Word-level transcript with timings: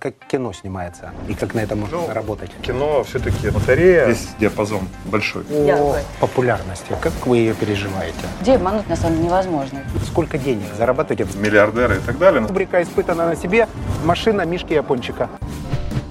как 0.00 0.14
кино 0.30 0.52
снимается 0.54 1.10
и 1.28 1.34
как 1.34 1.54
на 1.54 1.60
этом 1.60 1.80
можно 1.80 1.98
Ну, 1.98 2.06
заработать? 2.06 2.50
Кино 2.62 3.04
все-таки 3.04 3.50
батарея. 3.50 4.06
Здесь 4.12 4.28
диапазон 4.40 4.88
большой. 5.04 5.44
О 5.50 5.94
популярности. 6.20 6.86
Как 7.02 7.12
вы 7.26 7.36
ее 7.38 7.54
переживаете? 7.54 8.16
Людей 8.40 8.56
обмануть 8.56 8.88
на 8.88 8.96
самом 8.96 9.16
деле 9.16 9.26
невозможно. 9.28 9.80
Сколько 10.06 10.38
денег 10.38 10.64
зарабатываете? 10.76 11.26
Миллиардеры 11.38 11.96
и 11.96 12.00
так 12.00 12.18
далее. 12.18 12.40
Рубрика 12.46 12.82
испытана 12.82 13.26
на 13.26 13.36
себе. 13.36 13.68
Машина 14.04 14.42
Мишки 14.46 14.72
Япончика. 14.72 15.28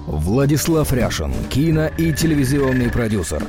Владислав 0.06 0.92
Ряшин, 0.92 1.32
кино- 1.50 1.90
и 1.98 2.12
телевизионный 2.12 2.90
продюсер. 2.90 3.42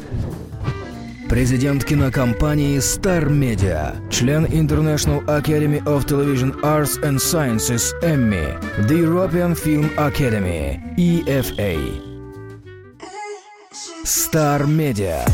Президент 1.31 1.85
кинокомпании 1.85 2.77
Star 2.79 3.29
Media, 3.29 3.95
член 4.09 4.43
International 4.47 5.23
Academy 5.27 5.81
of 5.85 6.05
Television 6.05 6.59
Arts 6.61 7.01
and 7.03 7.19
Sciences 7.19 7.93
Emmy, 8.03 8.53
The 8.89 8.97
European 8.99 9.55
Film 9.55 9.89
Academy, 9.95 10.77
EFA. 10.97 11.79
Star 14.03 14.65
Media. 14.67 15.25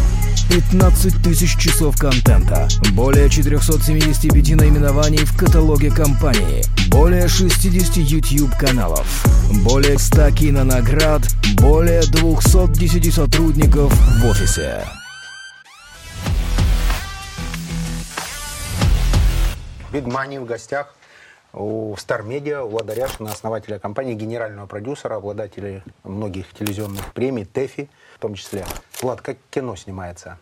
15 0.49 1.23
тысяч 1.23 1.57
часов 1.57 1.97
контента, 1.97 2.67
более 2.93 3.27
475 3.27 4.55
наименований 4.55 5.25
в 5.25 5.35
каталоге 5.35 5.89
компании, 5.89 6.63
более 6.91 7.27
60 7.27 7.97
YouTube-каналов, 7.97 9.25
более 9.63 9.97
100 9.97 10.29
кинонаград, 10.29 11.23
более 11.55 12.03
210 12.03 13.11
сотрудников 13.11 13.91
в 14.21 14.27
офисе. 14.27 14.85
Big 19.91 20.03
Money 20.05 20.39
в 20.39 20.45
гостях 20.45 20.93
у 21.53 21.93
Star 21.95 22.23
Media, 22.23 22.61
у 22.63 22.67
Влада 22.69 22.93
Ряшина, 22.93 23.31
основателя 23.31 23.79
компании, 23.79 24.13
генерального 24.13 24.65
продюсера, 24.67 25.15
обладателя 25.15 25.83
многих 26.03 26.53
телевизионных 26.53 27.13
премий, 27.13 27.45
ТЭФИ 27.45 27.89
в 28.15 28.19
том 28.19 28.35
числе. 28.35 28.65
Влад, 29.01 29.21
как 29.21 29.37
кино 29.49 29.75
снимается? 29.75 30.37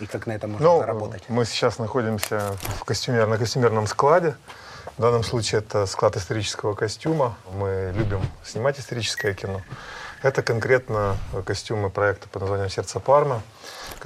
И 0.00 0.06
как 0.06 0.26
на 0.26 0.32
этом 0.32 0.52
можно 0.52 0.66
Ну, 0.66 0.78
заработать? 0.80 1.24
мы 1.28 1.44
сейчас 1.44 1.78
находимся 1.78 2.56
в 2.80 2.84
костюмер, 2.84 3.26
на 3.26 3.38
костюмерном 3.38 3.86
складе. 3.86 4.36
В 4.98 5.02
данном 5.02 5.22
случае 5.24 5.60
это 5.60 5.86
склад 5.86 6.16
исторического 6.16 6.74
костюма. 6.74 7.36
Мы 7.54 7.92
любим 7.96 8.20
снимать 8.44 8.78
историческое 8.78 9.34
кино. 9.34 9.62
Это 10.22 10.42
конкретно 10.42 11.16
костюмы 11.44 11.90
проекта 11.90 12.28
под 12.28 12.42
названием 12.42 12.70
«Сердце 12.70 12.98
Пармы», 13.00 13.40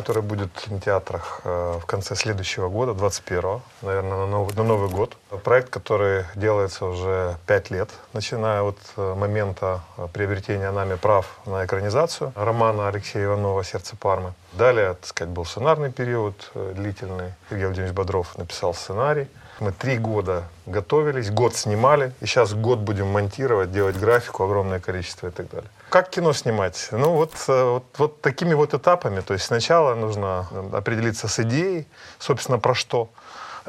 который 0.00 0.22
будет 0.22 0.48
в 0.54 0.64
кинотеатрах 0.64 1.42
э, 1.44 1.78
в 1.82 1.84
конце 1.84 2.16
следующего 2.16 2.70
года, 2.70 2.92
21-го, 2.92 3.60
наверное, 3.82 4.16
на 4.16 4.26
Новый, 4.26 4.54
на 4.54 4.62
Новый 4.62 4.88
год. 4.88 5.14
Проект, 5.44 5.68
который 5.68 6.24
делается 6.34 6.86
уже 6.86 7.36
пять 7.46 7.70
лет, 7.70 7.90
начиная 8.14 8.62
от 8.62 8.78
э, 8.96 9.14
момента 9.14 9.82
э, 9.98 10.08
приобретения 10.10 10.70
нами 10.70 10.94
прав 10.94 11.38
на 11.44 11.66
экранизацию 11.66 12.32
романа 12.34 12.88
Алексея 12.88 13.26
Иванова 13.26 13.62
«Сердце 13.62 13.94
Пармы». 13.94 14.32
Далее, 14.52 14.94
так 14.94 15.06
сказать, 15.06 15.34
был 15.34 15.44
сценарный 15.44 15.92
период 15.92 16.50
длительный. 16.54 17.34
Сергей 17.50 17.66
Владимирович 17.66 17.94
Бодров 17.94 18.38
написал 18.38 18.72
сценарий. 18.72 19.28
Мы 19.60 19.72
три 19.72 19.98
года 19.98 20.44
готовились, 20.64 21.30
год 21.30 21.54
снимали, 21.54 22.12
и 22.20 22.26
сейчас 22.26 22.54
год 22.54 22.78
будем 22.78 23.08
монтировать, 23.08 23.70
делать 23.70 23.96
графику, 23.98 24.44
огромное 24.44 24.80
количество 24.80 25.28
и 25.28 25.30
так 25.30 25.50
далее. 25.50 25.70
Как 25.90 26.08
кино 26.08 26.32
снимать? 26.32 26.88
Ну 26.92 27.10
вот, 27.10 27.32
э, 27.46 27.64
вот, 27.64 27.84
вот 27.98 28.22
такими 28.22 28.54
вот 28.54 28.72
этапами. 28.72 29.20
То 29.20 29.34
есть 29.34 29.44
сначала 29.44 29.94
нужно 29.94 30.48
э, 30.50 30.70
определиться 30.72 31.28
с 31.28 31.38
идеей, 31.40 31.86
собственно, 32.18 32.58
про 32.58 32.74
что 32.74 33.10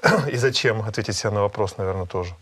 и 0.31 0.37
зачем, 0.37 0.81
ответить 0.81 1.17
себе 1.17 1.31
на 1.31 1.41
вопрос, 1.41 1.77
наверное, 1.77 2.05
тоже. 2.05 2.33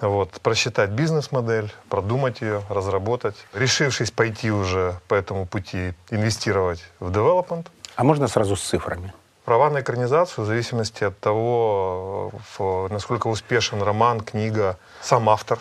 Вот, 0.00 0.30
просчитать 0.42 0.90
бизнес-модель, 0.90 1.72
продумать 1.88 2.40
ее, 2.40 2.62
разработать. 2.68 3.34
Решившись 3.52 4.12
пойти 4.12 4.52
уже 4.52 5.00
по 5.08 5.14
этому 5.14 5.46
пути, 5.46 5.94
инвестировать 6.10 6.84
в 7.00 7.10
development, 7.10 7.66
А 7.96 8.04
можно 8.04 8.28
сразу 8.28 8.54
с 8.54 8.62
цифрами? 8.62 9.12
Права 9.46 9.70
на 9.70 9.80
экранизацию 9.80 10.42
в 10.44 10.48
зависимости 10.48 11.04
от 11.04 11.20
того, 11.20 12.32
в- 12.58 12.88
насколько 12.90 13.28
успешен 13.28 13.80
роман, 13.80 14.20
книга, 14.20 14.76
сам 15.00 15.28
автор 15.28 15.60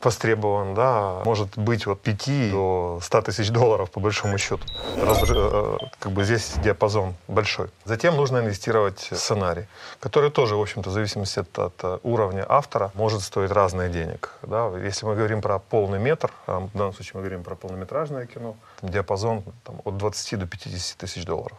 востребован, 0.00 0.74
да, 0.74 1.22
может 1.24 1.58
быть 1.58 1.84
от 1.88 2.00
5 2.00 2.50
до 2.52 3.00
100 3.02 3.22
тысяч 3.22 3.50
долларов 3.50 3.90
по 3.90 3.98
большому 3.98 4.38
счету. 4.38 4.62
Разр- 4.96 5.78
э, 5.82 5.86
как 5.98 6.12
бы 6.12 6.22
здесь 6.24 6.52
диапазон 6.62 7.14
большой. 7.26 7.70
Затем 7.84 8.14
нужно 8.14 8.38
инвестировать 8.38 9.08
в 9.10 9.16
сценарий, 9.16 9.66
который 9.98 10.30
тоже, 10.30 10.54
в 10.54 10.60
общем-то, 10.60 10.90
в 10.90 10.92
зависимости 10.92 11.40
от, 11.40 11.58
от, 11.58 11.74
э, 11.82 11.98
уровня 12.04 12.46
автора, 12.48 12.92
может 12.94 13.22
стоить 13.22 13.50
разные 13.50 13.88
денег. 13.88 14.30
Да. 14.42 14.70
Если 14.78 15.06
мы 15.06 15.16
говорим 15.16 15.40
про 15.42 15.58
полный 15.58 15.98
метр, 15.98 16.30
в 16.46 16.70
данном 16.72 16.92
случае 16.94 17.12
мы 17.14 17.20
говорим 17.22 17.42
про 17.42 17.56
полнометражное 17.56 18.26
кино, 18.26 18.54
диапазон 18.82 19.42
там, 19.64 19.80
от 19.84 19.96
20 19.96 20.36
до 20.36 20.46
50 20.46 20.98
тысяч 20.98 21.24
долларов. 21.24 21.58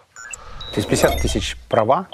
То 0.75 0.79
есть 0.79 0.89
50 0.89 1.21
тысяч 1.21 1.57
права, 1.69 2.07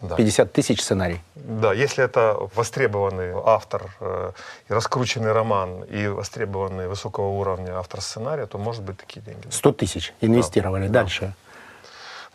Да. 0.00 0.16
50 0.16 0.50
тысяч 0.52 0.80
сценарий. 0.80 1.20
Да, 1.34 1.74
если 1.74 2.02
это 2.02 2.48
востребованный 2.56 3.34
автор, 3.44 3.94
э, 4.00 4.32
раскрученный 4.68 5.30
роман 5.32 5.84
и 5.84 6.08
востребованный 6.08 6.88
высокого 6.88 7.28
уровня 7.28 7.78
автор 7.78 8.00
сценария, 8.00 8.46
то 8.46 8.58
может 8.58 8.82
быть 8.82 8.96
такие 8.96 9.20
деньги. 9.20 9.46
100 9.50 9.72
тысяч 9.72 10.14
инвестировали. 10.22 10.88
Дальше. 10.88 11.34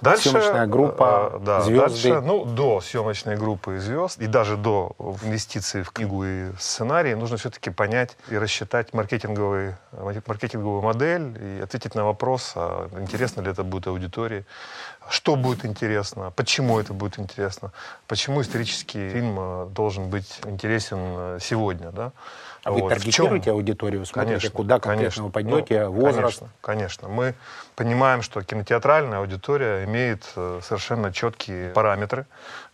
Дальше, 0.01 0.29
Съемочная 0.29 0.67
группа, 0.67 1.31
э, 1.33 1.39
да, 1.39 1.61
звезды. 1.61 2.09
дальше, 2.09 2.21
ну, 2.21 2.45
до 2.45 2.81
съемочной 2.81 3.35
группы 3.35 3.77
и 3.77 3.79
звезд, 3.79 4.19
и 4.19 4.27
даже 4.27 4.55
до 4.55 4.91
инвестиций 5.23 5.81
в 5.81 5.91
книгу 5.91 6.23
и 6.23 6.51
сценарий, 6.59 7.15
нужно 7.15 7.37
все-таки 7.37 7.71
понять 7.71 8.15
и 8.29 8.37
рассчитать 8.37 8.93
маркетинговый, 8.93 9.73
э, 9.93 10.21
маркетинговую 10.27 10.83
модель 10.83 11.35
и 11.41 11.61
ответить 11.61 11.95
на 11.95 12.05
вопрос, 12.05 12.53
а 12.55 12.89
интересно 12.99 13.41
ли 13.41 13.49
это 13.49 13.63
будет 13.63 13.87
аудитории, 13.87 14.45
что 15.09 15.35
будет 15.35 15.65
интересно, 15.65 16.31
почему 16.35 16.79
это 16.79 16.93
будет 16.93 17.17
интересно, 17.17 17.71
почему 18.07 18.41
исторический 18.41 19.09
фильм 19.09 19.35
э, 19.39 19.67
должен 19.71 20.09
быть 20.09 20.41
интересен 20.45 20.99
э, 20.99 21.39
сегодня, 21.41 21.91
да? 21.91 22.11
А 22.63 22.71
вы 22.71 22.81
Вот. 22.81 22.87
В 22.87 22.89
чём? 22.89 22.99
таргетируете 22.99 23.51
аудиторию, 23.51 24.05
смотрите, 24.05 24.33
Конечно, 24.39 24.49
куда 24.51 24.79
конкретно 24.79 24.97
конечно. 24.99 25.23
вы 25.23 25.29
пойдете, 25.29 25.83
Ну, 25.85 25.91
возраст. 25.91 26.39
Конечно, 26.39 26.49
конечно. 26.61 27.07
Мы 27.07 27.35
понимаем, 27.75 28.21
что 28.21 28.41
кинотеатральная 28.41 29.19
аудитория 29.19 29.83
имеет 29.85 30.25
э, 30.35 30.59
совершенно 30.63 31.13
четкие 31.13 31.69
параметры, 31.71 32.25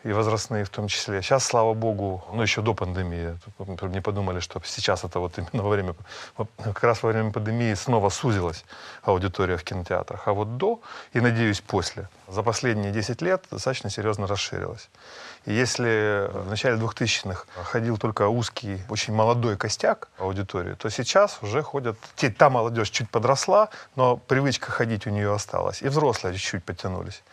и 0.04 0.12
возрастные 0.12 0.66
в 0.66 0.70
том 0.70 0.88
числе. 0.88 1.22
Сейчас, 1.22 1.46
слава 1.46 1.74
богу, 1.74 2.24
ну 2.34 2.42
еще 2.42 2.62
до 2.62 2.74
пандемии, 2.74 3.38
не 3.84 4.02
подумали, 4.02 4.40
что 4.40 4.62
сейчас 4.66 5.04
это 5.04 5.20
вот 5.20 5.38
именно 5.38 5.64
во 5.64 5.70
время, 5.70 5.96
как 6.64 6.84
раз 6.84 7.04
во 7.04 7.10
время 7.12 7.32
пандемии 7.32 7.74
снова 7.74 8.10
сузилась 8.10 8.66
аудитория 9.04 9.56
в 9.58 9.64
кинотеатрах. 9.64 10.28
А 10.28 10.34
вот 10.34 10.58
до, 10.58 10.82
и 11.14 11.22
надеюсь 11.22 11.62
после, 11.62 12.10
за 12.28 12.44
последние 12.44 12.92
10 12.92 13.22
лет 13.22 13.46
достаточно 13.50 13.90
серьезно 13.90 14.28
расширилась. 14.28 14.90
Если 15.46 16.30
в 16.32 16.50
начале 16.50 16.78
2000-х 16.78 17.46
ходил 17.64 17.98
только 17.98 18.30
узкий, 18.30 18.82
очень 18.90 19.14
молодой 19.14 19.58
костяк 19.58 20.08
аудитории, 20.18 20.76
то 20.76 20.90
сейчас 20.90 21.40
уже 21.42 21.62
ходят... 21.62 21.98
Те, 22.16 22.30
та 22.30 22.50
молодежь 22.50 22.90
чуть 22.90 23.10
подросла, 23.10 23.70
но 23.96 24.16
привычка 24.16 24.72
ходить 24.72 25.06
у 25.06 25.10
нее 25.10 25.34
осталась. 25.34 25.82
И 25.82 25.88
взрослые 25.90 26.36
чуть-чуть 26.36 26.64
подтянулись. 26.64 27.24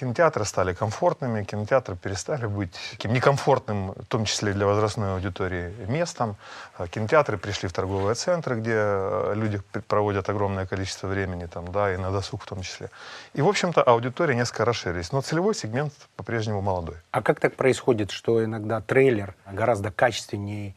Кинотеатры 0.00 0.46
стали 0.46 0.72
комфортными, 0.72 1.44
кинотеатры 1.44 1.94
перестали 1.94 2.46
быть 2.46 2.72
таким 2.92 3.12
некомфортным, 3.12 3.90
в 3.90 4.06
том 4.06 4.24
числе 4.24 4.54
для 4.54 4.64
возрастной 4.64 5.12
аудитории, 5.12 5.74
местом. 5.88 6.36
А 6.78 6.88
Кинотеатры 6.88 7.36
пришли 7.36 7.68
в 7.68 7.74
торговые 7.74 8.14
центры, 8.14 8.56
где 8.56 8.76
э, 8.76 9.34
люди 9.36 9.60
проводят 9.88 10.30
огромное 10.30 10.64
количество 10.64 11.06
времени, 11.06 11.44
там, 11.44 11.70
да, 11.70 11.92
и 11.92 11.98
на 11.98 12.10
досуг 12.10 12.44
в 12.44 12.46
том 12.46 12.62
числе. 12.62 12.88
И, 13.34 13.42
в 13.42 13.48
общем-то, 13.48 13.82
аудитория 13.82 14.34
несколько 14.34 14.64
расширилась, 14.64 15.12
но 15.12 15.20
целевой 15.20 15.54
сегмент 15.54 15.92
по-прежнему 16.16 16.62
молодой. 16.62 16.96
А 17.10 17.20
как 17.20 17.38
так 17.38 17.56
происходит, 17.56 18.10
что 18.10 18.42
иногда 18.42 18.80
трейлер 18.80 19.34
гораздо 19.52 19.90
качественнее, 19.90 20.74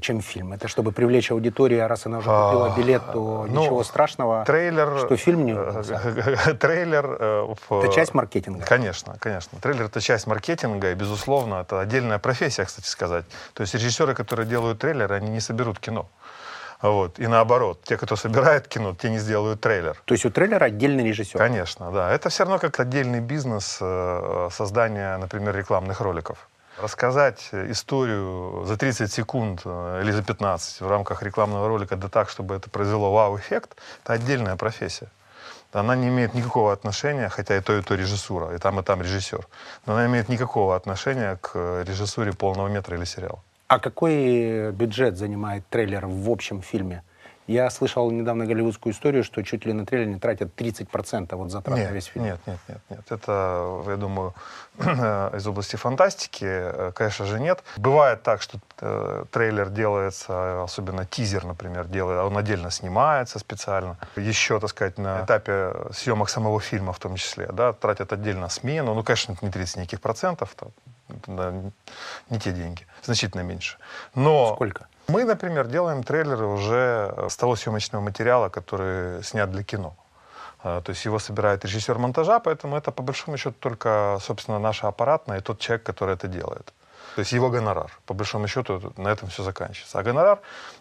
чем 0.00 0.20
фильм? 0.20 0.52
Это 0.52 0.68
чтобы 0.68 0.92
привлечь 0.92 1.30
аудиторию, 1.30 1.84
а 1.84 1.88
раз 1.88 2.06
она 2.06 2.18
уже 2.18 2.26
купила 2.28 2.72
А, 2.72 2.76
билет, 2.76 3.02
то 3.12 3.46
ну, 3.48 3.62
ничего 3.62 3.82
страшного, 3.84 4.44
Трейлер... 4.44 4.98
что 4.98 5.16
фильм 5.16 5.44
не 5.46 5.52
э, 5.52 5.68
удался. 5.70 6.54
Трейлер... 6.60 7.16
э, 7.18 7.54
в- 7.68 7.80
Это 7.84 7.92
часть 7.92 8.14
маркетинга. 8.14 8.64
Конечно, 8.64 9.16
конечно. 9.18 9.58
Трейлер— 9.60 9.84
это 9.86 10.00
часть 10.00 10.26
маркетинга, 10.26 10.90
и, 10.92 10.94
безусловно, 10.94 11.62
это 11.62 11.80
отдельная 11.80 12.18
профессия, 12.18 12.64
кстати 12.64 12.86
сказать. 12.86 13.24
То 13.54 13.62
есть 13.62 13.74
режиссеры, 13.74 14.14
которые 14.14 14.46
делают 14.46 14.78
трейлеры, 14.78 15.14
они 15.14 15.30
не 15.30 15.40
соберут 15.40 15.78
кино. 15.78 16.06
Вот. 16.82 17.18
И 17.20 17.26
наоборот, 17.28 17.80
те, 17.84 17.96
кто 17.96 18.16
собирает 18.16 18.66
кино, 18.66 18.94
те 18.94 19.08
не 19.08 19.18
сделают 19.18 19.60
трейлер. 19.60 19.96
То 20.04 20.14
есть 20.14 20.24
у 20.26 20.30
трейлера 20.30 20.64
отдельный 20.66 21.04
режиссер. 21.04 21.38
Конечно, 21.38 21.90
да. 21.92 22.10
Это 22.12 22.28
все 22.28 22.42
равно 22.42 22.58
как 22.58 22.78
отдельный 22.80 23.20
бизнес 23.20 23.78
э, 23.80 24.48
создания, 24.50 25.16
например, 25.16 25.56
рекламных 25.56 26.00
роликов. 26.00 26.48
Рассказать 26.82 27.50
историю 27.52 28.64
за 28.66 28.76
30 28.76 29.12
секунд 29.12 29.60
э, 29.64 30.00
или 30.02 30.10
за 30.10 30.22
15 30.24 30.80
в 30.80 30.88
рамках 30.88 31.22
рекламного 31.22 31.68
ролика, 31.68 31.94
да 31.96 32.08
так, 32.08 32.28
чтобы 32.28 32.56
это 32.56 32.70
произвело 32.70 33.12
вау-эффект, 33.12 33.76
это 34.02 34.14
отдельная 34.14 34.56
профессия. 34.56 35.06
Она 35.72 35.94
не 35.94 36.08
имеет 36.08 36.34
никакого 36.34 36.72
отношения, 36.72 37.28
хотя 37.28 37.56
и 37.56 37.60
то, 37.60 37.78
и 37.78 37.82
то 37.82 37.94
режиссура, 37.94 38.56
и 38.56 38.58
там, 38.58 38.80
и 38.80 38.82
там 38.82 39.00
режиссер, 39.00 39.46
но 39.86 39.92
она 39.92 40.06
имеет 40.06 40.28
никакого 40.28 40.74
отношения 40.74 41.38
к 41.40 41.52
э, 41.54 41.84
режиссуре 41.86 42.32
полного 42.32 42.66
метра 42.66 42.96
или 42.96 43.04
сериала. 43.04 43.38
А 43.68 43.78
какой 43.78 44.72
бюджет 44.72 45.16
занимает 45.16 45.62
трейлер 45.68 46.06
в 46.06 46.28
общем 46.28 46.62
фильме? 46.62 47.04
Я 47.52 47.68
слышал 47.68 48.10
недавно 48.10 48.46
голливудскую 48.46 48.94
историю, 48.94 49.24
что 49.24 49.42
чуть 49.42 49.66
ли 49.66 49.74
на 49.74 49.84
трейлер 49.84 50.06
не 50.06 50.18
тратят 50.18 50.58
30% 50.58 51.36
вот 51.36 51.50
затрат 51.50 51.78
нет, 51.78 51.90
на 51.90 51.94
весь 51.94 52.06
фильм. 52.06 52.24
Нет, 52.24 52.40
нет, 52.46 52.58
нет, 52.66 52.80
нет. 52.88 53.12
Это, 53.12 53.82
я 53.86 53.96
думаю, 53.96 54.34
из 54.78 55.46
области 55.46 55.76
фантастики, 55.76 56.46
э, 56.48 56.92
конечно 56.94 57.26
же, 57.26 57.38
нет. 57.40 57.62
Бывает 57.76 58.22
так, 58.22 58.40
что 58.40 58.58
э, 58.80 59.24
трейлер 59.30 59.68
делается, 59.68 60.62
особенно 60.62 61.04
тизер, 61.04 61.44
например, 61.44 61.84
делает, 61.86 62.20
он 62.20 62.38
отдельно 62.38 62.70
снимается 62.70 63.38
специально. 63.38 63.98
Еще, 64.16 64.58
так 64.58 64.70
сказать, 64.70 64.96
на 64.96 65.22
этапе 65.22 65.74
съемок 65.92 66.30
самого 66.30 66.58
фильма 66.58 66.94
в 66.94 66.98
том 66.98 67.16
числе, 67.16 67.48
да, 67.52 67.74
тратят 67.74 68.14
отдельно 68.14 68.48
смену. 68.48 68.94
Ну, 68.94 69.02
конечно, 69.02 69.36
не 69.42 69.50
30 69.50 69.76
никаких 69.76 70.00
процентов, 70.00 70.54
там, 70.56 70.70
да, 71.26 71.52
не 72.30 72.38
те 72.38 72.52
деньги, 72.52 72.86
значительно 73.02 73.42
меньше. 73.42 73.76
Но 74.14 74.54
Сколько? 74.54 74.86
Мы, 75.08 75.24
например, 75.24 75.66
делаем 75.66 76.02
трейлеры 76.02 76.46
уже 76.46 77.14
с 77.28 77.36
того 77.36 77.56
съемочного 77.56 78.02
материала, 78.02 78.48
который 78.48 79.22
снят 79.22 79.50
для 79.50 79.62
кино. 79.62 79.94
А, 80.62 80.80
То 80.80 80.90
есть 80.90 81.04
его 81.04 81.18
собирает 81.18 81.64
режиссер 81.64 81.98
монтажа, 81.98 82.38
поэтому 82.38 82.76
это 82.76 82.92
по 82.92 83.02
большому 83.02 83.36
счету 83.36 83.56
только, 83.58 84.18
собственно, 84.20 84.58
наша 84.58 84.88
аппаратная 84.88 85.38
и 85.38 85.40
тот 85.40 85.58
человек, 85.58 85.82
который 85.84 86.14
это 86.14 86.28
делает. 86.28 86.72
То 87.14 87.20
есть 87.20 87.32
его 87.32 87.50
гонорар. 87.50 87.90
По 88.06 88.14
большому 88.14 88.48
счету 88.48 88.80
на 88.96 89.08
этом 89.08 89.28
все 89.28 89.42
заканчивается. 89.42 89.98
А 89.98 90.02
гонорар 90.02 90.38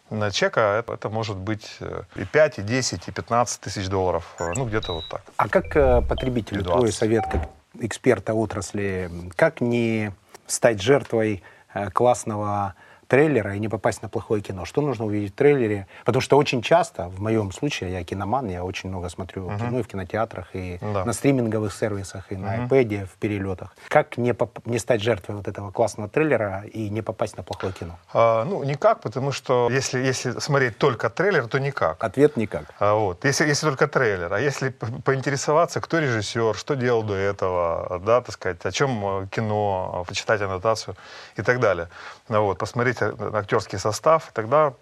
на 0.09 0.31
чека 0.31 0.62
это, 0.62 0.94
это 0.94 1.09
может 1.09 1.35
быть 1.35 1.77
э, 1.81 2.03
и 2.15 2.23
5, 2.23 2.59
и 2.59 2.62
10, 2.62 3.07
и 3.07 3.12
15 3.12 3.59
тысяч 3.59 3.89
долларов. 3.89 4.23
Э, 4.39 4.53
Ну, 4.56 4.65
где-то 4.65 4.94
вот 4.94 5.03
так. 5.09 5.23
А 5.35 5.50
как 5.50 5.75
э, 5.75 6.01
потребителю 6.01 6.63
20. 6.63 6.79
твой 6.79 6.91
совет 6.94 7.25
как 7.29 7.50
эксперта 7.79 8.33
отрасли, 8.33 9.12
как 9.35 9.59
не 9.62 10.13
стать 10.47 10.81
жертвой 10.81 11.44
э, 11.73 11.89
классного 11.89 12.75
трейлера 13.15 13.55
и 13.55 13.59
не 13.59 13.67
попасть 13.67 14.01
на 14.01 14.07
плохое 14.07 14.41
кино? 14.41 14.63
Что 14.63 14.79
нужно 14.81 15.05
увидеть 15.05 15.33
в 15.33 15.35
трейлере? 15.35 15.85
Потому 16.05 16.21
что 16.21 16.37
очень 16.37 16.61
часто, 16.61 17.09
в 17.09 17.19
моем 17.21 17.51
случае, 17.51 17.91
я 17.91 18.03
киноман, 18.05 18.47
я 18.49 18.63
очень 18.63 18.87
много 18.89 19.09
смотрю 19.09 19.49
кино 19.57 19.79
и 19.79 19.83
в 19.83 19.87
кинотеатрах, 19.87 20.47
и 20.55 20.79
Да. 20.81 21.03
на 21.03 21.11
стриминговых 21.13 21.73
сервисах, 21.73 22.31
и 22.31 22.37
на 22.37 22.55
iPad, 22.65 23.05
в 23.05 23.17
перелетах. 23.19 23.75
Как 23.89 24.17
не, 24.17 24.33
поп- 24.33 24.65
не 24.65 24.79
стать 24.79 25.01
жертвой 25.01 25.35
вот 25.35 25.47
этого 25.49 25.71
классного 25.71 26.07
трейлера 26.09 26.63
и 26.73 26.89
не 26.89 27.01
попасть 27.01 27.35
на 27.37 27.43
плохое 27.43 27.73
кино? 27.73 27.97
А, 28.13 28.45
ну, 28.45 28.63
никак, 28.63 29.01
потому 29.01 29.33
что 29.33 29.67
если, 29.69 29.99
если 29.99 30.39
смотреть 30.39 30.77
только 30.77 31.09
трейлер, 31.09 31.47
то 31.47 31.59
никак. 31.59 32.01
Ответ 32.01 32.37
никак. 32.37 32.63
А 32.79 32.93
вот, 32.93 33.25
если, 33.25 33.45
если 33.49 33.67
только 33.67 33.87
трейлер, 33.87 34.33
а 34.33 34.39
если 34.39 34.69
поинтересоваться, 35.05 35.81
кто 35.81 35.99
режиссер, 35.99 36.55
что 36.55 36.75
делал 36.75 37.03
до 37.03 37.15
этого, 37.15 38.01
да, 38.05 38.21
так 38.21 38.33
сказать, 38.35 38.65
о 38.65 38.71
чем 38.71 39.05
э, 39.05 39.27
кино, 39.27 40.01
э, 40.01 40.07
почитать 40.07 40.41
аннотацию 40.41 40.95
и 41.39 41.41
так 41.41 41.59
далее. 41.59 41.89
Ну, 42.29 42.43
вот, 42.45 42.57
посмотреть 42.57 43.00
э, 43.01 43.31
актерский 43.33 43.80
состав, 43.80 44.31
тогда 44.33 44.74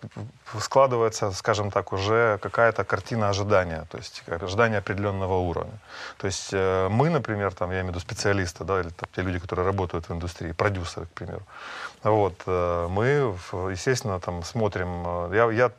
складывается, 0.60 1.32
скажем 1.32 1.72
так, 1.72 1.94
уже 1.94 2.38
какая-то 2.42 2.84
картина 2.84 3.30
ожидания, 3.30 3.86
то 3.90 3.98
есть 3.98 4.24
ожидание 4.28 4.80
определенного 4.80 5.38
уровня. 5.38 5.80
То 6.18 6.28
есть 6.28 6.50
э, 6.52 6.88
мы, 6.90 7.10
например, 7.10 7.54
там, 7.54 7.72
я 7.72 7.78
имею 7.78 7.88
в 7.88 7.90
виду 7.90 8.00
специалисты, 8.00 8.64
да, 8.64 8.82
или 8.82 8.90
там, 8.90 9.10
те 9.16 9.22
люди, 9.22 9.40
которые 9.40 9.66
работают 9.66 10.10
в 10.10 10.14
индустрии, 10.14 10.52
продюсеры, 10.52 11.06
к 11.06 11.12
примеру, 11.12 11.44
вот, 12.04 12.42
э, 12.46 12.88
мы, 12.90 13.36
естественно, 13.72 14.20
там 14.20 14.44
смотрим, 14.44 15.32
э, 15.32 15.36
я, 15.36 15.52
я 15.52 15.72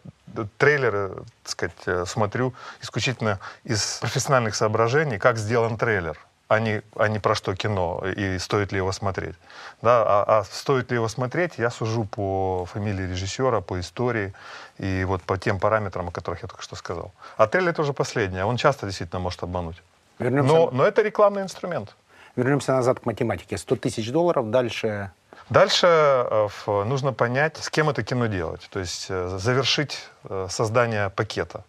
трейлеры, 0.59 1.11
так 1.43 1.73
сказать, 1.75 2.09
смотрю 2.09 2.55
исключительно 2.83 3.41
из 3.65 3.99
профессиональных 4.01 4.55
соображений, 4.55 5.19
как 5.19 5.37
сделан 5.39 5.77
трейлер, 5.77 6.17
а 6.51 6.59
не, 6.59 6.83
а 6.97 7.07
не 7.07 7.21
про 7.21 7.37
что 7.37 7.55
кино 7.55 8.03
и 8.17 8.39
стоит 8.39 8.73
ли 8.73 8.79
его 8.79 8.91
смотреть. 8.93 9.37
Да, 9.83 10.03
а, 10.05 10.39
а 10.41 10.45
стоит 10.45 10.91
ли 10.91 10.97
его 10.97 11.09
смотреть, 11.09 11.59
я 11.59 11.71
сужу 11.71 12.05
по 12.05 12.65
фамилии 12.65 13.07
режиссера, 13.07 13.61
по 13.61 13.79
истории 13.79 14.33
и 14.79 15.05
вот 15.05 15.23
по 15.23 15.39
тем 15.39 15.61
параметрам, 15.61 16.09
о 16.09 16.11
которых 16.11 16.43
я 16.43 16.49
только 16.49 16.65
что 16.65 16.75
сказал. 16.75 17.13
А 17.37 17.47
трейлер 17.47 17.73
тоже 17.73 17.93
последний, 17.93 18.43
он 18.43 18.57
часто 18.57 18.87
действительно 18.87 19.21
может 19.21 19.45
обмануть. 19.45 19.81
Вернемся, 20.19 20.53
Но, 20.53 20.71
но 20.73 20.85
это 20.85 21.03
рекламный 21.03 21.43
инструмент. 21.43 21.95
вернемся 22.35 22.73
назад 22.73 22.99
к 22.99 23.07
математике. 23.07 23.57
100 23.57 23.77
тысяч 23.77 24.11
долларов, 24.11 24.51
дальше 24.51 25.11
Дальше 25.51 25.87
э, 25.87 26.49
нужно 26.67 27.13
понять, 27.13 27.59
с 27.59 27.71
кем 27.71 27.89
это 27.89 28.03
кино 28.03 28.27
делать. 28.27 28.69
То 28.73 28.81
есть 28.81 29.07
э, 29.09 29.39
завершить 29.39 30.09
э, 30.25 30.49
создание 30.51 31.11
пакета. 31.11 31.63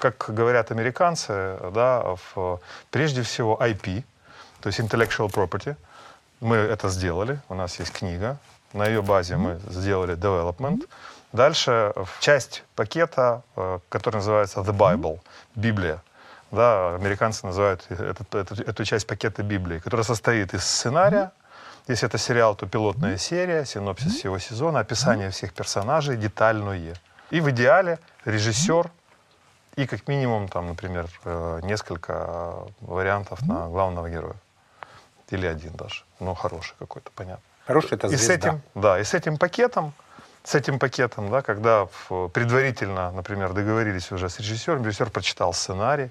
Как 0.00 0.24
говорят 0.28 0.70
американцы, 0.70 1.58
да, 1.74 2.16
в- 2.34 2.60
прежде 2.90 3.22
всего 3.22 3.58
IP, 3.60 4.02
то 4.60 4.68
есть 4.68 4.80
intellectual 4.80 5.28
property. 5.28 5.76
Мы 6.40 6.56
это 6.56 6.88
сделали, 6.88 7.38
у 7.48 7.54
нас 7.54 7.78
есть 7.80 7.92
книга, 7.92 8.36
на 8.72 8.86
ее 8.86 9.02
базе 9.02 9.36
мы 9.36 9.60
сделали 9.68 10.14
development. 10.16 10.88
Дальше 11.32 11.92
в 11.96 12.20
часть 12.20 12.64
пакета, 12.74 13.42
э, 13.56 13.78
который 13.88 14.16
называется 14.16 14.60
The 14.60 14.72
Bible, 14.76 15.20
Библия. 15.54 16.02
Да, 16.50 16.94
американцы 16.94 17.46
называют 17.46 17.86
этот- 17.90 18.34
эту, 18.34 18.54
эту 18.62 18.84
часть 18.84 19.06
пакета 19.06 19.42
Библии, 19.42 19.78
которая 19.78 20.04
состоит 20.04 20.54
из 20.54 20.64
сценария, 20.64 21.30
если 21.88 22.08
это 22.08 22.18
сериал, 22.18 22.54
то 22.54 22.66
пилотная 22.66 23.16
серия, 23.18 23.64
синопсис 23.64 24.14
всего 24.16 24.38
сезона, 24.38 24.80
описание 24.80 25.30
всех 25.30 25.52
персонажей 25.52 26.16
детальное. 26.16 26.94
И 27.30 27.40
в 27.40 27.48
идеале 27.50 27.98
режиссер 28.24 28.90
и 29.76 29.86
как 29.86 30.08
минимум, 30.08 30.48
там, 30.48 30.66
например, 30.66 31.06
э, 31.24 31.60
несколько 31.62 32.54
вариантов 32.80 33.42
на 33.42 33.68
главного 33.68 34.08
героя. 34.10 34.34
Или 35.30 35.46
один 35.46 35.72
даже. 35.72 36.02
Но 36.20 36.34
хороший 36.34 36.74
какой-то, 36.78 37.10
понятно. 37.14 37.42
хороший 37.66 37.94
это 37.94 38.08
И 38.08 38.16
с 38.16 38.20
звезда. 38.20 38.34
этим, 38.34 38.62
да, 38.74 38.98
и 38.98 39.04
с 39.04 39.14
этим 39.14 39.38
пакетом, 39.38 39.92
с 40.44 40.54
этим 40.54 40.78
пакетом, 40.78 41.30
да, 41.30 41.42
когда 41.42 41.86
предварительно, 42.32 43.12
например, 43.12 43.52
договорились 43.52 44.10
уже 44.12 44.28
с 44.28 44.38
режиссером, 44.40 44.84
режиссер 44.84 45.10
прочитал 45.10 45.52
сценарий, 45.52 46.10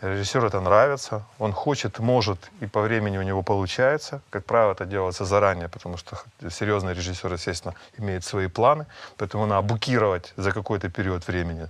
режиссеру 0.00 0.46
это 0.48 0.60
нравится, 0.60 1.22
он 1.38 1.52
хочет, 1.52 1.98
может, 1.98 2.50
и 2.60 2.66
по 2.66 2.80
времени 2.80 3.18
у 3.18 3.22
него 3.22 3.42
получается. 3.42 4.20
Как 4.30 4.44
правило, 4.44 4.72
это 4.72 4.86
делается 4.86 5.24
заранее, 5.24 5.68
потому 5.68 5.96
что 5.96 6.16
серьезный 6.50 6.94
режиссер, 6.94 7.32
естественно, 7.32 7.74
имеет 7.98 8.24
свои 8.24 8.48
планы, 8.48 8.86
поэтому 9.16 9.46
надо 9.46 9.62
букировать 9.62 10.32
за 10.36 10.52
какой-то 10.52 10.88
период 10.88 11.28
времени, 11.28 11.68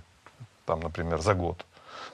там, 0.65 0.79
например, 0.79 1.21
за 1.21 1.33
год, 1.33 1.65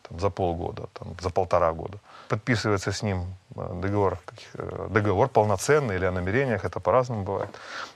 там, 0.09 0.19
за 0.19 0.29
полгода, 0.29 0.87
там, 0.93 1.15
за 1.21 1.29
полтора 1.29 1.71
года. 1.73 1.97
Подписывается 2.29 2.91
с 2.91 3.03
ним 3.03 3.25
э, 3.55 3.81
договор, 3.81 4.17
э, 4.53 4.87
договор 4.89 5.29
полноценный 5.29 5.95
или 5.95 6.05
о 6.05 6.11
намерениях, 6.11 6.65
это 6.65 6.79
по-разному 6.79 7.23
бывает. 7.23 7.49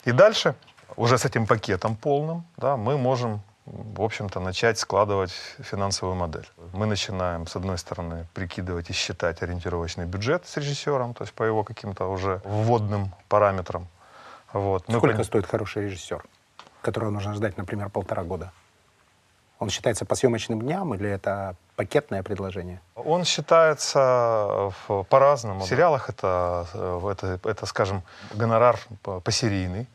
И 0.06 0.11
дальше, 0.11 0.53
уже 0.97 1.17
с 1.17 1.25
этим 1.25 1.45
пакетом 1.45 1.95
полным, 1.95 2.44
да, 2.57 2.77
мы 2.77 2.97
можем, 2.97 3.41
в 3.65 4.01
общем-то, 4.01 4.39
начать 4.39 4.79
складывать 4.79 5.31
финансовую 5.59 6.15
модель. 6.15 6.47
Мы 6.73 6.85
начинаем, 6.85 7.47
с 7.47 7.56
одной 7.56 7.77
стороны, 7.77 8.25
прикидывать 8.34 8.89
и 8.89 8.93
считать 8.93 9.43
ориентировочный 9.43 10.05
бюджет 10.05 10.48
с 10.48 10.57
режиссером, 10.57 11.13
то 11.13 11.24
есть 11.24 11.34
по 11.34 11.43
его 11.43 11.63
каким-то 11.63 12.07
уже 12.07 12.41
вводным 12.43 13.13
параметрам. 13.27 13.88
Вот. 14.53 14.88
Мы 14.88 14.98
Сколько 14.98 15.22
пон- 15.22 15.24
стоит 15.24 15.45
хороший 15.45 15.84
режиссер, 15.86 16.24
которого 16.81 17.12
нужно 17.12 17.34
ждать, 17.34 17.57
например, 17.57 17.89
полтора 17.89 18.24
года? 18.24 18.51
Он 19.60 19.70
считается 19.70 20.06
по 20.06 20.16
съемочным 20.16 20.62
дням 20.62 20.94
или 20.94 21.10
это 21.10 21.56
пакетное 21.75 22.24
предложение? 22.24 22.80
Он 22.96 23.25
считается 23.25 24.72
в- 24.88 25.04
по-разному. 25.04 25.60
В 25.66 25.68
сериалах 25.68 26.10
это, 26.10 26.66
э, 26.74 27.10
это, 27.12 27.39
это, 27.44 27.66
скажем, 27.66 28.01
гонорар 28.34 28.80
по- 29.04 29.20
посерийный, 29.20 29.86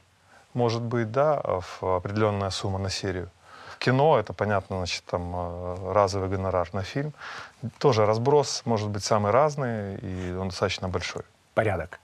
может 0.52 0.82
быть, 0.82 1.10
да, 1.10 1.40
в 1.42 1.96
определенная 1.96 2.50
сумма 2.50 2.78
на 2.78 2.90
серию. 2.90 3.30
В 3.72 3.78
кино 3.78 4.18
это, 4.18 4.34
понятно, 4.34 4.76
значит, 4.76 5.02
там 5.06 5.32
э, 5.34 5.92
разовый 5.92 6.28
гонорар 6.28 6.68
на 6.74 6.82
фильм. 6.82 7.14
Тоже 7.78 8.04
разброс 8.04 8.62
может 8.66 8.90
быть 8.90 9.02
самый 9.02 9.32
разный, 9.32 9.96
и 9.96 10.34
он 10.34 10.48
достаточно 10.50 10.88
большой. 10.90 11.22
Порядок. 11.54 12.00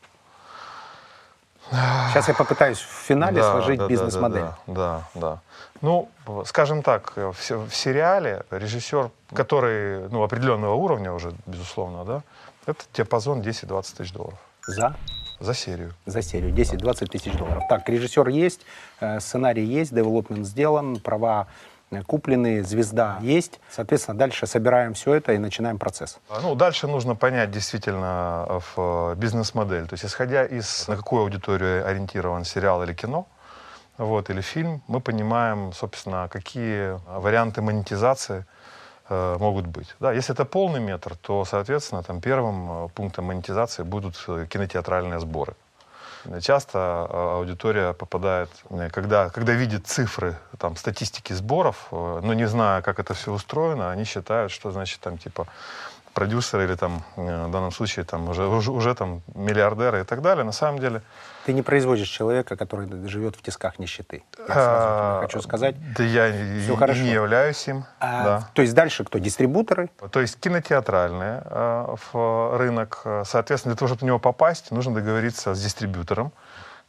Сейчас 1.71 2.27
я 2.27 2.35
попытаюсь 2.35 2.79
в 2.79 2.91
финале 3.07 3.41
Да, 3.41 3.53
сложить 3.53 3.79
да, 3.79 3.87
бизнес-модель. 3.87 4.41
Да, 4.41 4.57
да, 4.67 5.03
да. 5.15 5.39
Ну, 5.83 6.09
скажем 6.45 6.83
так, 6.83 7.13
в, 7.17 7.35
се- 7.41 7.57
в 7.57 7.75
сериале 7.75 8.43
режиссер, 8.51 9.11
который 9.33 10.09
ну, 10.11 10.23
определенного 10.23 10.75
уровня 10.75 11.13
уже, 11.13 11.33
безусловно, 11.47 12.05
да, 12.05 12.23
это 12.67 12.85
диапазон 12.95 13.41
10-20 13.41 13.97
тысяч 13.97 14.13
долларов 14.13 14.39
За, 14.67 14.95
за 15.41 15.55
серию. 15.55 15.95
за 16.07 16.21
серию 16.23 16.53
10-20 16.53 17.07
тысяч 17.07 17.33
долларов. 17.33 17.63
Так, 17.69 17.89
режиссер 17.89 18.29
есть, 18.29 18.61
э, 19.01 19.21
сценарий 19.21 19.65
есть, 19.65 19.95
девелопмент 19.95 20.47
сделан, 20.47 21.01
права 21.01 21.47
э, 21.91 22.03
куплены, 22.03 22.63
звезда 22.63 23.19
есть. 23.23 23.59
Соответственно, 23.71 24.19
дальше 24.19 24.47
собираем 24.47 24.93
все 24.93 25.15
это 25.15 25.33
и 25.33 25.39
начинаем 25.39 25.79
процесс. 25.79 26.19
А, 26.29 26.41
Ну, 26.43 26.55
дальше 26.57 26.89
нужно 26.89 27.15
понять 27.17 27.51
действительно 27.51 28.45
э, 28.49 28.61
в 28.77 29.15
бизнес-модель. 29.17 29.87
То 29.87 29.95
есть, 29.95 30.05
исходя 30.05 30.45
из, 30.45 30.87
на 30.89 30.97
какую 30.97 31.23
аудиторию 31.23 31.87
ориентирован 31.89 32.45
сериал 32.45 32.83
или 32.83 32.93
кино, 32.93 33.27
вот, 34.01 34.31
или 34.31 34.41
фильм, 34.41 34.83
мы 34.89 35.01
понимаем, 35.01 35.73
собственно, 35.73 36.29
какие 36.29 36.99
варианты 37.21 37.61
монетизации 37.61 38.47
э, 39.09 39.37
могут 39.39 39.67
быть. 39.67 39.95
Да, 40.01 40.13
если 40.13 40.33
это 40.35 40.45
полный 40.45 40.81
метр, 40.81 41.17
то, 41.17 41.45
соответственно, 41.45 42.03
там 42.03 42.21
первым 42.21 42.87
э, 42.87 42.89
пунктом 42.89 43.27
монетизации 43.27 43.83
будут 43.83 44.25
э, 44.29 44.47
кинотеатральные 44.49 45.21
сборы. 45.21 45.55
Часто 46.41 46.79
а, 46.79 47.37
аудитория 47.39 47.93
попадает, 47.93 48.51
э, 48.71 48.89
когда, 48.91 49.31
когда 49.31 49.53
видит 49.53 49.87
цифры 49.87 50.37
там, 50.59 50.77
статистики 50.77 51.33
сборов, 51.33 51.89
э, 51.91 52.21
но 52.23 52.35
не 52.35 52.47
зная, 52.47 52.83
как 52.83 53.01
это 53.01 53.15
все 53.15 53.33
устроено, 53.33 53.91
они 53.91 54.05
считают, 54.05 54.53
что 54.53 54.71
значит 54.71 55.01
там 55.01 55.17
типа 55.17 55.47
продюсеры 56.15 56.65
или 56.65 56.75
там 56.75 57.03
э, 57.17 57.47
в 57.47 57.51
данном 57.51 57.71
случае 57.71 58.05
там 58.05 58.29
уже, 58.29 58.47
уже, 58.47 58.71
уже 58.73 58.95
там 58.95 59.23
миллиардеры 59.35 60.01
и 60.01 60.05
так 60.05 60.23
далее. 60.23 60.45
На 60.45 60.53
самом 60.53 60.81
деле 60.81 61.03
Ты 61.47 61.53
не 61.53 61.63
производишь 61.63 62.09
человека, 62.09 62.57
который 62.57 63.07
живет 63.09 63.37
в 63.37 63.43
тисках 63.43 63.79
нищеты. 63.79 64.23
Я 64.39 64.45
а, 64.49 65.21
хочу 65.23 65.41
сказать. 65.41 65.77
Да 65.97 66.05
я 66.05 66.29
и 66.29 66.77
хорошо. 66.77 67.01
не 67.01 67.11
являюсь 67.11 67.69
им. 67.69 67.85
А, 68.01 68.25
да. 68.25 68.49
То 68.55 68.63
есть 68.63 68.75
дальше 68.75 69.05
кто? 69.05 69.19
Дистрибуторы? 69.19 69.91
То 70.11 70.21
есть 70.21 70.39
кинотеатральный 70.41 71.41
э, 71.45 71.97
в 72.13 72.57
рынок. 72.59 73.03
Соответственно, 73.25 73.75
для 73.75 73.79
того, 73.79 73.89
чтобы 73.89 74.01
в 74.01 74.05
него 74.05 74.19
попасть, 74.19 74.71
нужно 74.71 74.95
договориться 74.95 75.55
с 75.55 75.63
дистрибьютором, 75.63 76.33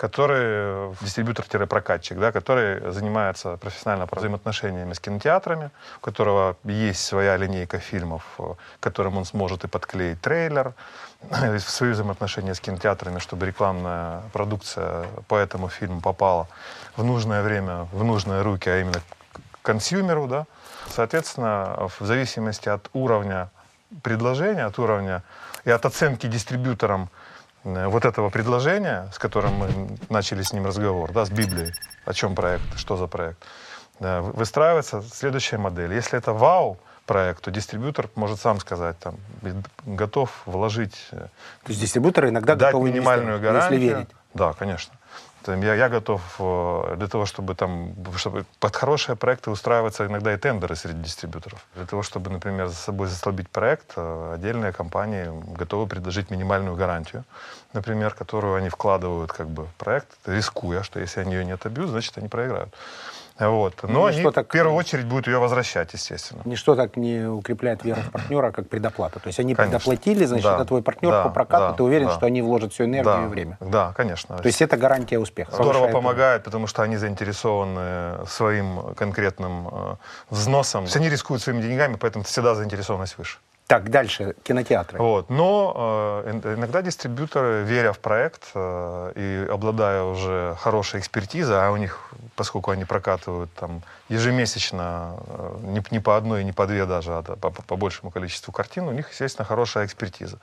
который, 0.02 0.96
дистрибьютор-прокатчик, 1.02 2.18
да, 2.18 2.32
который 2.32 2.92
занимается 2.92 3.58
профессионально 3.58 4.08
взаимоотношениями 4.12 4.94
с 4.94 5.00
кинотеатрами, 5.00 5.70
у 5.98 6.06
которого 6.06 6.56
есть 6.64 7.06
своя 7.06 7.38
линейка 7.38 7.78
фильмов, 7.78 8.24
э, 8.40 8.56
к 8.80 8.84
которым 8.84 9.18
он 9.18 9.26
сможет 9.26 9.64
и 9.64 9.68
подклеить 9.68 10.20
трейлер, 10.20 10.74
в 11.22 11.60
свои 11.60 11.92
взаимоотношения 11.92 12.56
с 12.56 12.60
кинотеатрами, 12.60 13.20
чтобы 13.20 13.46
рекламная 13.46 14.22
продукция 14.34 15.06
по 15.28 15.36
этому 15.36 15.70
фильму 15.70 16.02
попала 16.02 16.48
в 16.98 17.04
нужное 17.04 17.44
время, 17.44 17.88
в 17.92 18.04
нужные 18.04 18.42
руки, 18.42 18.70
а 18.70 18.80
именно 18.80 19.02
к 19.32 19.62
консюмеру, 19.62 20.26
да. 20.26 20.46
Соответственно, 20.90 21.90
в 22.00 22.04
зависимости 22.04 22.70
от 22.70 22.90
уровня 22.94 23.52
предложения, 24.02 24.66
от 24.66 24.80
уровня 24.80 25.22
и 25.64 25.70
от 25.70 25.86
оценки 25.86 26.26
дистрибьютором 26.26 27.04
э, 27.04 27.21
вот 27.64 28.06
этого 28.06 28.30
предложения, 28.30 29.10
с 29.14 29.20
которым 29.20 29.54
мы 29.54 29.68
начали 30.10 30.42
с 30.42 30.54
ним 30.54 30.66
разговор, 30.66 31.12
да, 31.12 31.26
с 31.26 31.30
Библией, 31.30 31.74
о 32.06 32.14
чем 32.14 32.36
проект, 32.36 32.78
что 32.78 32.98
за 32.98 33.08
проект, 33.08 33.38
э, 34.00 34.20
вы- 34.22 34.32
выстраивается 34.32 35.02
следующая 35.02 35.58
модель. 35.58 35.94
Если 35.94 36.18
это 36.18 36.34
вау 36.34 36.78
проект, 37.06 37.44
то 37.44 37.52
дистрибьютор 37.52 38.10
может 38.16 38.40
сам 38.40 38.60
сказать, 38.60 38.98
там, 39.00 39.16
готов 39.86 40.30
вложить 40.46 40.96
э, 41.12 41.18
То 41.18 41.70
есть 41.70 41.82
дистрибуторы 41.82 42.30
иногда 42.30 42.56
дать 42.56 42.70
готовы 42.74 42.90
минимальную 42.90 43.40
гарантию. 43.40 43.80
если 43.80 43.94
верить. 43.96 44.10
Да, 44.34 44.54
конечно. 44.54 44.94
Я, 45.48 45.76
я 45.76 45.90
готов 45.90 46.22
э, 46.40 46.96
для 46.98 47.08
того, 47.08 47.26
чтобы 47.26 47.56
там, 47.56 47.96
чтобы 48.16 48.46
под 48.60 48.76
хорошие 48.76 49.16
проекты 49.16 49.50
устраиваться 49.52 50.06
иногда 50.06 50.34
и 50.34 50.38
тендеры 50.38 50.76
среди 50.76 51.02
дистрибьюторов. 51.02 51.66
Для 51.76 51.86
того, 51.86 52.04
чтобы, 52.04 52.30
например, 52.30 52.68
за 52.68 52.76
собой 52.76 53.08
застолбить 53.08 53.50
проект, 53.50 53.94
э, 53.96 54.34
отдельные 54.36 54.72
компании 54.72 55.30
готовы 55.58 55.88
предложить 55.88 56.32
минимальную 56.32 56.76
гарантию, 56.76 57.24
например, 57.74 58.14
которую 58.14 58.56
они 58.56 58.70
вкладывают 58.70 59.32
как 59.32 59.48
бы 59.48 59.66
в 59.66 59.74
проект, 59.76 60.08
рискуя, 60.26 60.84
что 60.84 61.00
если 61.00 61.22
они 61.22 61.34
ее 61.34 61.46
не 61.46 61.54
отобьют, 61.54 61.90
значит, 61.90 62.18
они 62.18 62.28
проиграют. 62.28 62.74
Вот. 63.50 63.74
Но 63.84 63.90
Ну, 63.90 64.06
они 64.06 64.20
что 64.20 64.32
так- 64.32 64.48
в 64.48 64.52
первую 64.52 64.76
очередь 64.76 65.06
будут 65.06 65.28
ее 65.28 65.40
возвращать, 65.40 65.94
естественно. 65.94 66.42
Ничто 66.46 66.76
так 66.76 66.96
не 66.98 67.26
укрепляет 67.26 67.84
веру 67.84 68.02
в 68.02 68.12
партнера, 68.12 68.52
как 68.52 68.70
предоплата. 68.70 69.20
То 69.20 69.28
есть 69.28 69.40
они 69.40 69.56
Конечно. 69.56 69.80
предоплатили, 69.80 70.26
значит, 70.26 70.46
Да. 70.46 70.56
это 70.56 70.66
твой 70.66 70.82
партнер 70.82 71.12
Да, 71.12 71.24
по 71.24 71.30
прокату, 71.30 71.66
да, 71.70 71.74
ты 71.74 71.84
уверен, 71.84 72.08
да. 72.08 72.14
что 72.16 72.26
они 72.26 72.42
вложат 72.42 72.74
всю 72.74 72.86
энергию 72.86 73.16
да, 73.16 73.24
и 73.24 73.28
время. 73.28 73.58
Да, 73.60 73.94
конечно. 73.98 74.38
То 74.38 74.46
есть 74.48 74.62
это 74.62 74.78
гарантия 74.78 75.20
успеха. 75.20 75.52
Здорово 75.56 75.88
помогает, 75.88 76.44
потому 76.44 76.68
что 76.68 76.82
они 76.84 76.98
заинтересованы 76.98 78.26
своим 78.28 78.94
конкретным 78.96 79.68
э, 79.72 79.96
взносом. 80.30 80.82
То 80.84 80.88
есть 80.88 80.96
они 80.98 81.10
рискуют 81.10 81.42
своими 81.42 81.62
деньгами, 81.62 81.96
поэтому 81.96 82.24
всегда 82.24 82.56
заинтересованность 82.56 83.18
выше. 83.18 83.38
Так, 83.68 83.90
дальше, 83.90 84.36
кинотеатры. 84.44 85.00
Вот. 85.00 85.30
Но 85.30 86.24
э, 86.26 86.32
ин- 86.32 86.54
иногда 86.60 86.82
дистрибьюторы, 86.82 87.64
веря 87.64 87.94
в 87.94 88.00
проект 88.00 88.44
э, 88.54 89.14
и 89.16 89.48
обладая 89.50 90.04
уже 90.04 90.56
хорошей 90.60 91.00
экспертизой, 91.00 91.56
а 91.68 91.72
у 91.72 91.78
них, 91.78 92.12
поскольку 92.42 92.72
они 92.72 92.86
прокатывают 92.86 93.54
там 93.54 93.84
ежемесячно 94.10 95.16
э, 95.28 95.58
не, 95.62 95.84
не 95.92 96.00
по 96.00 96.18
одной, 96.18 96.44
не 96.44 96.52
по 96.52 96.66
две 96.66 96.88
даже, 96.88 97.12
а 97.14 97.22
по, 97.22 97.52
по 97.52 97.76
большему 97.76 98.10
количеству 98.10 98.52
картин, 98.52 98.88
у 98.88 98.92
них, 98.92 99.12
естественно, 99.12 99.46
хорошая 99.46 99.86
экспертиза. 99.86 100.40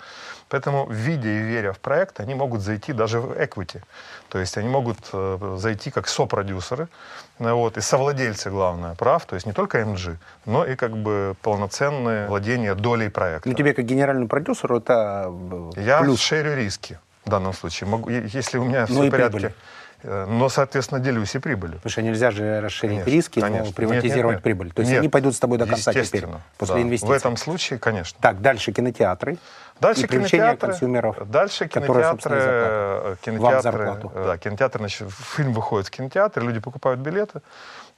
Поэтому, 0.48 0.86
видя 0.88 1.28
и 1.28 1.38
веря 1.38 1.72
в 1.72 1.80
проект, 1.80 2.20
они 2.20 2.34
могут 2.34 2.60
зайти 2.60 2.92
даже 2.92 3.18
в 3.18 3.32
equity. 3.32 3.82
То 4.28 4.38
есть 4.38 4.56
они 4.58 4.68
могут 4.68 4.98
э, 5.12 5.56
зайти 5.58 5.90
как 5.90 6.06
сопродюсеры, 6.06 6.86
ну 7.40 7.56
вот, 7.56 7.76
и 7.76 7.80
совладельцы, 7.80 8.50
главное, 8.50 8.94
прав, 8.94 9.24
то 9.26 9.34
есть 9.34 9.46
не 9.46 9.52
только 9.52 9.80
MG, 9.80 10.18
но 10.46 10.64
и 10.64 10.76
как 10.76 10.96
бы 10.96 11.34
полноценное 11.42 12.28
владение 12.28 12.76
долей 12.76 13.08
проекта. 13.08 13.48
Ну, 13.48 13.56
тебе 13.56 13.74
как 13.74 13.84
генеральному 13.86 14.28
продюсеру 14.28 14.78
это 14.78 15.26
э, 15.76 15.80
Я 15.80 15.98
плюс. 16.02 16.20
шерю 16.20 16.54
риски 16.54 17.00
в 17.24 17.30
данном 17.30 17.54
случае. 17.54 17.90
Могу, 17.90 18.08
если 18.10 18.58
у 18.58 18.64
меня 18.64 18.86
все 18.86 18.94
Ну 18.94 19.08
в 19.08 19.10
порядке, 19.10 19.38
прибыли. 19.38 19.54
Э, 20.02 20.26
но, 20.28 20.48
соответственно, 20.48 21.00
делюсь 21.00 21.34
и 21.34 21.38
прибылью. 21.38 21.76
Потому 21.76 21.90
что 21.90 22.02
нельзя 22.02 22.30
же 22.30 22.60
расширить 22.60 23.00
Конечно, 23.00 23.10
риски, 23.10 23.40
конечно. 23.40 23.58
но 23.58 23.66
Нет, 23.66 23.74
приватизировать 23.74 24.24
нет, 24.24 24.32
нет. 24.36 24.42
прибыль. 24.42 24.72
То 24.72 24.80
есть 24.80 24.90
Нет, 24.90 25.00
они 25.00 25.08
пойдут 25.08 25.34
с 25.34 25.38
тобой 25.40 25.58
до 25.58 25.66
конца 25.66 25.92
теперь, 25.92 26.26
после 26.56 26.76
да. 26.76 26.82
инвестиций. 26.82 27.14
В 27.14 27.16
этом 27.16 27.36
случае, 27.36 27.78
конечно. 27.78 28.18
Так, 28.20 28.40
дальше 28.40 28.72
кинотеатры. 28.72 29.38
Дальше 29.80 30.06
и 30.06 30.08
кинотеатры, 30.08 30.56
консюмеров, 30.56 31.30
дальше 31.30 31.68
кинотеатры, 31.68 32.36
э, 32.36 33.16
кинотеатры, 33.22 33.86
вам 33.86 34.12
да, 34.12 34.36
кинотеатры, 34.36 34.80
значит, 34.80 35.08
фильм 35.36 35.52
выходит 35.52 35.86
в 35.86 35.90
кинотеатр, 35.90 36.42
люди 36.42 36.58
покупают 36.58 36.98
билеты. 36.98 37.42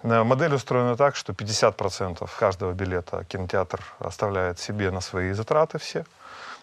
Э, 0.03 0.23
Модель 0.23 0.55
устроена 0.55 0.97
так, 0.97 1.17
что 1.17 1.33
50% 1.33 2.29
каждого 2.39 2.73
билета 2.73 3.25
кинотеатр 3.25 3.81
оставляет 3.99 4.59
себе 4.59 4.91
на 4.91 5.01
свои 5.01 5.33
затраты 5.33 5.79
все. 5.79 6.05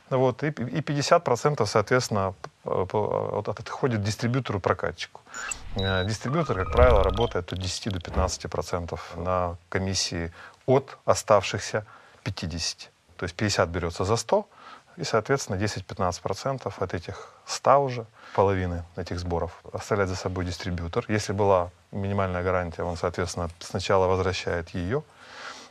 Вот, 0.09 0.43
и, 0.43 0.47
и 0.47 0.81
50%, 0.81 1.65
соответственно, 1.65 2.33
от- 2.63 3.49
отходит 3.49 4.03
дистрибьютору-прокатчику. 4.03 5.21
Э, 5.75 6.05
Дистрибьютор, 6.05 6.55
как 6.57 6.71
правило, 6.71 7.03
работает 7.03 7.51
от 7.53 7.59
10 7.59 7.89
до 7.91 7.99
15% 7.99 8.99
на 9.15 9.57
комиссии 9.69 10.31
от 10.65 10.97
оставшихся 11.05 11.85
50. 12.23 12.89
То 13.17 13.25
есть 13.25 13.35
50 13.35 13.69
берется 13.69 14.05
за 14.05 14.15
100, 14.15 14.47
и, 14.97 15.03
соответственно, 15.03 15.57
10-15% 15.57 16.73
от 16.77 16.93
этих 16.93 17.33
100 17.45 17.83
уже, 17.83 18.05
половины 18.33 18.83
этих 18.95 19.19
сборов, 19.19 19.51
оставляет 19.73 20.09
за 20.09 20.15
собой 20.15 20.45
дистрибьютор. 20.45 21.05
Если 21.07 21.33
была 21.33 21.69
минимальная 21.91 22.43
гарантия, 22.43 22.83
он, 22.83 22.97
соответственно, 22.97 23.49
сначала 23.59 24.07
возвращает 24.07 24.69
ее. 24.69 25.03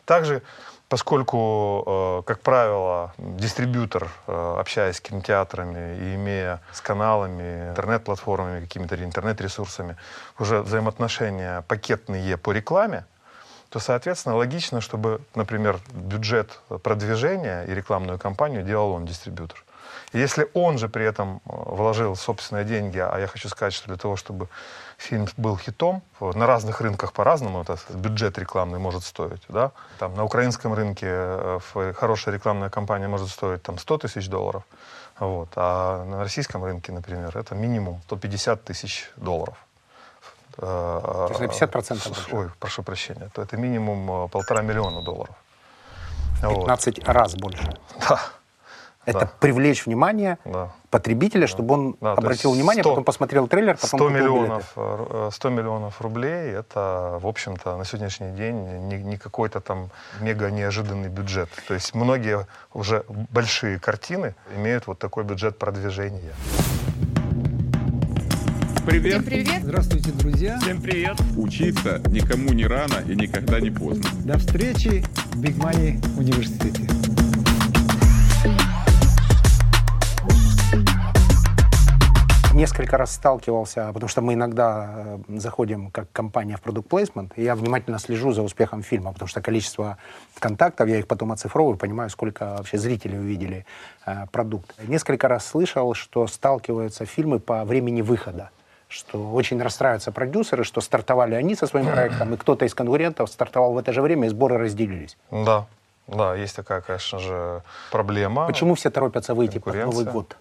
Также, 0.05 0.43
поскольку, 0.89 1.85
э, 1.87 2.23
как 2.27 2.41
правило, 2.41 3.13
дистрибьютор, 3.19 4.09
э, 4.27 4.57
общаясь 4.59 4.97
с 4.97 5.01
кинотеатрами 5.01 5.97
и 5.99 6.15
имея 6.15 6.61
с 6.73 6.81
каналами, 6.81 7.71
интернет-платформами, 7.71 8.61
какими-то 8.61 9.03
интернет-ресурсами 9.03 9.97
уже 10.39 10.63
взаимоотношения 10.63 11.63
пакетные 11.63 12.37
по 12.37 12.53
рекламе, 12.53 13.05
то, 13.69 13.81
соответственно, 13.81 14.37
логично, 14.37 14.81
чтобы, 14.81 15.21
например, 15.35 15.81
бюджет 15.93 16.61
продвижения 16.83 17.65
и 17.65 17.75
рекламную 17.75 18.19
кампанию 18.19 18.63
делал 18.63 18.93
он, 18.93 19.07
дистрибьютор. 19.07 19.65
И 20.13 20.19
если 20.19 20.49
он 20.55 20.79
же 20.79 20.89
при 20.89 21.05
этом 21.05 21.37
э, 21.37 21.41
вложил 21.47 22.15
собственные 22.15 22.65
деньги, 22.65 22.99
а 22.99 23.19
я 23.19 23.27
хочу 23.27 23.49
сказать, 23.49 23.75
что 23.75 23.89
для 23.89 23.97
того, 23.97 24.17
чтобы 24.17 24.49
фильм 24.99 25.27
был 25.37 25.57
хитом, 25.57 26.03
вот, 26.21 26.37
на 26.37 26.47
разных 26.47 26.81
рынках 26.81 27.13
по-разному 27.13 27.63
этот 27.63 27.91
бюджет 27.95 28.39
рекламный 28.39 28.79
может 28.79 29.05
стоить. 29.05 29.43
Да? 29.49 29.73
Там, 29.99 30.15
на 30.15 30.25
украинском 30.25 30.75
рынке 30.75 31.07
э, 31.09 31.93
хорошая 31.97 32.35
рекламная 32.35 32.71
кампания 32.71 33.09
может 33.09 33.29
стоить 33.29 33.63
там, 33.63 33.79
100 33.79 33.99
тысяч 33.99 34.29
долларов, 34.29 34.63
вот, 35.19 35.49
а 35.57 36.05
на 36.05 36.23
российском 36.23 36.65
рынке, 36.65 36.93
например, 36.93 37.37
это 37.37 37.55
минимум 37.55 38.01
150 38.07 38.65
тысяч 38.65 39.11
долларов. 39.17 39.57
То 40.57 41.29
есть 41.29 41.61
на 41.61 41.67
50% 41.67 42.09
больше. 42.09 42.29
Ой, 42.33 42.51
прошу 42.59 42.83
прощения. 42.83 43.31
То 43.35 43.43
это 43.43 43.59
минимум 43.59 44.25
э, 44.25 44.29
полтора 44.29 44.63
миллиона 44.63 45.03
долларов. 45.03 45.35
Вот. 46.43 46.61
15 46.67 47.09
раз 47.09 47.35
больше. 47.35 47.79
Да, 48.09 48.21
Это 49.07 49.21
Да. 49.21 49.31
привлечь 49.41 49.87
внимание 49.87 50.37
да. 50.45 50.73
потребителя, 50.91 51.47
чтобы 51.47 51.75
он 51.75 51.97
Да, 52.01 52.13
обратил 52.15 52.51
есть 52.51 52.61
внимание, 52.61 52.83
100 52.83 52.91
потом 52.91 53.05
посмотрел 53.05 53.47
трейлер, 53.47 53.75
потом 53.77 53.89
100 53.89 53.97
купил 53.99 54.09
билеты. 54.11 54.29
миллионов, 54.33 54.73
э, 54.77 55.31
100 55.33 55.49
миллионов 55.51 56.01
рублей– 56.01 56.51
это, 56.53 57.19
в 57.23 57.27
общем-то, 57.29 57.77
на 57.77 57.85
сегодняшний 57.85 58.33
день 58.33 58.57
не, 58.89 58.97
не 58.97 59.17
какой-то 59.17 59.61
там 59.61 59.91
мега 60.21 60.51
неожиданный 60.51 61.09
бюджет. 61.09 61.49
То 61.69 61.75
есть 61.75 61.95
многие 61.95 62.47
уже 62.75 63.05
большие 63.31 63.79
картины 63.79 64.35
имеют 64.57 64.89
вот 64.89 64.99
такой 64.99 65.23
бюджет 65.23 65.57
продвижения. 65.57 66.35
Привет. 68.85 69.13
Всем 69.15 69.25
привет! 69.25 69.63
Здравствуйте, 69.63 70.11
друзья! 70.13 70.59
Всем 70.61 70.81
привет. 70.81 71.17
Учиться 71.37 72.01
никому 72.09 72.53
не 72.53 72.67
рано 72.67 73.03
и 73.09 73.15
никогда 73.17 73.61
не 73.61 73.71
поздно. 73.71 74.09
До 74.25 74.39
встречи 74.39 75.05
в 75.33 75.41
Big 75.43 75.57
Money 75.57 76.01
университете. 76.19 76.89
Несколько 82.57 82.97
раз 82.97 83.15
сталкивался, 83.15 83.91
потому 83.93 84.09
что 84.09 84.23
мы 84.23 84.35
иногда 84.35 85.19
э, 85.29 85.39
заходим 85.39 85.91
как 85.91 86.11
компания 86.13 86.57
в 86.57 86.63
продукт 86.63 86.89
плейсмент, 86.89 87.33
и 87.37 87.45
я 87.45 87.55
внимательно 87.55 87.99
слежу 87.99 88.33
за 88.33 88.43
успехом 88.43 88.83
фильма, 88.83 89.13
потому 89.13 89.29
что 89.29 89.41
количество 89.41 89.99
контактов, 90.39 90.89
я 90.89 90.99
их 90.99 91.07
потом 91.07 91.33
оцифровываю, 91.33 91.77
понимаю, 91.77 92.11
сколько 92.11 92.57
вообще 92.57 92.79
зрителей 92.79 93.19
увидели 93.19 93.67
э, 94.07 94.27
продукт. 94.33 94.75
Несколько 94.89 95.29
раз 95.29 95.47
слышал, 95.47 95.95
что 95.95 96.27
сталкиваются 96.27 97.05
фильмы 97.05 97.39
по 97.39 97.65
времени 97.65 98.03
выхода 98.03 98.51
что 98.89 99.33
очень 99.33 99.61
расстраиваются 99.61 100.13
продюсеры, 100.13 100.63
что 100.63 100.81
стартовали 100.81 101.35
они 101.35 101.57
со 101.57 101.67
своим 101.67 101.87
проектом, 101.87 102.35
и 102.35 102.37
кто-то 102.37 102.65
из 102.65 102.73
конкурентов 102.73 103.29
стартовал 103.29 103.73
в 103.73 103.79
это 103.79 103.93
же 103.93 104.01
время, 104.01 104.27
и 104.27 104.31
сборы 104.31 104.59
разделились. 104.59 105.17
Да, 105.33 105.67
да, 106.07 106.37
есть 106.37 106.55
такая, 106.55 106.83
конечно 106.83 107.19
же, 107.19 107.63
проблема. 107.91 108.47
Почему 108.47 108.77
все 108.77 108.91
торопятся 108.91 109.35
выйти 109.35 109.59
под. 109.59 109.75
Новый 109.75 110.05
год 110.05 110.37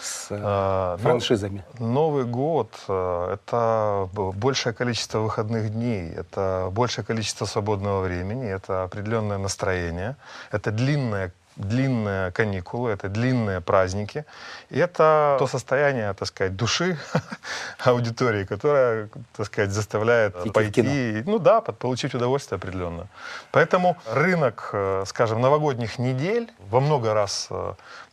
с 0.00 0.30
э, 0.30 0.38
А, 0.40 0.96
ну, 0.96 1.02
франшизами? 1.02 1.64
Новый 1.78 2.24
год 2.24 2.70
э,— 2.88 3.34
это 3.34 4.08
большее 4.14 4.72
количество 4.72 5.18
выходных 5.18 5.70
дней, 5.70 6.10
это 6.10 6.68
большее 6.72 7.04
количество 7.04 7.46
свободного 7.46 8.02
времени, 8.02 8.46
это 8.46 8.84
определенное 8.84 9.38
настроение, 9.38 10.16
это 10.50 10.70
длинная 10.70 11.32
длинные 11.56 12.32
каникулы, 12.32 12.90
это 12.90 13.08
длинные 13.08 13.60
праздники. 13.60 14.24
И 14.70 14.78
это 14.78 15.36
то 15.38 15.46
состояние, 15.46 16.12
так 16.14 16.26
сказать, 16.26 16.56
души 16.56 16.98
аудитории, 17.84 18.44
которая, 18.44 19.08
так 19.36 19.46
сказать, 19.46 19.70
заставляет 19.70 20.34
Идти 20.36 20.50
пойти, 20.50 21.22
ну 21.26 21.38
да, 21.38 21.60
получить 21.60 22.14
удовольствие 22.14 22.56
определенно. 22.56 23.06
Поэтому 23.52 23.96
рынок, 24.10 24.70
э, 24.72 25.04
скажем, 25.06 25.40
новогодних 25.40 25.98
недель 25.98 26.50
во 26.58 26.80
много 26.80 27.14
раз 27.14 27.48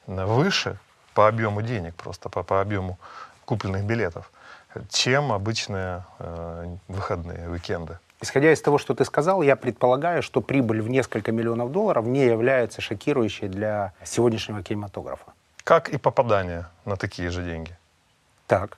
выше 0.06 0.78
по 1.13 1.27
объему 1.27 1.62
денег, 1.62 1.96
просто 1.96 2.30
по, 2.30 2.44
по 2.44 2.62
объему 2.62 2.98
купленных 3.46 3.84
билетов, 3.84 4.32
чем 4.89 5.32
обычные 5.32 6.03
э, 6.20 6.75
выходные, 6.88 7.50
уикенды. 7.50 7.98
Исходя 8.22 8.53
из 8.53 8.62
того, 8.62 8.77
что 8.77 8.94
ты 8.94 9.03
сказал, 9.03 9.41
я 9.41 9.56
предполагаю, 9.56 10.22
что 10.22 10.41
прибыль 10.41 10.82
в 10.82 10.89
несколько 10.89 11.32
миллионов 11.32 11.72
долларов 11.72 12.06
не 12.06 12.25
является 12.25 12.80
шокирующей 12.80 13.48
для 13.48 13.94
сегодняшнего 14.03 14.62
кинематографа. 14.62 15.34
Как 15.63 15.89
и 15.89 15.98
попадание 15.98 16.65
на 16.86 16.96
такие 16.96 17.32
же 17.32 17.44
деньги. 17.44 17.75
Так. 18.48 18.77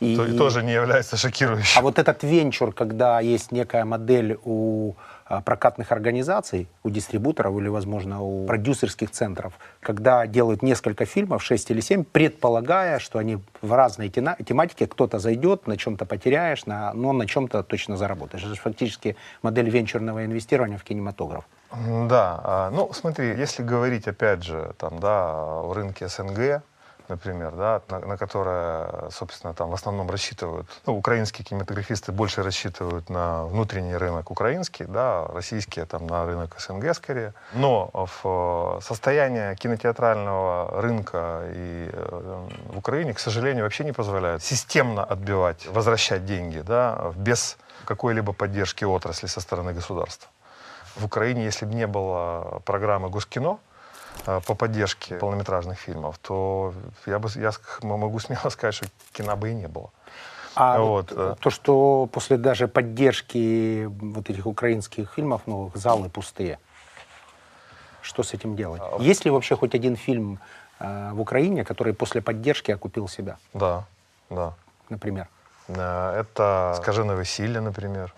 И, 0.00 0.16
То- 0.16 0.36
тоже 0.36 0.62
не 0.62 0.72
является 0.72 1.16
шокирующим. 1.16 1.78
А 1.78 1.82
вот 1.82 1.98
этот 1.98 2.22
венчур, 2.22 2.72
когда 2.72 3.20
есть 3.20 3.52
некая 3.52 3.84
модель 3.84 4.38
у 4.44 4.94
прокатных 5.44 5.92
организаций, 5.92 6.68
у 6.82 6.90
дистрибуторов 6.90 7.56
или, 7.58 7.68
возможно, 7.68 8.22
у 8.22 8.46
продюсерских 8.46 9.10
центров, 9.10 9.54
когда 9.80 10.26
делают 10.26 10.62
несколько 10.62 11.06
фильмов, 11.06 11.42
6 11.42 11.70
или 11.70 11.80
7, 11.80 12.04
предполагая, 12.04 12.98
что 12.98 13.18
они 13.18 13.38
в 13.62 13.72
разной 13.72 14.10
тематике, 14.10 14.86
кто-то 14.86 15.18
зайдет, 15.18 15.66
на 15.66 15.76
чем-то 15.76 16.04
потеряешь, 16.04 16.66
на, 16.66 16.92
но 16.92 17.12
на 17.12 17.26
чем-то 17.26 17.62
точно 17.62 17.96
заработаешь. 17.96 18.42
Это 18.42 18.54
же 18.54 18.60
фактически 18.60 19.16
модель 19.42 19.70
венчурного 19.70 20.24
инвестирования 20.24 20.78
в 20.78 20.84
кинематограф. 20.84 21.44
Да, 22.08 22.40
а, 22.44 22.70
ну 22.70 22.92
смотри, 22.92 23.28
если 23.36 23.62
говорить 23.62 24.06
опять 24.06 24.44
же 24.44 24.74
там, 24.78 25.00
да, 25.00 25.32
о 25.34 25.72
рынке 25.74 26.08
СНГ, 26.08 26.62
например, 27.08 27.52
да, 27.52 27.82
на, 27.88 27.98
на 28.00 28.16
которое, 28.16 29.10
собственно, 29.10 29.54
там 29.54 29.70
в 29.70 29.74
основном 29.74 30.10
рассчитывают, 30.10 30.66
ну, 30.86 30.96
украинские 30.96 31.44
кинематографисты 31.44 32.12
больше 32.12 32.42
рассчитывают 32.42 33.10
на 33.10 33.44
внутренний 33.46 33.96
рынок 33.96 34.30
украинский, 34.30 34.86
да, 34.86 35.26
российские 35.26 35.86
там 35.86 36.06
на 36.06 36.24
рынок 36.24 36.56
СНГ 36.58 36.94
скорее. 36.94 37.34
Но 37.52 37.90
в 37.92 38.78
э, 38.78 38.80
состояние 38.82 39.56
кинотеатрального 39.56 40.80
рынка 40.80 41.42
и 41.52 41.90
э, 41.92 42.48
в 42.68 42.78
Украине, 42.78 43.14
к 43.14 43.18
сожалению, 43.18 43.64
вообще 43.64 43.84
не 43.84 43.92
позволяет 43.92 44.42
системно 44.42 45.04
отбивать, 45.04 45.66
возвращать 45.66 46.24
деньги, 46.24 46.60
да, 46.60 47.12
без 47.16 47.56
какой-либо 47.84 48.32
поддержки 48.32 48.84
отрасли 48.84 49.26
со 49.26 49.40
стороны 49.40 49.72
государства. 49.72 50.28
В 50.96 51.04
Украине, 51.04 51.44
если 51.44 51.66
бы 51.66 51.74
не 51.74 51.86
было 51.86 52.62
программы 52.64 53.08
Госкино 53.10 53.58
по 54.25 54.55
поддержке 54.55 55.15
полнометражных 55.15 55.79
фильмов, 55.79 56.17
то 56.21 56.73
я, 57.07 57.19
бы, 57.19 57.29
я 57.35 57.49
ск- 57.49 57.85
могу 57.85 58.19
смело 58.19 58.49
сказать, 58.49 58.75
что 58.75 58.85
кино 59.13 59.35
бы 59.35 59.49
и 59.49 59.53
не 59.53 59.67
было. 59.67 59.89
А 60.55 60.79
Вот, 60.79 61.11
вот, 61.11 61.19
э. 61.19 61.35
то, 61.39 61.49
что 61.49 62.07
после 62.11 62.37
даже 62.37 62.67
поддержки 62.67 63.85
вот 64.01 64.29
этих 64.29 64.45
украинских 64.45 65.13
фильмов 65.15 65.41
новых 65.47 65.77
залы 65.77 66.09
пустые, 66.09 66.57
что 68.01 68.23
с 68.23 68.33
этим 68.33 68.55
делать? 68.55 68.81
А, 68.83 68.97
Есть 69.01 69.25
ли 69.25 69.31
вообще 69.31 69.55
хоть 69.55 69.75
один 69.75 69.95
фильм 69.95 70.39
э, 70.79 71.11
в 71.13 71.19
Украине, 71.21 71.63
который 71.63 71.93
после 71.93 72.21
поддержки 72.21 72.71
окупил 72.71 73.07
себя, 73.07 73.37
Да, 73.53 73.83
да. 74.29 74.53
например? 74.89 75.27
Э, 75.67 76.19
Это 76.23 76.73
«Скажене 76.77 77.15
весілля», 77.15 77.61
например. 77.61 78.13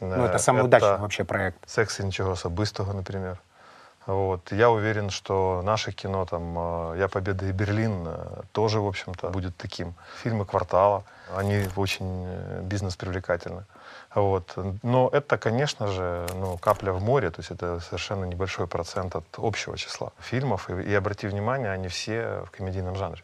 Ну, 0.00 0.08
это 0.24 0.36
Э, 0.36 0.38
самый 0.38 0.62
удачный 0.62 0.98
вообще 0.98 1.24
проект. 1.24 1.58
«Секс 1.66 2.00
і 2.00 2.04
нічого 2.04 2.30
особистого», 2.30 2.94
например. 2.94 3.38
Вот. 4.07 4.51
Я 4.51 4.71
уверен, 4.71 5.09
что 5.11 5.61
наше 5.63 5.91
кино, 5.91 6.25
там, 6.25 6.55
э, 6.93 6.95
«Я 6.97 7.07
Победа 7.07 7.45
и 7.45 7.51
Берлин» 7.51 8.03
э, 8.07 8.41
тоже, 8.51 8.79
в 8.79 8.87
общем-то, 8.87 9.29
будет 9.29 9.55
таким. 9.57 9.93
Фильмы 10.23 10.45
«Квартала», 10.45 11.03
они 11.35 11.65
очень 11.75 12.25
э, 12.27 12.61
бизнес-привлекательны. 12.63 13.63
Вот. 14.15 14.57
Но 14.81 15.07
это, 15.13 15.37
конечно 15.37 15.87
же, 15.87 16.25
ну, 16.33 16.57
капля 16.57 16.91
в 16.93 17.01
море, 17.03 17.29
то 17.29 17.39
есть 17.41 17.51
это 17.51 17.79
совершенно 17.79 18.25
небольшой 18.25 18.65
процент 18.67 19.15
от 19.15 19.25
общего 19.37 19.77
числа 19.77 20.11
фильмов. 20.19 20.69
И, 20.69 20.73
и 20.81 20.93
обрати 20.95 21.27
внимание, 21.27 21.71
они 21.71 21.87
все 21.87 22.43
в 22.45 22.51
комедийном 22.51 22.95
жанре. 22.95 23.21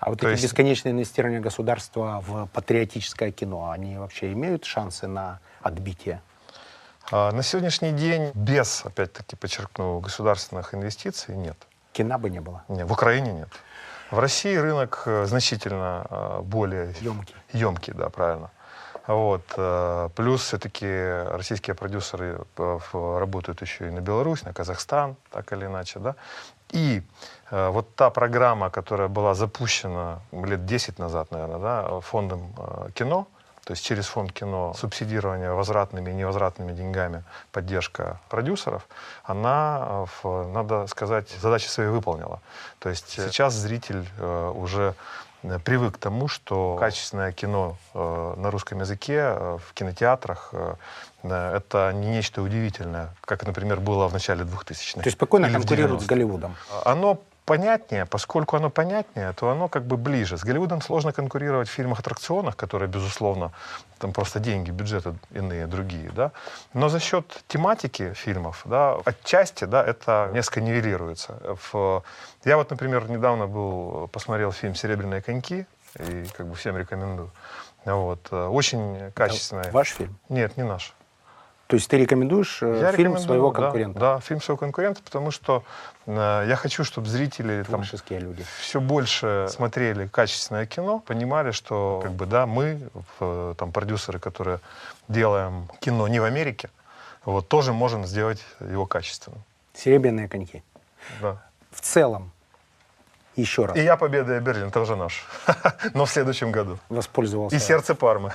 А 0.00 0.10
вот 0.10 0.20
То 0.20 0.28
эти 0.28 0.32
есть- 0.40 0.44
бесконечные 0.44 0.92
инвестирования 0.92 1.40
государства 1.40 2.22
в 2.26 2.46
патриотическое 2.54 3.32
кино, 3.32 3.70
они 3.70 3.98
вообще 3.98 4.32
имеют 4.32 4.64
шансы 4.64 5.06
на 5.06 5.40
отбитие? 5.60 6.20
А 7.12 7.30
на 7.30 7.42
сегодняшний 7.42 7.92
день 7.92 8.32
без, 8.34 8.84
опять-таки, 8.84 9.36
подчеркну, 9.36 10.00
государственных 10.00 10.74
инвестиций 10.74 11.36
нет. 11.36 11.56
Кино 11.92 12.18
бы 12.18 12.30
не 12.30 12.40
было. 12.40 12.64
Нет, 12.68 12.88
в 12.88 12.92
Украине 12.92 13.32
нет. 13.32 13.48
В 14.10 14.18
России 14.18 14.56
рынок 14.56 15.02
э, 15.06 15.24
значительно 15.26 16.06
э, 16.10 16.40
более 16.42 16.94
Ёмкий. 17.00 17.34
емкий, 17.52 17.92
да, 17.92 18.08
правильно. 18.08 18.50
Вот. 19.06 19.42
э, 19.56 20.08
Плюс 20.16 20.42
все-таки 20.42 20.86
российские 21.30 21.74
продюсеры 21.74 22.40
работают 22.92 23.62
еще 23.62 23.86
и 23.86 23.90
на 23.90 24.00
Беларусь, 24.00 24.42
на 24.42 24.52
Казахстан, 24.52 25.16
так 25.30 25.52
или 25.52 25.66
иначе, 25.66 26.00
да. 26.00 26.16
И 26.70 27.02
вот 27.52 27.94
та 27.94 28.10
программа, 28.10 28.70
которая 28.70 29.06
была 29.06 29.34
запущена 29.34 30.18
лет 30.32 30.66
10 30.66 30.98
назад, 30.98 31.30
наверное, 31.30 31.58
да, 31.58 32.00
фондом 32.00 32.52
кино, 32.94 33.28
то 33.66 33.72
есть 33.72 33.84
через 33.84 34.06
фонд 34.06 34.32
кино 34.32 34.74
субсидирование 34.78 35.52
возвратными 35.52 36.10
и 36.10 36.14
невозвратными 36.14 36.72
деньгами, 36.72 37.24
поддержка 37.50 38.20
продюсеров, 38.28 38.86
она, 39.24 40.06
э, 40.22 40.50
надо 40.54 40.86
сказать, 40.86 41.28
задачи 41.40 41.66
свои 41.66 41.88
выполнила. 41.88 42.40
То 42.78 42.90
есть 42.90 43.18
э, 43.18 43.26
сейчас 43.26 43.54
зритель 43.54 44.08
э, 44.18 44.52
уже 44.54 44.94
привык 45.64 45.96
к 45.96 45.98
тому, 45.98 46.28
что 46.28 46.76
качественное 46.76 47.32
кино 47.32 47.76
на 47.94 48.50
русском 48.50 48.80
языке 48.80 49.32
в 49.32 49.74
кинотеатрах 49.74 50.52
это 51.22 51.92
не 51.94 52.08
нечто 52.08 52.42
удивительное, 52.42 53.14
как, 53.20 53.46
например, 53.46 53.78
было 53.80 54.08
в 54.08 54.12
начале 54.12 54.44
2000-х. 54.44 55.00
То 55.00 55.06
есть 55.06 55.16
спокойно 55.16 55.50
конкурируют 55.50 56.02
с 56.02 56.04
90-х. 56.04 56.14
Голливудом. 56.14 56.56
Оно 56.84 57.20
понятнее, 57.46 58.04
поскольку 58.04 58.56
оно 58.56 58.70
понятнее, 58.70 59.32
то 59.32 59.48
оно 59.48 59.68
как 59.68 59.84
бы 59.84 59.96
ближе. 59.96 60.36
С 60.36 60.44
Голливудом 60.44 60.82
сложно 60.82 61.12
конкурировать 61.12 61.68
в 61.68 61.72
фильмах-аттракционах, 61.72 62.56
которые, 62.56 62.88
безусловно, 62.88 63.52
там 63.98 64.12
просто 64.12 64.40
деньги, 64.40 64.70
бюджеты 64.70 65.14
иные, 65.30 65.66
другие, 65.66 66.10
да. 66.10 66.32
Но 66.74 66.88
за 66.88 67.00
счет 67.00 67.44
тематики 67.48 68.12
фильмов, 68.14 68.62
да, 68.64 68.98
отчасти, 69.04 69.64
да, 69.64 69.82
это 69.82 70.30
несколько 70.34 70.60
нивелируется. 70.60 71.40
В... 71.72 72.02
Я 72.44 72.56
вот, 72.56 72.70
например, 72.70 73.08
недавно 73.08 73.46
был, 73.46 74.08
посмотрел 74.08 74.52
фильм 74.52 74.74
«Серебряные 74.74 75.22
коньки», 75.22 75.66
и 75.98 76.26
как 76.36 76.46
бы 76.46 76.54
всем 76.54 76.76
рекомендую. 76.76 77.30
Вот. 77.84 78.28
э, 78.30 78.46
Очень 78.48 79.12
качественный. 79.12 79.70
Ваш 79.70 79.90
фильм? 79.90 80.18
Нет, 80.28 80.56
не 80.56 80.64
наш. 80.64 80.95
То 81.66 81.74
есть 81.74 81.88
ты 81.90 81.98
рекомендуешь 81.98 82.62
э, 82.62 82.78
Я 82.80 82.92
фильм 82.92 83.18
своего 83.18 83.50
да, 83.50 83.60
конкурента? 83.62 83.98
Да, 83.98 84.20
фильм 84.20 84.40
своего 84.40 84.56
конкурента, 84.58 85.02
потому 85.02 85.32
что 85.32 85.64
э, 86.06 86.44
я 86.48 86.54
хочу, 86.54 86.84
чтобы 86.84 87.08
зрители 87.08 87.64
там, 87.68 87.82
люди. 88.10 88.44
все 88.60 88.80
больше 88.80 89.48
смотрели 89.50 90.06
качественное 90.06 90.66
кино, 90.66 91.00
понимали, 91.00 91.50
что 91.50 92.00
как 92.02 92.12
бы 92.12 92.26
да, 92.26 92.46
мы, 92.46 92.88
в- 93.18 93.54
там 93.58 93.72
продюсеры, 93.72 94.20
которые 94.20 94.60
делаем 95.08 95.68
кино 95.80 96.06
не 96.06 96.20
в 96.20 96.24
Америке, 96.24 96.70
вот 97.24 97.48
тоже 97.48 97.72
можем 97.72 98.06
сделать 98.06 98.44
его 98.60 98.86
качественным. 98.86 99.42
Серебряные 99.74 100.28
коньки. 100.28 100.62
Да. 101.20 101.42
В 101.72 101.80
целом, 101.80 102.30
еще 103.36 103.66
раз, 103.66 103.76
И 103.76 103.82
я 103.82 103.96
победа 103.96 104.36
и 104.36 104.40
Берлин 104.40 104.70
тоже 104.70 104.96
наш, 104.96 105.24
но 105.94 106.04
в 106.06 106.10
следующем 106.10 106.52
году. 106.52 106.78
воспользовался 106.88 107.56
И 107.56 107.58
сердце 107.58 107.94
Пармы. 107.94 108.32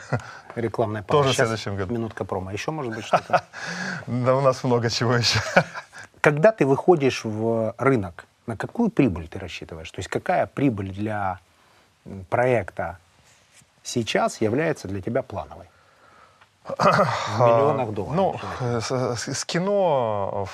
рекламной 0.55 1.03
Тоже 1.03 1.29
в 1.29 1.31
Сейчас 1.33 1.47
следующем 1.47 1.75
году. 1.75 1.93
Минутка 1.93 2.23
промо. 2.25 2.51
Еще, 2.51 2.71
может 2.71 2.95
быть, 2.95 3.05
что-то? 3.05 3.43
Да, 4.07 4.35
у 4.35 4.41
нас 4.41 4.63
много 4.63 4.89
чего 4.89 5.15
еще. 5.15 5.39
Когда 6.21 6.51
ты 6.51 6.65
выходишь 6.65 7.23
в 7.23 7.73
рынок, 7.77 8.25
на 8.45 8.55
какую 8.57 8.89
прибыль 8.89 9.27
ты 9.27 9.39
рассчитываешь? 9.39 9.89
То 9.91 9.99
есть 9.99 10.09
какая 10.09 10.45
прибыль 10.45 10.91
для 10.91 11.39
проекта 12.29 12.97
сейчас 13.83 14.41
является 14.41 14.87
для 14.87 15.01
тебя 15.01 15.23
плановой? 15.23 15.67
В 16.63 17.39
миллионах 17.39 17.91
долларов. 17.91 18.15
Ну, 18.15 18.35
э, 18.59 18.81
с, 18.81 18.91
с 19.17 19.45
кино 19.45 20.47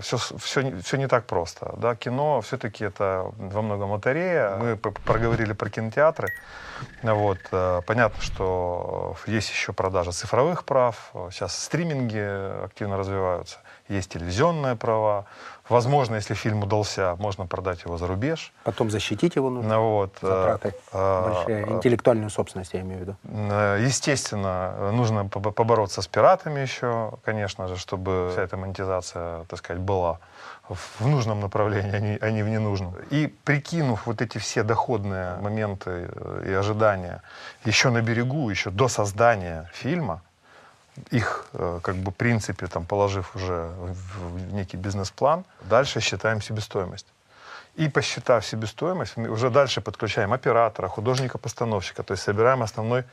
все, 0.00 0.16
все, 0.38 0.80
все 0.82 0.96
не 0.96 1.06
так 1.06 1.26
просто. 1.26 1.74
Да? 1.78 1.94
Кино 1.94 2.40
все-таки 2.40 2.84
это 2.84 3.30
во 3.36 3.62
многом 3.62 3.92
лотерея. 3.92 4.56
Мы 4.56 4.76
проговорили 4.76 5.52
про 5.52 5.70
кинотеатры. 5.70 6.32
Вот. 7.02 7.38
э, 7.52 7.80
Понятно, 7.86 8.20
что 8.20 9.16
есть 9.26 9.50
еще 9.50 9.72
продажа 9.72 10.10
цифровых 10.10 10.64
прав. 10.64 11.12
Сейчас 11.30 11.56
стриминги 11.56 12.64
активно 12.64 12.96
развиваются. 12.96 13.58
Есть 13.88 14.10
телевизионные 14.12 14.74
права. 14.76 15.26
Возможно, 15.68 16.16
если 16.16 16.34
фильм 16.34 16.62
удался, 16.62 17.16
можно 17.18 17.46
продать 17.46 17.84
его 17.84 17.98
за 17.98 18.06
рубеж. 18.06 18.52
Потом 18.64 18.90
защитить 18.90 19.36
его 19.36 19.50
нужно. 19.50 19.74
Ну, 19.74 19.90
вот, 19.90 20.12
э, 20.22 20.26
Затраты 20.26 20.74
э, 20.92 21.22
большие. 21.32 21.68
Интеллектуальную 21.72 22.30
собственность, 22.30 22.74
я 22.74 22.80
имею 22.80 22.98
в 22.98 23.00
виду. 23.02 23.16
Э, 23.24 23.78
Естественно, 23.80 24.92
нужно 24.92 25.20
побо- 25.24 25.52
побороться 25.52 26.02
с 26.02 26.06
пиратами 26.06 26.60
еще, 26.60 27.12
конечно 27.24 27.68
же, 27.68 27.76
чтобы 27.76 28.30
вся 28.32 28.42
эта 28.42 28.56
монетизация, 28.56 29.44
так 29.44 29.58
сказать, 29.58 29.82
была 29.82 30.18
в 30.68 31.06
нужном 31.06 31.40
направлении, 31.40 31.94
а 31.94 32.00
не, 32.00 32.18
а 32.20 32.30
не 32.30 32.42
в 32.42 32.48
ненужном. 32.48 32.94
И 33.10 33.28
прикинув 33.44 34.06
вот 34.06 34.20
эти 34.20 34.38
все 34.38 34.62
доходные 34.64 35.36
моменты 35.40 36.08
и 36.44 36.52
ожидания 36.52 37.22
еще 37.64 37.90
на 37.90 38.02
берегу, 38.02 38.50
еще 38.50 38.70
до 38.70 38.88
создания 38.88 39.70
фильма, 39.72 40.22
их, 41.10 41.46
э, 41.52 41.80
как 41.82 41.96
бы, 41.96 42.10
принципе, 42.12 42.66
там, 42.66 42.84
положив 42.84 43.36
уже 43.36 43.70
в 43.78 44.52
некий 44.52 44.76
бизнес-план, 44.76 45.44
дальше 45.70 46.00
считаем 46.00 46.40
себестоимость. 46.42 47.06
И 47.76 47.88
посчитав 47.88 48.44
себестоимость, 48.44 49.16
мы 49.16 49.28
уже 49.28 49.50
дальше 49.50 49.80
подключаем 49.80 50.32
оператора, 50.32 50.88
художника-постановщика, 50.88 52.02
то 52.02 52.12
есть 52.12 52.22
собираем 52.22 52.62
основной, 52.62 53.04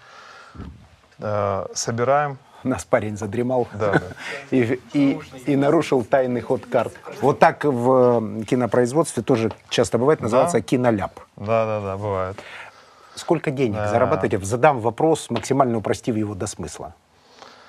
э, 1.19 1.65
собираем, 1.73 2.37
Нас 2.63 2.85
парень 2.85 3.17
задремал 3.17 3.67
да, 3.73 3.91
да. 3.91 4.01
и, 4.51 4.79
и, 4.93 5.19
и 5.47 5.55
нарушил 5.57 6.05
тайный 6.05 6.39
ход 6.39 6.65
карт. 6.65 6.93
Вот 7.21 7.39
так 7.39 7.65
в 7.65 8.41
э, 8.41 8.43
кинопроизводстве 8.45 9.21
тоже 9.21 9.51
часто 9.69 9.97
бывает, 9.97 10.21
называется 10.21 10.57
Да. 10.59 10.63
киноляп. 10.63 11.19
Да, 11.35 11.65
да, 11.65 11.81
да, 11.81 11.97
бывает. 11.97 12.37
Сколько 13.15 13.51
денег 13.51 13.77
зарабатываете? 13.89 14.39
Задам 14.45 14.79
вопрос, 14.79 15.29
максимально 15.29 15.77
упростив 15.77 16.15
его 16.15 16.35
до 16.35 16.47
смысла. 16.47 16.93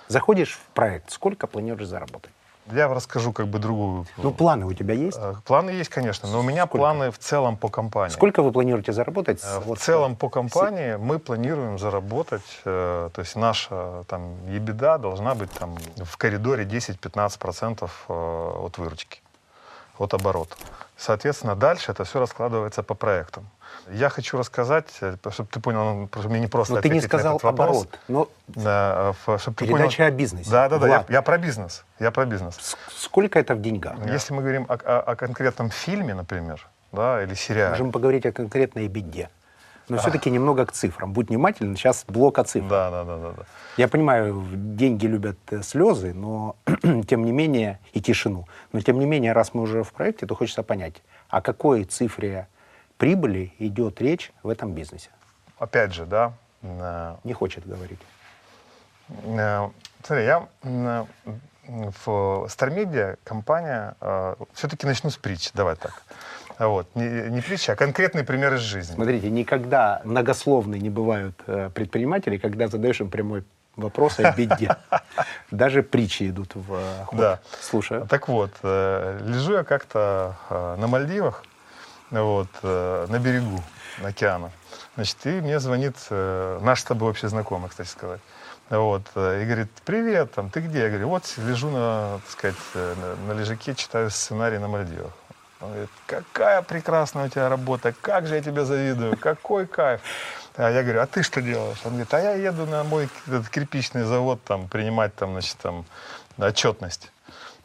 Заходишь 0.09 0.53
в 0.55 0.75
проект, 0.75 1.11
сколько 1.11 1.47
планируешь 1.47 1.89
заработать? 1.89 2.31
Я 2.73 2.89
расскажу 2.89 3.33
как 3.35 3.49
бы 3.49 3.59
другую. 3.59 4.07
Ну, 4.17 4.33
планы 4.33 4.65
у 4.65 4.73
тебя 4.73 4.95
есть? 4.95 5.19
Э, 5.21 5.35
Планы 5.45 5.69
есть, 5.71 5.91
конечно, 5.91 6.31
но 6.31 6.41
у 6.41 6.43
меня 6.43 6.63
Сколько? 6.63 6.79
планы 6.79 7.11
в 7.11 7.19
целом 7.19 7.59
по 7.59 7.69
компании. 7.69 8.11
Сколько 8.15 8.43
вы 8.43 8.53
планируете 8.53 8.93
заработать? 8.93 9.43
Э, 9.45 9.59
В 9.61 9.65
вот, 9.67 9.79
целом 9.81 10.17
по 10.17 10.31
компании 10.31 10.97
мы 10.97 11.19
планируем 11.19 11.79
заработать, 11.79 12.41
э, 12.65 13.11
то 13.13 13.21
есть 13.21 13.37
наша 13.37 14.05
там 14.09 14.35
ебеда 14.49 14.97
должна 14.97 15.35
быть 15.35 15.51
там 15.51 15.77
в 15.97 16.17
коридоре 16.17 16.65
10-15% 16.65 17.91
э, 18.09 18.13
от 18.13 18.79
выручки, 18.79 19.21
от 19.99 20.15
оборота. 20.15 20.57
Соответственно, 20.97 21.57
дальше 21.57 21.93
это 21.93 22.05
все 22.05 22.19
раскладывается 22.19 22.83
по 22.83 22.95
проектам. 22.95 23.47
Я 23.93 24.09
хочу 24.09 24.39
рассказать, 24.39 24.87
чтобы 25.31 25.49
ты 25.51 25.61
понял, 25.61 25.95
ну, 25.95 26.07
просто 26.07 26.31
мне 26.31 26.41
не 26.41 26.47
просто 26.47 26.75
Но 26.75 26.81
ты 26.81 26.89
не 26.89 27.01
сказал 27.01 27.39
вопрос. 27.43 27.55
оборот. 27.55 27.99
Но 28.09 28.29
Да, 28.49 29.15
э, 29.27 29.39
чтобы 29.39 29.57
ты 29.57 29.67
Передача 29.67 29.97
понял- 29.99 30.09
о 30.09 30.11
бизнесе. 30.11 30.51
Да, 30.51 30.69
да, 30.69 30.79
да, 30.79 30.89
я, 30.89 31.05
я 31.09 31.23
про 31.23 31.39
бизнес. 31.39 31.85
Я 31.99 32.11
про 32.11 32.25
бизнес. 32.25 32.55
с- 32.57 32.77
сколько 32.97 33.39
это 33.39 33.55
в 33.55 33.61
деньгах? 33.61 33.97
Если 34.07 34.33
мы 34.33 34.43
говорим 34.43 34.67
о, 34.69 34.75
о- 34.75 35.01
о 35.13 35.17
конкретном 35.17 35.71
фильме, 35.71 36.15
например, 36.15 36.67
да, 36.93 37.23
или 37.23 37.35
сериале, 37.35 37.71
Можем 37.71 37.93
поговорить 37.93 38.27
о 38.27 38.33
конкретной 38.33 38.89
беде. 38.89 39.29
Но 39.91 39.99
все-таки 39.99 40.31
немного 40.31 40.65
к 40.65 40.73
цифрам. 40.73 41.13
Будь 41.13 41.29
внимателен, 41.29 41.77
сейчас 41.77 42.07
блок 42.09 42.39
о 42.39 42.45
цифрах. 42.45 42.71
да, 42.71 42.91
да, 42.91 43.05
да, 43.05 43.17
да, 43.19 43.31
да. 43.37 43.43
Я 43.77 43.87
понимаю, 43.89 44.43
деньги 44.55 45.05
любят 45.07 45.37
э, 45.51 45.63
слезы, 45.63 46.15
но 46.15 46.57
тем 47.07 47.23
не 47.27 47.33
менее, 47.33 47.79
и 47.93 48.01
тишину. 48.01 48.49
Но 48.73 48.81
тем 48.81 48.99
не 48.99 49.05
менее, 49.05 49.35
раз 49.35 49.53
мы 49.53 49.61
уже 49.61 49.83
в 49.83 49.93
проекте, 49.93 50.25
то 50.27 50.35
хочется 50.35 50.63
понять, 50.63 50.95
о 51.29 51.43
какой 51.43 51.85
цифре 51.85 52.49
прибыли 52.99 53.53
идет 53.59 54.01
речь 54.01 54.33
в 54.43 54.49
этом 54.49 54.73
бизнесе. 54.73 55.11
опять 55.59 55.93
же, 55.93 56.07
да, 56.07 56.33
э, 56.63 57.17
Не 57.25 57.33
хочет 57.33 57.67
говорить. 57.67 58.01
Э, 59.09 59.69
Смотри, 60.03 60.25
я 60.25 60.49
э, 60.63 61.05
в 61.67 62.47
Стармедиа 62.51 63.17
компания, 63.25 63.97
все-таки 64.53 64.87
начну 64.87 65.09
с 65.09 65.17
притч, 65.17 65.51
давай 65.55 65.77
так. 65.77 66.03
Вот. 66.59 66.87
Не, 66.95 67.31
не 67.31 67.41
притча, 67.41 67.73
а 67.73 67.77
конкретный 67.77 68.23
пример 68.23 68.53
из 68.55 68.61
жизни. 68.61 68.95
Смотрите, 68.95 69.31
никогда 69.31 70.03
многословны 70.05 70.79
не 70.79 70.91
бывают 70.91 71.35
предприниматели, 71.73 72.37
когда 72.37 72.69
задаешь 72.69 73.01
им 73.01 73.09
прямой 73.09 73.45
вопрос 73.77 74.21
о 74.21 74.31
беде. 74.33 74.77
Даже 75.51 75.83
притчи 75.83 76.29
идут 76.29 76.55
в 76.55 77.05
ход. 77.07 77.19
Да. 77.19 77.41
Слушаю. 77.63 78.07
Так 78.07 78.29
вот, 78.29 78.51
лежу 78.63 79.55
я 79.55 79.65
как-то 79.65 80.37
на 80.79 80.87
Мальдивах, 80.87 81.45
вот, 82.23 82.49
э, 82.63 83.07
на 83.09 83.19
берегу 83.19 83.63
океана. 84.03 84.51
Значит, 84.95 85.17
и 85.25 85.41
мне 85.41 85.59
звонит 85.61 85.97
э, 86.11 86.59
наш 86.63 86.81
с 86.81 86.85
тобой 86.85 87.11
общий 87.11 87.27
знакомый, 87.27 87.71
кстати 87.71 87.89
сказать. 87.89 88.21
Вот, 88.71 89.03
э, 89.15 89.43
и 89.43 89.45
говорит, 89.45 89.71
привет, 89.85 90.33
там, 90.33 90.51
ты 90.51 90.61
где? 90.61 90.83
Я 90.83 90.89
говорю, 90.89 91.09
вот 91.09 91.25
лежу 91.39 91.71
на, 91.71 92.21
так 92.21 92.31
сказать, 92.31 92.57
на, 92.75 93.17
на 93.27 93.39
лежаке, 93.39 93.75
читаю 93.75 94.11
сценарий 94.11 94.59
на 94.59 94.69
Мальдивах. 94.69 95.13
Он 95.61 95.71
говорит, 95.71 95.91
какая 96.07 96.63
прекрасная 96.63 97.27
у 97.27 97.29
тебя 97.29 97.49
работа, 97.49 97.95
как 98.01 98.27
же 98.27 98.35
я 98.35 98.43
тебе 98.43 98.65
завидую, 98.65 99.17
какой 99.17 99.67
кайф. 99.67 100.01
А 100.57 100.71
я 100.71 100.83
говорю, 100.83 101.01
а 101.01 101.07
ты 101.07 101.23
что 101.23 101.43
делаешь? 101.43 101.79
Он 101.85 101.93
говорит, 101.93 102.13
а 102.15 102.21
я 102.21 102.35
еду 102.35 102.67
на 102.67 102.85
мой 102.85 103.09
этот 103.27 103.49
кирпичный 103.49 104.05
завод 104.05 104.41
там 104.45 104.69
принимать 104.69 105.15
там, 105.15 105.33
значит, 105.33 105.57
там 105.59 105.85
отчетность. 106.39 107.11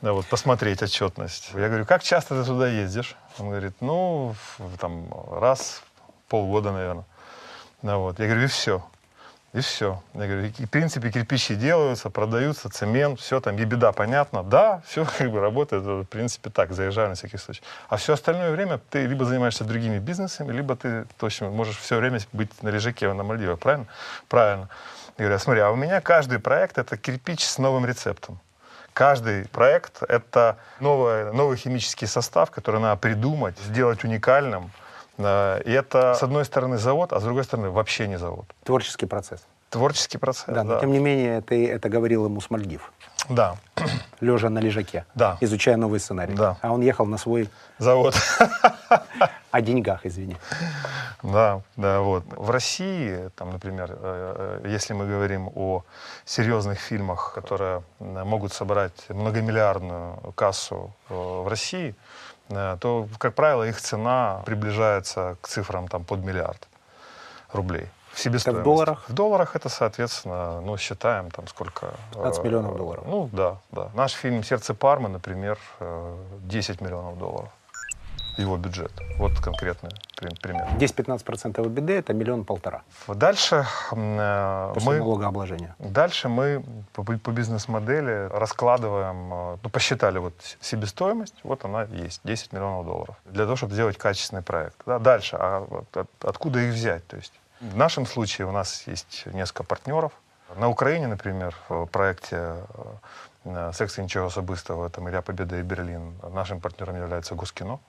Да, 0.01 0.13
вот, 0.13 0.25
посмотреть 0.27 0.81
отчетность. 0.81 1.51
Я 1.53 1.67
говорю, 1.67 1.85
как 1.85 2.03
часто 2.03 2.39
ты 2.39 2.47
туда 2.47 2.69
ездишь? 2.69 3.17
Он 3.37 3.49
говорит, 3.49 3.73
ну, 3.81 4.33
там, 4.79 5.09
раз 5.29 5.83
полгода, 6.29 6.71
наверное. 6.71 7.05
Ну, 7.81 7.99
вот. 7.99 8.19
Я 8.19 8.27
говорю, 8.27 8.43
и 8.43 8.47
все. 8.47 8.81
И 9.51 9.61
все. 9.61 10.01
Я 10.13 10.27
говорю, 10.27 10.45
и, 10.45 10.65
в 10.65 10.69
принципе, 10.69 11.11
кирпичи 11.11 11.55
делаются, 11.55 12.09
продаются, 12.09 12.69
цемент, 12.69 13.19
все 13.19 13.41
там, 13.41 13.57
беда, 13.57 13.91
понятно. 13.91 14.43
Да, 14.43 14.81
все 14.85 15.05
как 15.17 15.31
бы 15.31 15.41
работает, 15.41 15.83
в 15.83 16.05
принципе, 16.05 16.49
так, 16.49 16.71
заезжаю 16.71 17.09
на 17.09 17.15
всякий 17.15 17.37
случай. 17.37 17.61
А 17.89 17.97
все 17.97 18.13
остальное 18.13 18.51
время 18.51 18.79
ты 18.89 19.05
либо 19.05 19.25
занимаешься 19.25 19.65
другими 19.65 19.99
бизнесами, 19.99 20.53
либо 20.53 20.75
ты 20.75 21.05
точно 21.17 21.49
можешь 21.49 21.77
все 21.77 21.97
время 21.97 22.19
быть 22.31 22.63
на 22.63 22.69
лежаке 22.69 23.11
на 23.11 23.23
Мальдивах, 23.23 23.59
правильно? 23.59 23.87
Правильно. 24.27 24.69
Я 25.17 25.25
говорю, 25.25 25.35
а 25.35 25.39
смотри, 25.39 25.61
а 25.61 25.71
у 25.71 25.75
меня 25.75 25.99
каждый 25.99 26.39
проект— 26.39 26.77
это 26.77 26.95
кирпич 26.95 27.43
с 27.43 27.57
новым 27.57 27.85
рецептом. 27.85 28.39
Каждый 28.99 29.45
проект— 29.45 30.03
это 30.09 30.57
новый, 30.81 31.31
новый 31.31 31.55
химический 31.55 32.05
состав, 32.05 32.51
который 32.51 32.81
надо 32.81 32.99
придумать, 32.99 33.57
сделать 33.59 34.03
уникальным. 34.03 34.71
И 35.17 35.21
это, 35.71 36.15
с 36.15 36.21
одной 36.21 36.43
стороны, 36.43 36.77
завод, 36.77 37.13
а 37.13 37.21
с 37.21 37.23
другой 37.23 37.45
стороны, 37.45 37.69
вообще 37.69 38.09
не 38.09 38.19
завод. 38.19 38.45
Творческий 38.65 39.05
процесс. 39.05 39.39
Творческий 39.69 40.17
процесс. 40.17 40.43
Да, 40.47 40.65
но 40.65 40.81
тем 40.81 40.91
не 40.91 40.99
менее, 40.99 41.39
ты 41.39 41.69
это 41.69 41.87
говорил 41.87 42.25
ему 42.25 42.41
с 42.41 42.49
Мальдив, 42.49 42.91
Да, 43.29 43.55
лежа 44.19 44.49
на 44.49 44.59
лежаке, 44.59 45.05
Да. 45.15 45.37
изучая 45.39 45.77
новый 45.77 46.01
сценарий. 46.01 46.33
Да. 46.33 46.57
А 46.61 46.73
он 46.73 46.81
ехал 46.81 47.05
на 47.05 47.17
свой 47.17 47.49
завод. 47.77 48.13
о 49.51 49.61
деньгах, 49.61 50.05
извини. 50.05 50.35
Да, 51.23 51.61
да, 51.75 51.99
вот. 51.99 52.23
В 52.27 52.49
России, 52.49 53.29
там, 53.35 53.51
например, 53.51 53.91
э, 53.91 54.59
э, 54.63 54.69
если 54.69 54.93
мы 54.93 55.05
говорим 55.05 55.49
о 55.55 55.83
серьезных 56.25 56.79
фильмах, 56.79 57.33
которые 57.33 57.83
э, 57.99 58.23
могут 58.23 58.53
собрать 58.53 59.09
многомиллиардную 59.09 60.33
кассу 60.35 60.93
в 61.09 61.47
России, 61.47 61.95
то, 62.47 63.07
как 63.19 63.35
правило, 63.35 63.67
их 63.67 63.79
цена 63.79 64.41
приближается 64.43 65.37
к 65.41 65.47
цифрам 65.47 65.87
там, 65.87 66.03
под 66.03 66.23
миллиард 66.23 66.67
рублей. 67.53 67.89
В 68.11 68.19
себестоимости. 68.19 68.63
долларах? 68.63 69.09
В 69.09 69.13
долларах 69.13 69.55
это, 69.55 69.69
соответственно, 69.69 70.61
ну, 70.61 70.77
считаем 70.77 71.31
там 71.31 71.47
сколько... 71.47 71.93
15 72.13 72.39
э, 72.39 72.43
миллионов 72.43 72.75
долларов. 72.75 73.03
Ну, 73.07 73.29
да, 73.31 73.57
да. 73.71 73.89
Наш 73.93 74.13
фильм 74.13 74.43
«Сердце 74.43 74.73
Пармы», 74.73 75.09
например, 75.09 75.57
э, 75.79 76.17
10 76.41 76.81
миллионов 76.81 77.17
долларов. 77.17 77.49
Его 78.39 78.55
бюджет. 78.57 78.91
Вот 79.17 79.37
конкретный 79.39 79.89
при- 80.15 80.33
пример. 80.41 80.65
10-15% 80.79 81.59
ОБД– 81.65 81.89
это 81.89 82.13
миллион-полтора 82.13 82.83
Дальше 83.07 83.65
э, 83.91 84.71
после 84.73 84.89
мы, 84.89 84.97
налогообложения. 84.99 85.75
дальше 85.79 86.29
мы 86.29 86.63
по, 86.93 87.03
по 87.03 87.31
бизнес-модели 87.31 88.29
раскладываем, 88.31 89.33
э, 89.33 89.57
ну, 89.61 89.69
посчитали 89.69 90.19
вот 90.19 90.33
себестоимость, 90.61 91.35
вот 91.43 91.65
она 91.65 91.83
есть, 91.83 92.21
10 92.23 92.53
миллионов 92.53 92.85
долларов, 92.85 93.15
для 93.25 93.43
того, 93.43 93.55
чтобы 93.57 93.73
сделать 93.73 93.97
качественный 93.97 94.41
проект. 94.41 94.77
Да, 94.85 94.99
дальше, 94.99 95.35
а 95.39 95.59
вот 95.69 95.97
от- 95.97 96.25
откуда 96.25 96.59
их 96.59 96.73
взять? 96.73 97.05
То 97.07 97.17
есть 97.17 97.33
в 97.59 97.75
нашем 97.75 98.05
случае 98.05 98.47
у 98.47 98.51
нас 98.51 98.87
есть 98.87 99.25
несколько 99.33 99.63
партнеров. 99.63 100.13
На 100.57 100.69
Украине, 100.69 101.07
например, 101.07 101.55
в 101.67 101.85
проекте 101.87 102.55
э, 103.45 103.71
«Секс 103.73 103.97
и 103.99 104.01
ничего 104.01 104.27
особистого», 104.27 104.89
там 104.89 105.09
«Илья 105.09 105.21
Победа 105.21 105.59
и 105.59 105.61
Берлин», 105.61 106.13
нашим 106.33 106.59
партнером 106.61 106.95
является 106.95 107.35
Госкино. 107.35 107.79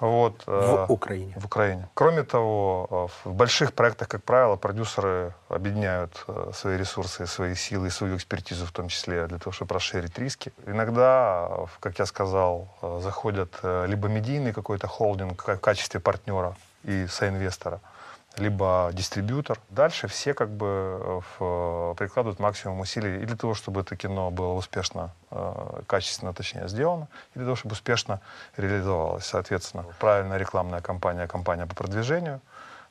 Вот, 0.00 0.44
э, 0.46 0.86
В 0.88 0.92
Украине. 0.92 1.34
в 1.36 1.44
Украине. 1.44 1.88
Кроме 1.94 2.22
того, 2.22 3.08
э, 3.24 3.28
в 3.28 3.32
больших 3.34 3.72
проектах, 3.72 4.08
как 4.08 4.22
правило, 4.24 4.56
продюсеры 4.56 5.34
объединяют 5.48 6.24
э, 6.28 6.52
свои 6.54 6.76
ресурсы, 6.78 7.26
свои 7.26 7.54
силы 7.54 7.86
и 7.86 7.90
свою 7.90 8.16
экспертизу 8.16 8.64
в 8.66 8.72
том 8.72 8.88
числе 8.88 9.26
для 9.26 9.38
того, 9.38 9.52
чтобы 9.52 9.74
расширить 9.74 10.18
риски. 10.18 10.52
Иногда, 10.66 11.48
э, 11.50 11.66
как 11.80 11.98
я 11.98 12.06
сказал, 12.06 12.68
э, 12.82 13.00
заходят 13.02 13.58
э, 13.62 13.86
либо 13.86 14.08
медийный 14.08 14.52
какой-то 14.52 14.86
холдинг 14.86 15.46
в 15.46 15.56
качестве 15.58 16.00
партнера 16.00 16.54
и 16.84 17.06
соинвестора, 17.06 17.80
либо 18.36 18.90
дистрибьютор. 18.92 19.58
Дальше 19.70 20.08
все 20.08 20.34
как 20.34 20.50
бы 20.50 20.66
э, 20.66 21.20
в- 21.38 21.94
прикладывают 21.94 22.38
максимум 22.38 22.80
усилий 22.80 23.22
и 23.22 23.26
для 23.26 23.36
того, 23.36 23.54
чтобы 23.54 23.80
это 23.80 23.96
кино 23.96 24.30
было 24.30 24.52
успешно, 24.52 25.10
э, 25.30 25.82
качественно, 25.86 26.32
точнее, 26.32 26.68
сделано, 26.68 27.08
и 27.34 27.38
для 27.38 27.44
того, 27.44 27.56
чтобы 27.56 27.72
успешно 27.72 28.20
реализовалось. 28.56 29.26
Соответственно, 29.26 29.84
правильная 29.98 30.38
рекламная 30.38 30.80
кампания, 30.80 31.26
кампания 31.26 31.66
по 31.66 31.74
продвижению 31.74 32.40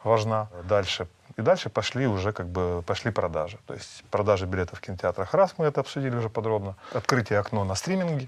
важна. 0.03 0.47
Дальше 0.67 1.07
и 1.37 1.41
дальше 1.41 1.69
пошли 1.69 2.05
уже 2.05 2.33
как 2.33 2.47
бы 2.47 2.83
пошли 2.85 3.11
продажи. 3.11 3.59
То 3.65 3.73
есть 3.73 4.03
продажи 4.11 4.45
билетов 4.45 4.79
в 4.79 4.81
кинотеатрах. 4.81 5.33
Раз 5.33 5.55
мы 5.57 5.65
это 5.65 5.79
обсудили 5.81 6.15
уже 6.15 6.29
подробно. 6.29 6.75
Открытие 6.93 7.39
окно 7.39 7.63
на 7.63 7.75
стриминге. 7.75 8.27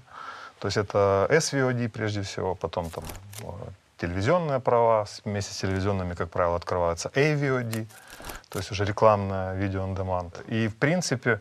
То 0.58 0.68
есть 0.68 0.76
это 0.78 1.26
SVOD 1.30 1.88
прежде 1.88 2.22
всего, 2.22 2.54
потом 2.54 2.88
там 2.90 3.04
э, 3.42 3.46
телевизионные 4.02 4.58
права, 4.58 5.06
вместе 5.24 5.54
с 5.54 5.58
телевизионными, 5.58 6.14
как 6.14 6.28
правило, 6.28 6.56
открываются 6.56 7.08
AVOD, 7.14 7.86
то 8.48 8.58
есть 8.58 8.72
уже 8.72 8.84
рекламное 8.84 9.54
видео 9.54 9.82
on 9.86 9.94
demand. 9.96 10.44
И, 10.48 10.66
в 10.66 10.76
принципе, 10.76 11.40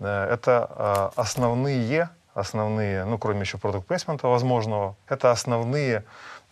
э, 0.00 0.28
это 0.30 0.70
э, 1.16 1.20
основные, 1.20 2.10
основные, 2.34 3.06
ну, 3.06 3.16
кроме 3.18 3.40
еще 3.40 3.56
продукт 3.56 3.86
плейсмента 3.86 4.28
возможного, 4.28 4.96
это 5.08 5.30
основные 5.30 6.04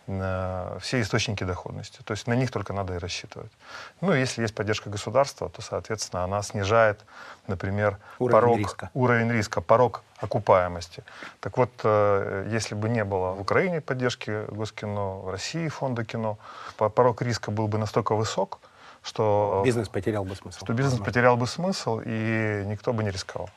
все 0.05 0.99
источники 1.01 1.45
доходности. 1.45 2.01
То 2.03 2.11
есть 2.11 2.27
на 2.27 2.33
них 2.33 2.51
только 2.51 2.73
надо 2.73 2.95
и 2.95 2.97
рассчитывать. 2.97 3.51
Ну, 4.01 4.11
если 4.13 4.41
есть 4.41 4.53
поддержка 4.53 4.89
государства, 4.89 5.49
то, 5.49 5.61
соответственно, 5.61 6.23
она 6.25 6.41
снижает, 6.41 6.99
например, 7.47 7.97
Уровень 8.19 8.33
порог, 8.33 8.57
риска. 8.57 8.89
уровень 8.93 9.31
риска, 9.31 9.61
порог 9.61 10.01
окупаемости. 10.17 11.03
Так 11.39 11.57
вот, 11.57 11.69
э, 11.83 12.47
если 12.51 12.75
бы 12.75 12.89
не 12.89 13.03
было 13.05 13.31
в 13.31 13.41
Украине 13.41 13.79
поддержки 13.79 14.45
Госкино, 14.51 15.19
в 15.19 15.29
России 15.29 15.67
фонда 15.69 16.03
кино, 16.03 16.37
по- 16.77 16.89
порог 16.89 17.21
риска 17.21 17.51
был 17.51 17.67
бы 17.67 17.77
настолько 17.77 18.13
высок, 18.15 18.59
что 19.03 19.61
Бизнес 19.65 19.87
потерял 19.89 20.25
бы 20.25 20.35
смысл. 20.35 20.59
что 20.65 20.73
бизнес 20.73 20.99
потерял 20.99 21.37
бы 21.37 21.47
смысл, 21.47 22.01
и 22.05 22.63
никто 22.65 22.91
бы 22.93 23.03
не 23.03 23.11
рисковал. 23.11 23.49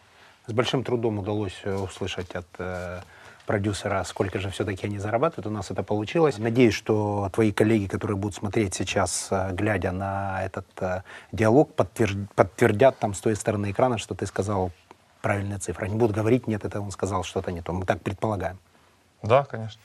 С 0.47 0.53
большим 0.53 0.85
трудом 0.85 1.19
удалось 1.19 1.61
э, 1.65 1.75
услышать 1.75 2.35
от 2.37 2.47
э, 2.59 3.01
продюсера, 3.47 4.03
сколько 4.05 4.39
же 4.41 4.51
все-таки 4.51 4.87
они 4.87 4.99
зарабатывают. 4.99 5.47
У 5.47 5.51
нас 5.51 5.71
это 5.71 5.83
получилось. 5.83 6.39
Надеюсь, 6.39 6.75
что 6.75 7.31
твои 7.33 7.53
коллеги, 7.53 7.87
которые 7.87 8.17
будут 8.17 8.35
смотреть 8.35 8.75
сейчас, 8.75 9.29
э, 9.31 9.53
глядя 9.53 9.93
на 9.93 10.43
этот 10.45 10.67
э, 10.81 11.03
диалог, 11.33 11.71
подтвер- 11.77 12.27
подтвердят 12.35 12.99
там 12.99 13.15
с 13.15 13.21
той 13.21 13.37
стороны 13.37 13.71
экрана, 13.71 13.99
что 13.99 14.15
ты 14.15 14.27
сказал 14.27 14.73
правильные 15.23 15.59
цифры. 15.59 15.87
Они 15.87 15.97
будут 15.97 16.15
говорить, 16.17 16.47
нет, 16.47 16.65
это 16.65 16.81
он 16.81 16.91
сказал 16.91 17.23
что-то 17.25 17.53
не 17.53 17.63
то. 17.63 17.73
Мы 17.73 17.85
так 17.87 18.01
предполагаем. 18.03 18.59
Да, 19.23 19.45
конечно. 19.45 19.81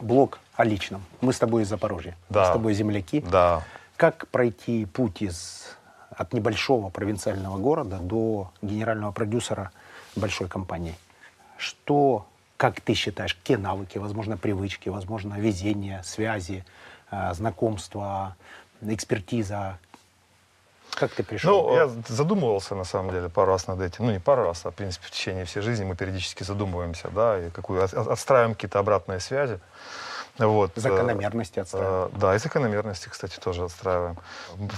Блок 0.00 0.38
о 0.54 0.64
личном. 0.64 1.02
Мы 1.20 1.32
с 1.32 1.38
тобой 1.38 1.62
из 1.62 1.68
Запорожья. 1.68 2.16
Мы 2.28 2.34
Да. 2.34 2.44
с 2.46 2.52
тобой 2.52 2.74
земляки. 2.74 3.20
Да. 3.20 3.62
Как 3.96 4.28
пройти 4.28 4.86
путь 4.86 5.22
из, 5.22 5.76
от 6.16 6.32
небольшого 6.32 6.90
провинциального 6.90 7.58
города 7.58 7.98
до 7.98 8.50
генерального 8.62 9.12
продюсера 9.12 9.70
большой 10.16 10.48
компании? 10.48 10.94
Что, 11.56 12.26
как 12.56 12.80
ты 12.80 12.94
считаешь, 12.94 13.34
какие 13.34 13.56
навыки, 13.56 13.98
возможно, 13.98 14.36
привычки, 14.36 14.88
возможно, 14.88 15.34
везение, 15.34 16.02
связи, 16.04 16.64
э, 17.10 17.34
знакомства, 17.34 18.36
экспертиза? 18.82 19.78
Как 20.94 21.10
ты 21.12 21.24
пришел? 21.24 21.68
Ну, 21.68 21.74
я 21.74 21.88
задумывался, 22.08 22.74
на 22.74 22.84
самом 22.84 23.10
деле, 23.12 23.28
пару 23.28 23.52
раз 23.52 23.66
над 23.66 23.80
этим. 23.80 24.06
Ну, 24.06 24.12
не 24.12 24.20
пару 24.20 24.44
раз, 24.44 24.64
а, 24.64 24.70
в 24.70 24.74
принципе, 24.74 25.06
в 25.06 25.10
течение 25.10 25.44
всей 25.44 25.60
жизни 25.60 25.84
мы 25.84 25.96
периодически 25.96 26.44
задумываемся, 26.44 27.08
да, 27.08 27.46
и 27.46 27.50
какую, 27.50 27.82
от- 27.82 27.94
от- 27.94 28.08
отстраиваем 28.08 28.54
какие-то 28.54 28.78
обратные 28.78 29.18
связи. 29.20 29.58
Вот. 30.38 30.72
э, 30.76 30.80
Закономерности 30.80 31.60
отстраиваем. 31.60 32.10
э, 32.14 32.18
Да, 32.18 32.34
и 32.34 32.38
закономерности, 32.38 33.08
кстати, 33.08 33.38
тоже 33.38 33.64
отстраиваем. 33.64 34.16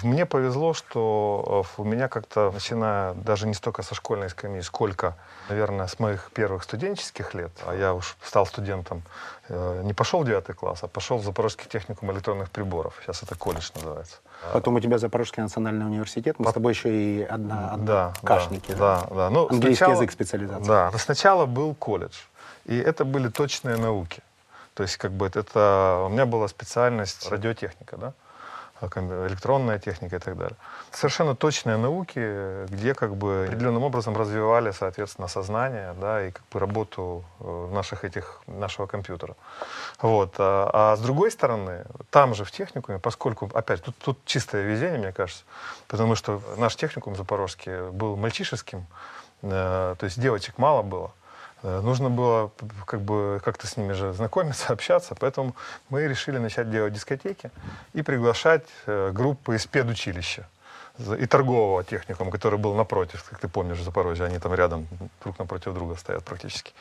Мне 0.02 0.26
повезло, 0.26 0.74
что 0.74 1.64
э, 1.78 1.80
у 1.80 1.84
меня 1.84 2.08
как-то, 2.08 2.50
начиная 2.52 3.14
даже 3.14 3.46
не 3.46 3.54
столько 3.54 3.82
со 3.82 3.94
школьной 3.94 4.28
скамьи, 4.28 4.60
сколько, 4.60 5.16
наверное, 5.48 5.86
с 5.86 5.98
моих 5.98 6.30
первых 6.32 6.62
студенческих 6.62 7.32
лет, 7.34 7.50
а 7.66 7.74
я 7.74 7.94
уж 7.94 8.16
стал 8.22 8.44
студентом, 8.46 9.02
не 9.48 9.94
пошел 9.94 10.20
в 10.22 10.26
девятый 10.26 10.54
класс, 10.54 10.80
а 10.82 10.88
пошел 10.88 11.18
в 11.18 11.24
Запорожский 11.24 11.66
техникум 11.70 12.10
электронных 12.12 12.50
приборов. 12.50 12.94
Сейчас 13.02 13.22
это 13.22 13.34
колледж 13.36 13.70
называется. 13.76 14.16
Потом 14.52 14.74
у 14.74 14.80
тебя 14.80 14.98
Запорожский 14.98 15.42
национальный 15.42 15.86
университет. 15.86 16.36
Мы 16.38 16.50
с 16.50 16.52
тобой 16.52 16.72
еще 16.72 16.90
и 16.94 17.22
одна, 17.22 17.70
одна 17.72 17.86
Да, 17.86 18.12
кашники. 18.26 18.72
да, 18.72 19.06
да, 19.08 19.14
да. 19.14 19.30
Ну, 19.30 19.42
Английский 19.48 19.76
сначала- 19.76 19.92
язык 19.94 20.10
специализация. 20.12 20.66
Да, 20.66 20.90
но 20.92 20.98
сначала 20.98 21.46
был 21.46 21.74
колледж, 21.74 22.16
и 22.64 22.76
это 22.76 23.04
были 23.04 23.28
точные 23.28 23.76
науки. 23.76 24.20
То 24.76 24.82
есть, 24.82 24.98
как 24.98 25.12
бы 25.12 25.26
это, 25.26 26.04
у 26.06 26.10
меня 26.10 26.26
была 26.26 26.48
специальность 26.48 27.30
радиотехника, 27.30 27.96
да, 27.96 28.12
а, 28.78 28.88
электронная 29.26 29.78
техника 29.78 30.16
и 30.16 30.18
так 30.18 30.36
далее. 30.36 30.56
Совершенно 30.92 31.34
точные 31.34 31.78
науки, 31.78 32.66
где 32.66 32.92
как 32.92 33.16
бы 33.16 33.46
определенным 33.48 33.84
образом 33.84 34.14
развивали, 34.14 34.72
соответственно, 34.72 35.28
сознание, 35.28 35.94
да, 35.98 36.26
и 36.26 36.30
как 36.30 36.42
бы 36.52 36.60
работу 36.60 37.24
э, 37.40 37.70
наших 37.72 38.04
этих 38.04 38.42
нашего 38.46 38.86
компьютера. 38.86 39.34
Вот. 40.02 40.34
А, 40.36 40.70
а 40.92 40.96
с 40.96 41.00
другой 41.00 41.30
стороны, 41.30 41.86
там 42.10 42.34
же 42.34 42.44
в 42.44 42.50
техникуме, 42.50 42.98
поскольку, 42.98 43.50
опять, 43.54 43.82
тут, 43.82 43.96
тут 43.96 44.18
чистое 44.26 44.62
везение, 44.62 44.98
мне 44.98 45.12
кажется, 45.12 45.44
потому 45.88 46.16
что 46.16 46.42
наш 46.58 46.76
техникум 46.76 47.16
запорожский 47.16 47.90
был 47.92 48.16
мальчишеским, 48.16 48.86
э, 49.40 49.94
то 49.98 50.04
есть 50.04 50.20
девочек 50.20 50.58
мало 50.58 50.82
было. 50.82 51.12
Э, 51.62 51.80
Нужно 51.80 52.10
было 52.10 52.52
как 52.86 53.00
бы 53.00 53.40
как-то 53.44 53.66
с 53.66 53.76
ними 53.76 53.92
же 53.92 54.12
знакомиться, 54.12 54.66
общаться, 54.72 55.14
поэтому 55.18 55.54
мы 55.88 56.06
решили 56.06 56.38
начать 56.38 56.70
делать 56.70 56.92
дискотеки 56.92 57.50
и 57.92 58.02
приглашать 58.02 58.64
э, 58.86 59.10
группы 59.12 59.56
из 59.56 59.66
педучилища 59.66 60.46
и 60.98 61.26
торгового 61.26 61.84
техникума, 61.84 62.30
который 62.30 62.58
был 62.58 62.74
напротив, 62.74 63.24
как 63.28 63.38
ты 63.38 63.48
помнишь, 63.48 63.78
в 63.78 63.82
Запорожье, 63.84 64.26
они 64.26 64.38
там 64.38 64.54
рядом 64.54 64.86
друг 65.22 65.38
напротив 65.38 65.74
друга 65.74 65.96
стоят 65.96 66.24
практически. 66.24 66.72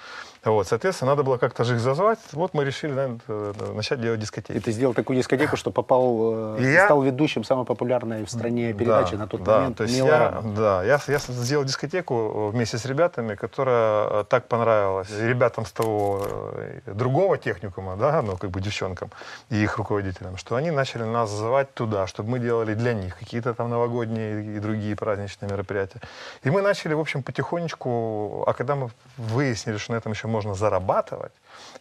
Вот, 0.44 0.68
соответственно, 0.68 1.12
надо 1.12 1.24
было 1.24 1.38
как-то 1.38 1.64
же 1.64 1.74
их 1.74 1.80
зазвать. 1.80 2.20
Вот 2.34 2.54
мы 2.54 2.64
решили 2.66 2.92
наверное, 2.94 3.20
э, 3.28 3.74
начать 3.74 4.00
делать 4.00 4.20
дискотеки. 4.20 4.56
И 4.58 4.60
ты 4.60 4.72
сделал 4.72 4.94
такую 4.94 5.18
дискотеку, 5.18 5.58
что 5.58 5.72
попал, 5.72 6.56
э, 6.58 6.62
И 6.62 6.72
я- 6.72 6.86
стал 6.86 7.02
ведущим 7.02 7.44
самой 7.44 7.66
популярной 7.66 8.24
в 8.26 8.30
стране 8.30 8.74
передачи 8.74 9.14
Да, 9.14 9.18
на 9.18 9.28
тот 9.28 9.44
да, 9.44 9.58
момент 9.58 9.78
то 9.78 9.84
есть 9.84 9.98
я, 9.98 10.42
да, 10.56 10.84
я, 10.84 11.00
я 11.08 11.18
сделал 11.18 11.66
дискотеку 11.66 12.50
вместе 12.50 12.78
с 12.78 12.86
ребятами, 12.86 13.36
которая 13.36 14.22
э, 14.22 14.24
так 14.30 14.48
понравилась 14.48 15.10
ребятам 15.20 15.66
с 15.66 15.72
того 15.72 16.22
э, 16.28 16.80
другого 16.94 17.38
техникума, 17.38 17.96
да, 17.98 18.22
ну, 18.22 18.38
как 18.38 18.52
бы 18.52 18.62
девчонкам 18.62 19.10
и 19.50 19.56
их 19.64 19.78
руководителям, 19.78 20.38
что 20.38 20.56
они 20.56 20.70
начали 20.72 21.04
нас 21.04 21.30
зазывать 21.32 21.74
туда, 21.74 22.06
чтобы 22.06 22.30
мы 22.30 22.40
делали 22.40 22.76
для 22.76 22.94
них 22.94 23.18
какие-то 23.18 23.54
там 23.56 23.70
новогодние 23.70 24.05
и 24.06 24.60
другие 24.60 24.96
праздничные 24.96 25.50
мероприятия. 25.52 26.00
И 26.44 26.50
мы 26.50 26.62
начали, 26.62 26.94
в 26.94 27.00
общем, 27.00 27.24
потихонечку, 27.24 28.44
а 28.48 28.54
когда 28.54 28.76
мы 28.76 28.90
выяснили, 29.18 29.78
что 29.78 29.94
на 29.94 29.98
этом 29.98 30.12
еще 30.12 30.28
можно 30.28 30.54
зарабатывать, 30.54 31.34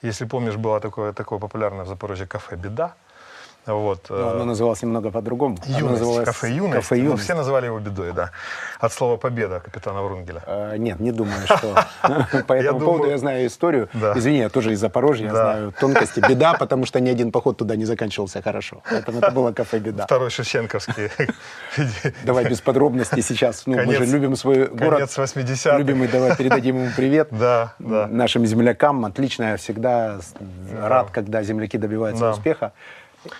если 0.02 0.26
помнишь, 0.26 0.56
было 0.56 0.80
такое, 0.80 1.12
такое 1.12 1.38
популярное 1.38 1.84
в 1.84 1.88
Запорожье 1.88 2.26
кафе 2.26 2.56
«Беда», 2.56 2.94
вот, 3.66 4.06
Но 4.10 4.16
э, 4.16 4.32
оно 4.32 4.44
называлось 4.44 4.82
немного 4.82 5.10
по-другому. 5.10 5.56
Юность, 5.66 6.24
кафе 6.24 6.50
юность. 6.50 6.74
«Кафе 6.74 6.96
Ну, 6.96 7.02
юность». 7.04 7.24
все 7.24 7.34
называли 7.34 7.66
его 7.66 7.78
бедой, 7.78 8.12
да. 8.12 8.30
От 8.78 8.92
слова 8.92 9.16
победа 9.16 9.60
капитана 9.60 10.02
Врунгеля. 10.02 10.42
Э, 10.46 10.76
Нет, 10.76 11.00
не 11.00 11.12
думаю, 11.12 11.46
что 11.46 11.74
по 12.46 12.52
этому 12.52 12.80
поводу 12.80 13.10
я 13.10 13.18
знаю 13.18 13.46
историю. 13.46 13.88
Извини, 13.94 14.38
я 14.38 14.48
тоже 14.48 14.72
из 14.72 14.80
Запорожья, 14.80 15.26
я 15.26 15.30
знаю 15.30 15.72
тонкости. 15.72 16.20
Беда, 16.28 16.54
потому 16.54 16.84
что 16.86 17.00
ни 17.00 17.08
один 17.08 17.32
поход 17.32 17.56
туда 17.56 17.76
не 17.76 17.84
заканчивался 17.84 18.42
хорошо. 18.42 18.82
Поэтому 18.90 19.18
это 19.18 19.30
было 19.30 19.52
кафе 19.52 19.78
«Беда». 19.78 20.04
Второй 20.04 20.30
Шевченковский. 20.30 21.10
Давай 22.24 22.48
без 22.48 22.60
подробностей 22.60 23.22
сейчас. 23.22 23.66
Ну, 23.66 23.82
мы 23.84 23.94
же 23.94 24.06
любим 24.06 24.36
свой 24.36 24.66
город. 24.66 24.94
Конец 24.94 25.18
80-х. 25.18 25.78
Любим 25.78 26.04
и 26.04 26.08
давай 26.08 26.36
передадим 26.36 26.76
ему 26.76 26.90
привет. 26.96 27.28
Да, 27.44 27.74
да. 27.78 28.06
Нашим 28.06 28.46
землякам 28.46 29.04
отлично. 29.04 29.50
Я 29.50 29.56
всегда 29.56 30.18
рад, 30.80 31.10
когда 31.10 31.42
земляки 31.42 31.78
добиваются 31.78 32.30
успеха. 32.30 32.72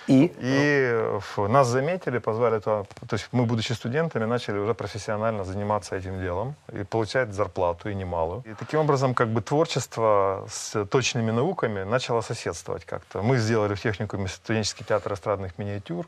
И 0.07 0.33
И 0.39 1.19
нас 1.37 1.67
заметили, 1.67 2.19
позвали 2.19 2.59
туда. 2.59 2.83
То 3.07 3.13
есть 3.15 3.29
мы, 3.31 3.45
будучи 3.45 3.73
студентами, 3.73 4.25
начали 4.25 4.57
уже 4.57 4.73
профессионально 4.73 5.43
заниматься 5.43 5.95
этим 5.95 6.19
делом 6.19 6.55
и 6.73 6.83
получать 6.83 7.33
зарплату, 7.33 7.89
и 7.89 7.95
немалую. 7.95 8.43
И 8.45 8.53
таким 8.53 8.79
образом, 8.79 9.13
как 9.13 9.29
бы 9.29 9.41
творчество 9.41 10.45
с 10.49 10.85
точными 10.85 11.31
науками 11.31 11.83
начало 11.83 12.21
соседствовать 12.21 12.85
как-то. 12.85 13.21
Мы 13.21 13.37
сделали 13.37 13.75
в 13.75 13.81
техникуме 13.81 14.27
студенческий 14.27 14.85
театр 14.85 15.13
эстрадных 15.13 15.57
миниатюр. 15.57 16.07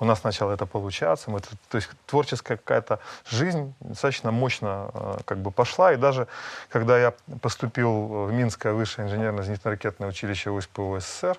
У 0.00 0.04
нас 0.04 0.24
начало 0.24 0.52
это 0.52 0.66
получаться. 0.66 1.30
Мы, 1.30 1.40
то 1.40 1.76
есть 1.76 1.90
творческая 2.06 2.56
какая-то 2.56 3.00
жизнь 3.28 3.74
достаточно 3.80 4.30
мощно 4.30 4.90
э, 4.94 5.16
как 5.24 5.38
бы 5.38 5.50
пошла. 5.50 5.92
И 5.92 5.96
даже 5.96 6.28
когда 6.68 6.98
я 6.98 7.14
поступил 7.40 8.26
в 8.26 8.32
Минское 8.32 8.72
высшее 8.72 9.08
инженерно-зенитно-ракетное 9.08 10.08
училище 10.08 10.50
УСПУ 10.50 10.98
СССР, 11.00 11.36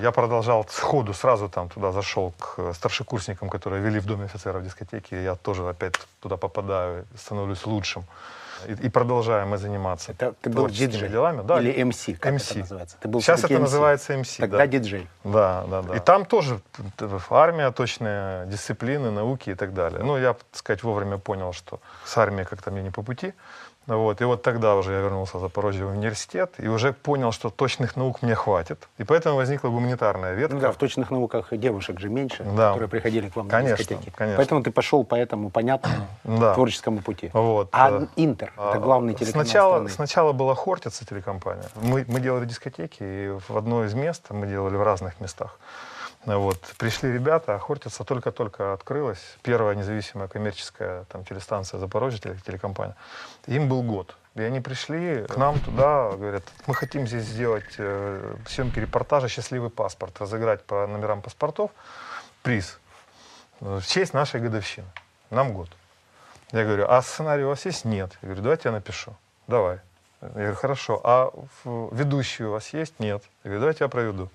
я 0.00 0.12
продолжал 0.12 0.66
сходу, 0.68 1.14
сразу 1.14 1.48
там 1.48 1.68
туда 1.68 1.92
зашел 1.92 2.32
к 2.38 2.54
э, 2.58 2.72
старшекурсникам, 2.74 3.48
которые 3.48 3.82
вели 3.82 4.00
в 4.00 4.06
Доме 4.06 4.24
офицеров 4.24 4.64
дискотеки. 4.64 5.14
Я 5.14 5.34
тоже 5.34 5.68
опять 5.68 5.94
туда 6.20 6.36
попадаю, 6.36 7.04
становлюсь 7.16 7.66
лучшим. 7.66 8.04
И, 8.66 8.86
и 8.86 8.88
продолжаем 8.88 9.48
мы 9.48 9.58
заниматься 9.58 10.12
это 10.12 10.34
ты 10.40 10.50
был 10.50 10.68
диджей 10.68 11.08
делами. 11.08 11.42
Да, 11.42 11.60
или 11.60 11.82
МС, 11.82 12.06
как 12.20 12.34
MC. 12.34 12.50
это 12.50 12.58
называется? 12.58 12.96
Ты 13.00 13.08
был 13.08 13.20
Сейчас 13.20 13.44
это 13.44 13.54
MC. 13.54 13.58
называется 13.58 14.16
МС. 14.16 14.36
Тогда 14.36 14.58
да. 14.58 14.66
диджей. 14.66 15.08
Да, 15.24 15.64
да, 15.68 15.82
да. 15.82 15.96
И 15.96 16.00
там 16.00 16.24
тоже 16.24 16.60
армия, 17.30 17.70
точные 17.72 18.46
дисциплины, 18.46 19.10
науки 19.10 19.50
и 19.50 19.54
так 19.54 19.74
далее. 19.74 20.02
Ну, 20.02 20.16
я, 20.16 20.34
так 20.34 20.44
сказать, 20.52 20.82
вовремя 20.82 21.18
понял, 21.18 21.52
что 21.52 21.80
с 22.04 22.16
армией 22.16 22.44
как-то 22.44 22.70
мне 22.70 22.82
не 22.82 22.90
по 22.90 23.02
пути. 23.02 23.34
Вот. 23.86 24.20
И 24.20 24.24
вот 24.24 24.42
тогда 24.42 24.76
уже 24.76 24.92
я 24.92 25.00
вернулся 25.00 25.38
в 25.38 25.40
Запорожье 25.40 25.84
в 25.86 25.90
университет 25.90 26.54
и 26.58 26.68
уже 26.68 26.92
понял, 26.92 27.32
что 27.32 27.50
точных 27.50 27.96
наук 27.96 28.22
мне 28.22 28.34
хватит. 28.34 28.88
И 28.98 29.04
поэтому 29.04 29.36
возникла 29.36 29.68
гуманитарная 29.68 30.34
ветка. 30.34 30.54
Ну 30.54 30.60
да, 30.60 30.72
в 30.72 30.76
точных 30.76 31.10
науках 31.10 31.48
девушек 31.50 31.98
же 31.98 32.08
меньше, 32.08 32.44
Да. 32.44 32.68
которые 32.70 32.88
приходили 32.88 33.28
к 33.28 33.34
вам 33.36 33.48
Конечно, 33.48 33.72
на 33.72 33.78
дискотеки. 33.78 34.12
конечно. 34.14 34.36
Поэтому 34.36 34.62
ты 34.62 34.70
пошел 34.70 35.04
по 35.04 35.14
этому 35.16 35.50
понятному 35.50 36.06
Да. 36.24 36.54
творческому 36.54 37.00
пути. 37.02 37.30
Вот. 37.32 37.68
А 37.72 37.90
э, 38.02 38.06
Интер, 38.16 38.52
это 38.56 38.72
а, 38.72 38.78
главный 38.78 39.14
телеканал 39.14 39.44
сначала, 39.44 39.72
страны. 39.74 39.88
Сначала 39.90 40.32
была 40.32 40.54
Хортица 40.54 41.04
телекомпания. 41.04 41.64
Мы, 41.74 42.04
мы 42.06 42.20
делали 42.20 42.46
дискотеки, 42.46 42.98
и 43.02 43.38
в 43.48 43.56
одно 43.56 43.84
из 43.84 43.94
мест, 43.94 44.26
мы 44.30 44.46
делали 44.46 44.76
в 44.76 44.82
разных 44.82 45.20
местах. 45.20 45.58
Вот. 46.24 46.58
Пришли 46.78 47.12
ребята, 47.12 47.54
а 47.54 47.58
Хортица 47.58 48.04
только-только 48.04 48.72
открылась. 48.72 49.20
Первая 49.42 49.74
независимая 49.74 50.28
коммерческая 50.28 51.04
там, 51.04 51.24
телестанция 51.24 51.80
Запорожье, 51.80 52.20
теле- 52.20 52.38
телекомпания. 52.46 52.96
Им 53.46 53.68
был 53.68 53.82
год. 53.82 54.16
И 54.34 54.42
они 54.42 54.60
пришли 54.60 55.26
к 55.26 55.36
нам 55.36 55.58
туда, 55.60 56.10
говорят, 56.12 56.44
мы 56.66 56.74
хотим 56.74 57.06
здесь 57.06 57.24
сделать 57.24 57.74
э, 57.76 58.34
съемки 58.46 58.78
репортажа 58.78 59.28
«Счастливый 59.28 59.68
паспорт», 59.68 60.18
разыграть 60.20 60.64
по 60.64 60.86
номерам 60.86 61.20
паспортов 61.20 61.70
приз 62.42 62.78
э, 63.60 63.80
в 63.80 63.86
честь 63.86 64.14
нашей 64.14 64.40
годовщины. 64.40 64.86
Нам 65.30 65.52
год. 65.52 65.68
Я 66.52 66.64
говорю, 66.64 66.86
а 66.88 67.02
сценарий 67.02 67.44
у 67.44 67.48
вас 67.48 67.66
есть? 67.66 67.84
Нет. 67.84 68.12
Я 68.22 68.28
говорю, 68.28 68.42
давайте 68.42 68.68
я 68.68 68.72
напишу. 68.72 69.14
Давай. 69.48 69.80
Я 70.22 70.28
говорю, 70.28 70.54
хорошо. 70.54 71.00
А 71.02 71.30
ведущий 71.64 72.44
у 72.44 72.52
вас 72.52 72.72
есть? 72.72 73.00
Нет. 73.00 73.22
Я 73.44 73.48
говорю, 73.48 73.60
давайте 73.60 73.84
я 73.84 73.88
проведу. 73.88 74.30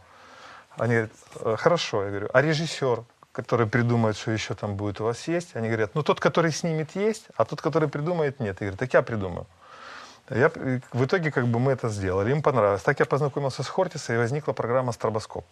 Они 0.77 0.93
говорят, 0.93 1.11
«Э, 1.41 1.55
хорошо. 1.57 2.03
Я 2.03 2.09
говорю, 2.09 2.29
а 2.33 2.41
режиссер, 2.41 3.03
который 3.31 3.67
придумает, 3.67 4.17
что 4.17 4.31
еще 4.31 4.53
там 4.53 4.75
будет, 4.75 5.01
у 5.01 5.05
вас 5.05 5.27
есть? 5.27 5.55
Они 5.55 5.67
говорят, 5.67 5.95
ну 5.95 6.03
тот, 6.03 6.19
который 6.19 6.51
снимет, 6.51 6.95
есть, 6.95 7.27
а 7.35 7.45
тот, 7.45 7.61
который 7.61 7.89
придумает, 7.89 8.39
нет. 8.39 8.61
Я 8.61 8.67
говорю, 8.67 8.77
так 8.77 8.93
я 8.93 9.01
придумаю. 9.01 9.45
Я, 10.29 10.49
в 10.93 11.05
итоге 11.05 11.31
как 11.31 11.47
бы 11.47 11.59
мы 11.59 11.71
это 11.71 11.89
сделали, 11.89 12.31
им 12.31 12.41
понравилось. 12.41 12.81
Так 12.83 12.99
я 12.99 13.05
познакомился 13.05 13.63
с 13.63 13.67
Хортисом, 13.67 14.15
и 14.15 14.17
возникла 14.17 14.53
программа 14.53 14.91
«Стробоскоп». 14.91 15.45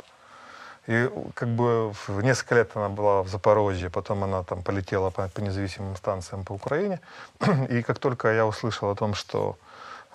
И 0.88 1.10
как 1.34 1.50
бы 1.50 1.92
в 2.08 2.22
несколько 2.22 2.56
лет 2.56 2.72
она 2.76 2.90
была 2.90 3.24
в 3.24 3.28
Запорожье, 3.28 3.90
потом 3.90 4.24
она 4.24 4.44
там 4.44 4.62
полетела 4.62 5.10
по, 5.10 5.28
по 5.30 5.40
независимым 5.40 5.96
станциям 5.96 6.44
по 6.44 6.54
Украине. 6.54 7.00
И 7.70 7.82
как 7.82 7.98
только 7.98 8.32
я 8.32 8.46
услышал 8.46 8.92
о 8.92 8.96
том, 8.96 9.16
что 9.16 9.58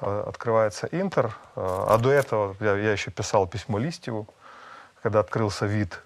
э, 0.00 0.24
открывается 0.28 0.86
Интер, 0.92 1.26
э, 1.26 1.30
а 1.56 1.98
до 1.98 2.12
этого 2.12 2.54
я, 2.60 2.76
я 2.76 2.92
еще 2.92 3.10
писал 3.10 3.48
письмо 3.48 3.78
Листьеву, 3.78 4.28
когда 5.02 5.20
открылся 5.20 5.66
вид 5.66 6.00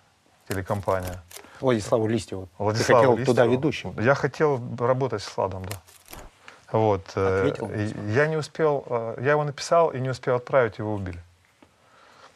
телекомпания. 0.49 1.23
Владиславу 1.61 2.07
Листьеву. 2.07 2.49
Владиславу 2.59 3.01
Ты 3.03 3.07
хотел 3.07 3.17
Листьеву. 3.17 3.37
туда 3.37 3.47
ведущим. 3.47 4.01
Я 4.01 4.15
хотел 4.15 4.61
работать 4.79 5.23
с 5.23 5.37
Владом, 5.37 5.65
да. 5.65 5.77
Вот. 6.73 7.13
э, 7.15 7.49
Ответил? 7.51 7.71
Я 8.09 8.27
не 8.27 8.37
успел, 8.37 8.85
э, 8.89 9.19
я 9.23 9.33
его 9.33 9.45
написал 9.45 9.91
и 9.91 10.01
не 10.01 10.11
успел 10.11 10.37
отправить, 10.37 10.79
его 10.79 10.95
убили. 10.95 11.21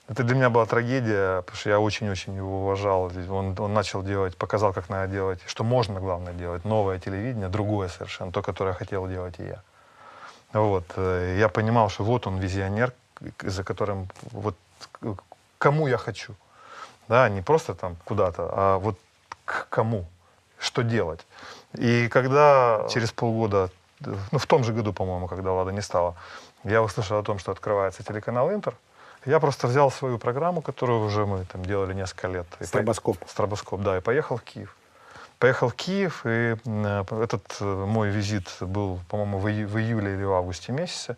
Это 0.09 0.23
для 0.23 0.37
меня 0.37 0.49
была 0.49 0.65
трагедия, 0.65 1.43
потому 1.43 1.57
что 1.59 1.69
я 1.71 1.81
очень-очень 1.81 2.35
его 2.35 2.63
уважал. 2.63 3.11
Он, 3.29 3.55
он 3.59 3.75
начал 3.75 4.03
делать, 4.03 4.37
показал, 4.37 4.73
как 4.73 4.89
надо 4.89 5.13
делать, 5.13 5.41
что 5.47 5.65
можно, 5.65 6.01
главное, 6.01 6.33
делать. 6.33 6.65
Новое 6.65 6.99
телевидение, 6.99 7.49
другое 7.49 7.89
совершенно, 7.89 8.33
то, 8.33 8.41
которое 8.41 8.73
хотел 8.73 9.07
делать 9.07 9.35
и 9.39 9.45
я. 9.45 9.63
Вот. 10.53 10.85
э, 10.97 11.37
Я 11.39 11.49
понимал, 11.49 11.91
что 11.91 12.05
вот 12.05 12.27
он 12.27 12.39
визионер, 12.39 12.93
за 13.43 13.65
которым 13.65 14.09
вот 14.33 14.57
кому 15.59 15.89
я 15.89 15.99
хочу. 15.99 16.35
Да, 17.09 17.29
не 17.29 17.43
просто 17.43 17.75
там 17.75 17.97
куда-то, 18.05 18.49
а 18.53 18.79
вот 18.79 18.99
к 19.45 19.67
кому, 19.71 20.05
что 20.59 20.83
делать. 20.83 21.27
И 21.75 22.09
когда 22.09 22.87
через 22.91 23.13
полгода, 23.13 23.71
ну 24.01 24.39
в 24.39 24.47
том 24.47 24.65
же 24.65 24.73
году, 24.73 24.93
по-моему, 24.93 25.27
когда 25.29 25.53
Лада 25.53 25.73
не 25.73 25.81
стала, 25.83 26.15
я 26.65 26.83
услышал 26.83 27.19
о 27.19 27.23
том, 27.23 27.39
что 27.39 27.53
открывается 27.53 28.03
телеканал 28.03 28.51
Интер, 28.53 28.75
я 29.25 29.41
просто 29.41 29.67
взял 29.67 29.91
свою 29.91 30.19
программу, 30.19 30.61
которую 30.63 31.05
уже 31.05 31.27
мы 31.27 31.45
там 31.45 31.65
делали 31.65 31.95
несколько 31.95 32.29
лет. 32.29 32.47
и 32.57 32.59
по- 32.59 32.67
Стробоскоп. 32.67 33.17
Стробоскоп, 33.27 33.81
да, 33.81 33.99
и 33.99 34.01
поехал 34.01 34.37
в 34.37 34.43
Киев. 34.43 34.77
Поехал 35.39 35.69
в 35.69 35.75
Киев, 35.75 36.23
и 36.25 36.57
э, 36.65 37.05
этот 37.23 37.57
э, 37.61 37.65
мой 37.65 38.09
визит 38.11 38.49
был, 38.61 39.01
по-моему, 39.09 39.39
в, 39.39 39.47
ию- 39.49 39.69
в 39.69 39.79
июле 39.79 40.15
или 40.15 40.25
в 40.25 40.33
августе 40.33 40.73
месяце. 40.73 41.17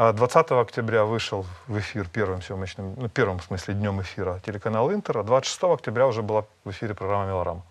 А 0.00 0.12
20 0.12 0.52
октября 0.52 1.04
вышел 1.04 1.44
в 1.66 1.76
эфир 1.76 2.08
первым 2.08 2.40
съемочным, 2.40 2.94
ну, 2.96 3.08
первым, 3.08 3.40
в 3.40 3.44
смысле, 3.44 3.74
днем 3.74 4.00
эфира 4.00 4.40
телеканал 4.46 4.92
Интер, 4.92 5.18
а 5.18 5.22
26 5.24 5.64
октября 5.64 6.06
уже 6.06 6.22
была 6.22 6.44
в 6.64 6.70
эфире 6.70 6.94
программа 6.94 7.26
«Мелорама». 7.26 7.62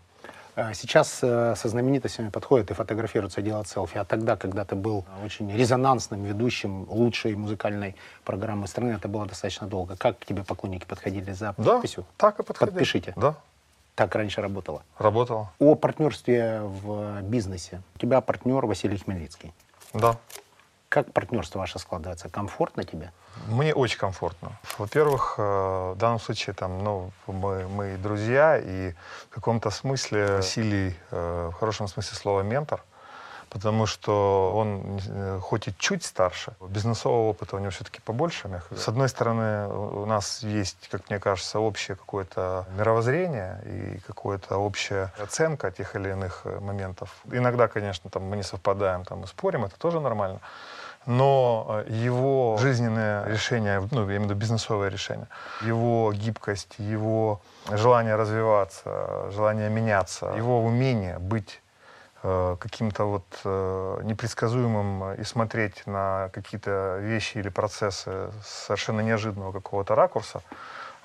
А 0.57 0.73
Сейчас 0.73 1.19
э, 1.23 1.55
со 1.55 1.69
знаменитостями 1.69 2.27
подходят 2.27 2.69
и 2.69 2.73
фотографируются, 2.73 3.41
делают 3.41 3.69
селфи. 3.69 3.97
А 3.97 4.03
тогда, 4.03 4.35
когда 4.35 4.65
ты 4.65 4.75
был 4.75 5.05
очень 5.23 5.49
резонансным 5.55 6.25
ведущим 6.25 6.85
лучшей 6.89 7.33
музыкальной 7.37 7.95
программы 8.25 8.67
страны, 8.67 8.91
это 8.91 9.07
было 9.07 9.25
достаточно 9.25 9.65
долго. 9.67 9.95
Как 9.95 10.19
к 10.19 10.25
тебе 10.25 10.43
поклонники 10.43 10.83
подходили 10.85 11.31
за 11.31 11.53
Да, 11.57 11.73
подписью? 11.75 12.05
так 12.17 12.41
и 12.41 12.43
подходили. 12.43 12.73
Подпишите. 12.75 13.13
Да, 13.15 13.35
Так 13.95 14.13
раньше 14.15 14.41
работало. 14.41 14.81
работало. 14.97 15.49
О 15.59 15.75
партнерстве 15.75 16.59
в 16.61 17.21
бизнесе. 17.21 17.81
У 17.95 17.99
тебя 17.99 18.19
партнер 18.19 18.65
Василий 18.65 18.97
Хмельницкий. 18.97 19.53
Да. 19.93 20.17
Как 20.97 21.13
партнерство 21.13 21.59
ваше 21.59 21.77
складывается? 21.77 22.27
Комфортно 22.27 22.83
тебе? 22.83 23.11
Мне 23.49 23.71
очень 23.71 23.99
комфортно. 23.99 24.57
Во-первых, 24.79 25.35
э, 25.37 25.91
в 25.93 25.95
данном 25.95 26.19
случае 26.19 26.55
там, 26.55 26.83
ну, 26.83 27.11
мы, 27.27 27.67
мы 27.67 27.97
друзья, 27.97 28.57
и 28.57 28.93
в 29.29 29.35
каком-то 29.35 29.69
смысле 29.69 30.37
Василий, 30.37 30.95
э, 31.11 31.51
в 31.53 31.59
хорошем 31.59 31.87
смысле 31.87 32.17
слова, 32.17 32.41
ментор, 32.41 32.81
потому 33.49 33.85
что 33.85 34.53
он 34.55 34.99
э, 35.07 35.39
хоть 35.39 35.67
и 35.67 35.75
чуть 35.77 36.03
старше, 36.03 36.53
бизнесового 36.59 37.29
опыта 37.29 37.57
у 37.57 37.59
него 37.59 37.69
все-таки 37.69 38.01
побольше. 38.01 38.63
С 38.75 38.87
одной 38.87 39.09
стороны, 39.09 39.67
у 39.67 40.05
нас 40.07 40.41
есть, 40.41 40.87
как 40.89 41.11
мне 41.11 41.19
кажется, 41.19 41.59
общее 41.59 41.95
какое-то 41.95 42.65
мировоззрение 42.75 43.61
и 43.65 43.99
какая-то 43.99 44.57
общая 44.57 45.13
оценка 45.19 45.69
тех 45.69 45.95
или 45.95 46.09
иных 46.09 46.41
э, 46.45 46.59
моментов. 46.59 47.15
Иногда, 47.31 47.67
конечно, 47.67 48.09
там, 48.09 48.23
мы 48.23 48.35
не 48.35 48.43
совпадаем, 48.43 49.05
там, 49.05 49.19
мы 49.19 49.27
спорим, 49.27 49.63
это 49.65 49.77
тоже 49.77 49.99
нормально 49.99 50.39
но 51.07 51.83
э, 51.87 51.89
его 51.89 52.57
жизненное 52.59 53.25
решение, 53.25 53.81
ну, 53.91 54.01
я 54.01 54.17
имею 54.17 54.21
в 54.21 54.23
виду 54.25 54.35
бизнесовое 54.35 54.89
решение, 54.89 55.27
его 55.61 56.11
гибкость, 56.13 56.75
его 56.77 57.41
желание 57.71 58.15
развиваться, 58.15 59.31
желание 59.31 59.69
меняться, 59.69 60.33
его 60.35 60.61
умение 60.63 61.17
быть 61.17 61.61
э, 62.23 62.57
каким-то 62.59 63.05
вот 63.05 63.25
э, 63.45 64.01
непредсказуемым 64.03 65.13
и 65.13 65.23
смотреть 65.23 65.87
на 65.87 66.29
какие-то 66.33 66.97
вещи 66.99 67.37
или 67.37 67.49
процессы 67.49 68.29
совершенно 68.43 68.99
неожиданного 68.99 69.53
какого-то 69.53 69.95
ракурса, 69.95 70.41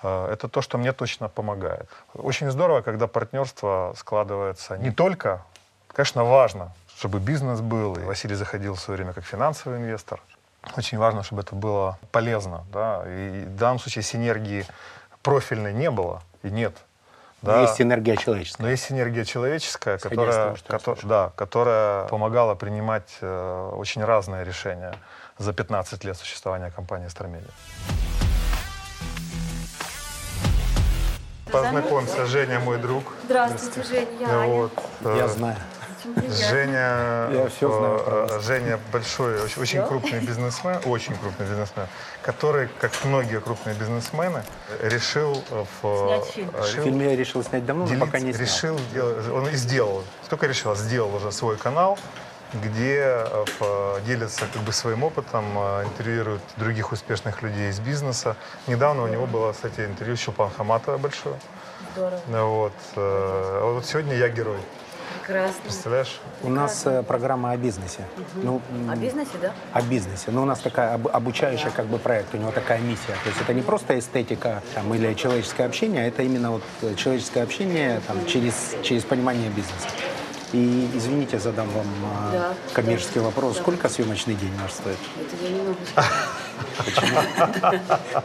это 0.02 0.48
то, 0.48 0.62
что 0.62 0.78
мне 0.78 0.92
точно 0.92 1.28
помогает. 1.28 1.88
Очень 2.12 2.50
здорово, 2.50 2.82
когда 2.82 3.06
партнерство 3.06 3.94
складывается 3.96 4.76
не 4.76 4.90
только, 4.90 5.44
конечно, 5.86 6.24
важно, 6.24 6.72
чтобы 7.02 7.18
бизнес 7.18 7.60
был. 7.60 7.96
И 7.96 8.04
Василий 8.04 8.36
заходил 8.36 8.76
в 8.76 8.80
свое 8.80 8.96
время 8.96 9.12
как 9.12 9.24
финансовый 9.24 9.78
инвестор. 9.78 10.22
Очень 10.76 10.98
важно, 10.98 11.24
чтобы 11.24 11.42
это 11.42 11.56
было 11.56 11.98
полезно. 12.12 12.64
Да? 12.72 13.02
И 13.08 13.44
в 13.44 13.56
данном 13.56 13.80
случае 13.80 14.04
синергии 14.04 14.64
профильной 15.20 15.72
не 15.72 15.90
было 15.90 16.22
и 16.44 16.50
нет. 16.50 16.76
Да? 17.42 17.62
Есть 17.62 17.80
энергия 17.80 18.16
человеческая. 18.16 18.62
Но 18.62 18.70
есть 18.70 18.92
энергия 18.92 19.24
человеческая, 19.24 19.98
которая, 19.98 20.44
того, 20.44 20.56
что 20.56 20.72
я 20.72 20.78
кото- 20.78 20.84
слышал. 20.94 21.08
да, 21.08 21.32
которая 21.34 22.06
помогала 22.06 22.54
принимать 22.54 23.18
э, 23.20 23.70
очень 23.74 24.04
разные 24.04 24.44
решения 24.44 24.94
за 25.38 25.52
15 25.52 26.04
лет 26.04 26.16
существования 26.16 26.70
компании 26.70 27.08
«Стармедиа». 27.08 27.50
Познакомься, 31.50 32.26
Женя 32.26 32.60
мой 32.60 32.78
друг. 32.78 33.02
Здравствуйте, 33.24 33.82
Жень, 33.82 34.08
я 34.20 34.28
Аня. 34.28 34.52
Вот, 34.54 34.72
э, 35.00 35.16
Я 35.18 35.26
знаю. 35.26 35.56
Женя, 36.04 37.28
Я 37.32 37.48
всё 37.48 37.70
знаю 37.72 37.98
про 38.00 38.36
э. 38.36 38.40
Женя 38.40 38.78
большой, 38.92 39.40
очень, 39.42 39.62
очень 39.62 39.82
крупный 39.86 40.20
бизнесмен, 40.20 40.80
очень 40.86 41.14
крупный 41.16 41.46
бизнесмен, 41.46 41.86
который, 42.22 42.68
как 42.80 42.92
многие 43.04 43.40
крупные 43.40 43.74
бизнесмены, 43.76 44.42
решил 44.82 45.42
э, 45.50 45.64
в 45.82 46.06
Снять 46.08 46.24
фильм. 46.34 46.50
э, 46.54 46.62
Фильм 46.84 47.00
я 47.00 47.16
решил 47.16 47.42
снять 47.44 47.64
давно, 47.66 47.84
но 47.84 47.88
делиться- 47.88 48.06
пока 48.06 48.18
не 48.20 48.32
снял. 48.32 48.42
решил, 48.46 48.80
он 49.34 49.48
и 49.48 49.54
сделал, 49.56 50.02
только 50.28 50.46
решил, 50.46 50.72
а 50.72 50.74
сделал 50.74 51.14
уже 51.14 51.30
свой 51.32 51.56
канал, 51.56 51.98
где 52.52 53.24
э, 53.60 54.00
делится 54.06 54.44
как 54.52 54.62
бы 54.62 54.72
своим 54.72 55.04
опытом, 55.04 55.44
э, 55.56 55.84
интервьюирует 55.84 56.42
других 56.56 56.92
успешных 56.92 57.42
людей 57.42 57.70
из 57.70 57.80
бизнеса. 57.80 58.36
Недавно 58.66 59.04
у 59.04 59.06
него 59.06 59.26
было, 59.26 59.52
кстати, 59.52 59.80
интервью 59.80 60.16
с 60.16 60.26
Хаматова 60.56 60.98
большое. 60.98 61.36
Здорово, 61.94 62.20
Вот, 62.46 62.72
э, 62.96 63.60
а 63.62 63.72
вот 63.74 63.86
сегодня 63.86 64.14
я 64.16 64.28
герой, 64.28 64.58
прекрасно. 65.20 65.62
представляешь? 65.62 66.20
У 66.42 66.48
нас 66.50 66.82
э, 66.86 67.02
программа 67.02 67.52
о 67.52 67.56
бизнесе. 67.56 68.04
Ну, 68.36 68.60
м, 68.70 68.90
О 68.90 68.96
бизнесе, 68.96 69.30
да? 69.40 69.52
о 69.72 69.82
бизнесе. 69.82 70.30
Но 70.30 70.42
у 70.42 70.44
нас 70.46 70.60
такая 70.60 70.94
об- 70.94 71.08
обучающая 71.08 71.70
как 71.70 71.86
бы 71.86 71.98
проект, 71.98 72.34
у 72.34 72.38
него 72.38 72.50
такая 72.50 72.80
миссия. 72.80 73.14
То 73.22 73.28
есть 73.28 73.40
это 73.40 73.54
не 73.54 73.62
просто 73.62 73.98
эстетика 73.98 74.62
там, 74.74 74.92
или 74.94 75.14
человеческое 75.14 75.64
общение, 75.64 76.04
а 76.04 76.08
это 76.08 76.22
именно 76.22 76.52
вот 76.52 76.62
э, 76.82 76.94
человеческое 76.94 77.42
общение 77.42 78.00
там, 78.06 78.24
через, 78.26 78.74
через 78.82 79.04
понимание 79.04 79.48
бизнеса. 79.50 79.88
И 80.52 80.90
извините, 80.94 81.38
задам 81.38 81.68
вам 81.70 81.86
э, 81.86 82.32
Да, 82.32 82.54
коммерческий 82.74 83.20
да. 83.20 83.26
вопрос. 83.26 83.54
Да. 83.56 83.62
Сколько 83.62 83.88
съемочный 83.88 84.34
день 84.34 84.52
наш 84.60 84.72
стоит? 84.72 84.98
Это 85.18 85.44
я 85.44 85.50
не 85.50 85.62
могу 85.62 85.76
сказать. 85.90 86.12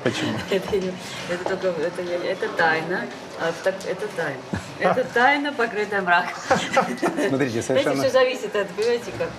Почему? 0.03 0.37
Это, 0.49 0.77
не- 0.77 0.93
это 1.29 1.55
только 1.57 1.81
это, 1.81 2.01
это 2.01 2.49
тайна. 2.49 3.05
А 3.39 3.49
это 3.49 4.07
тайна. 4.15 4.39
Это 4.79 5.03
тайна, 5.05 5.53
покрытая 5.53 6.01
мраком. 6.01 6.33
Смотрите, 7.29 7.61
совершенно... 7.61 8.03
все 8.03 8.11
зависит 8.11 8.55
от, 8.55 8.67
понимаете, 8.69 9.11
как 9.17 9.29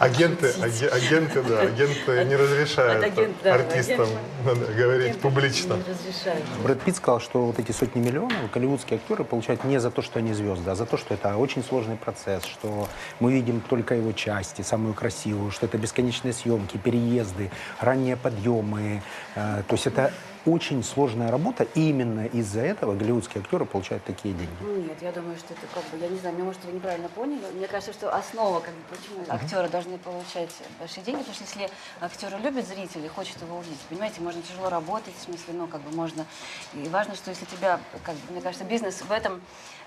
Агенты, 0.00 0.46
аге- 0.62 0.88
агенты, 0.88 1.42
да, 1.42 1.60
агенты 1.60 2.24
не 2.24 2.34
разрешают 2.34 3.04
агент- 3.04 3.36
да, 3.44 3.54
артистам 3.56 4.08
надо 4.46 4.64
говорить 4.72 5.20
публично. 5.20 5.74
не 5.74 5.82
разрешают. 5.82 6.42
Брэд 6.64 6.80
Питт 6.80 6.96
сказал, 6.96 7.20
что 7.20 7.44
вот 7.44 7.58
эти 7.58 7.70
сотни 7.72 8.00
миллионов 8.00 8.50
голливудские 8.50 8.98
актеры 8.98 9.24
получают 9.24 9.62
не 9.64 9.78
за 9.78 9.90
то, 9.90 10.00
что 10.00 10.18
они 10.18 10.32
звезды, 10.32 10.70
а 10.70 10.74
за 10.74 10.86
то, 10.86 10.96
что 10.96 11.12
это 11.12 11.36
очень 11.36 11.62
сложный 11.62 11.96
процесс, 11.96 12.44
что 12.46 12.88
мы 13.18 13.30
видим 13.34 13.60
только 13.60 13.94
его 13.94 14.12
части, 14.12 14.62
самую 14.62 14.94
красивую, 14.94 15.50
что 15.50 15.66
это 15.66 15.76
бесконечные 15.76 16.32
съемки, 16.32 16.78
переезды, 16.78 17.50
ранние 17.78 18.16
подъемы. 18.16 19.02
Э, 19.34 19.62
то 19.68 19.74
есть 19.74 19.86
это 19.86 20.14
очень 20.46 20.82
сложная 20.82 21.30
работа, 21.30 21.64
и 21.74 21.90
именно 21.90 22.26
из-за 22.26 22.60
этого 22.60 22.94
голливудские 22.94 23.42
актеры 23.42 23.64
получают 23.64 24.04
такие 24.04 24.34
деньги. 24.34 24.50
Ну, 24.60 24.76
нет, 24.76 24.96
я 25.02 25.12
думаю, 25.12 25.36
что 25.36 25.52
это 25.54 25.66
как 25.74 25.84
бы, 25.90 25.98
я 25.98 26.08
не 26.08 26.18
знаю, 26.18 26.34
мне, 26.34 26.44
может, 26.44 26.64
вы 26.64 26.72
неправильно 26.72 27.08
поняли. 27.08 27.44
Мне 27.54 27.66
кажется, 27.66 27.92
что 27.92 28.14
основа, 28.14 28.60
как 28.60 28.72
бы, 28.74 28.80
почему 28.88 29.24
актеры 29.28 29.68
должны 29.68 29.98
получать 29.98 30.50
большие 30.78 31.04
деньги, 31.04 31.18
потому 31.20 31.34
что 31.34 31.44
если 31.44 31.70
актеры 32.00 32.38
любят 32.38 32.66
зрителей, 32.66 33.08
хочет 33.08 33.40
его 33.42 33.58
увидеть, 33.58 33.80
понимаете, 33.88 34.20
можно 34.20 34.42
тяжело 34.42 34.68
работать, 34.70 35.14
в 35.16 35.22
смысле, 35.22 35.54
ну, 35.54 35.66
как 35.66 35.80
бы 35.82 35.94
можно... 35.94 36.26
И 36.74 36.88
важно, 36.88 37.14
что 37.14 37.30
если 37.30 37.44
тебя, 37.44 37.80
как 38.04 38.14
бы, 38.14 38.32
мне 38.32 38.40
кажется, 38.40 38.64
бизнес 38.64 39.02
в 39.02 39.12
этом, 39.12 39.40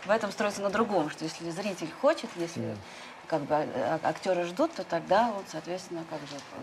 в 0.05 0.09
этом 0.11 0.31
строится 0.31 0.61
на 0.61 0.69
другом, 0.69 1.09
что 1.09 1.23
если 1.23 1.49
зритель 1.49 1.89
хочет, 2.01 2.29
если 2.35 2.75
как 3.27 3.41
бы 3.43 3.55
а- 3.55 3.99
а- 4.03 4.09
актеры 4.09 4.43
ждут, 4.43 4.73
то 4.73 4.83
тогда 4.83 5.29
он, 5.35 5.43
соответственно, 5.47 6.03
как 6.09 6.19
бы 6.19 6.35
э, 6.35 6.59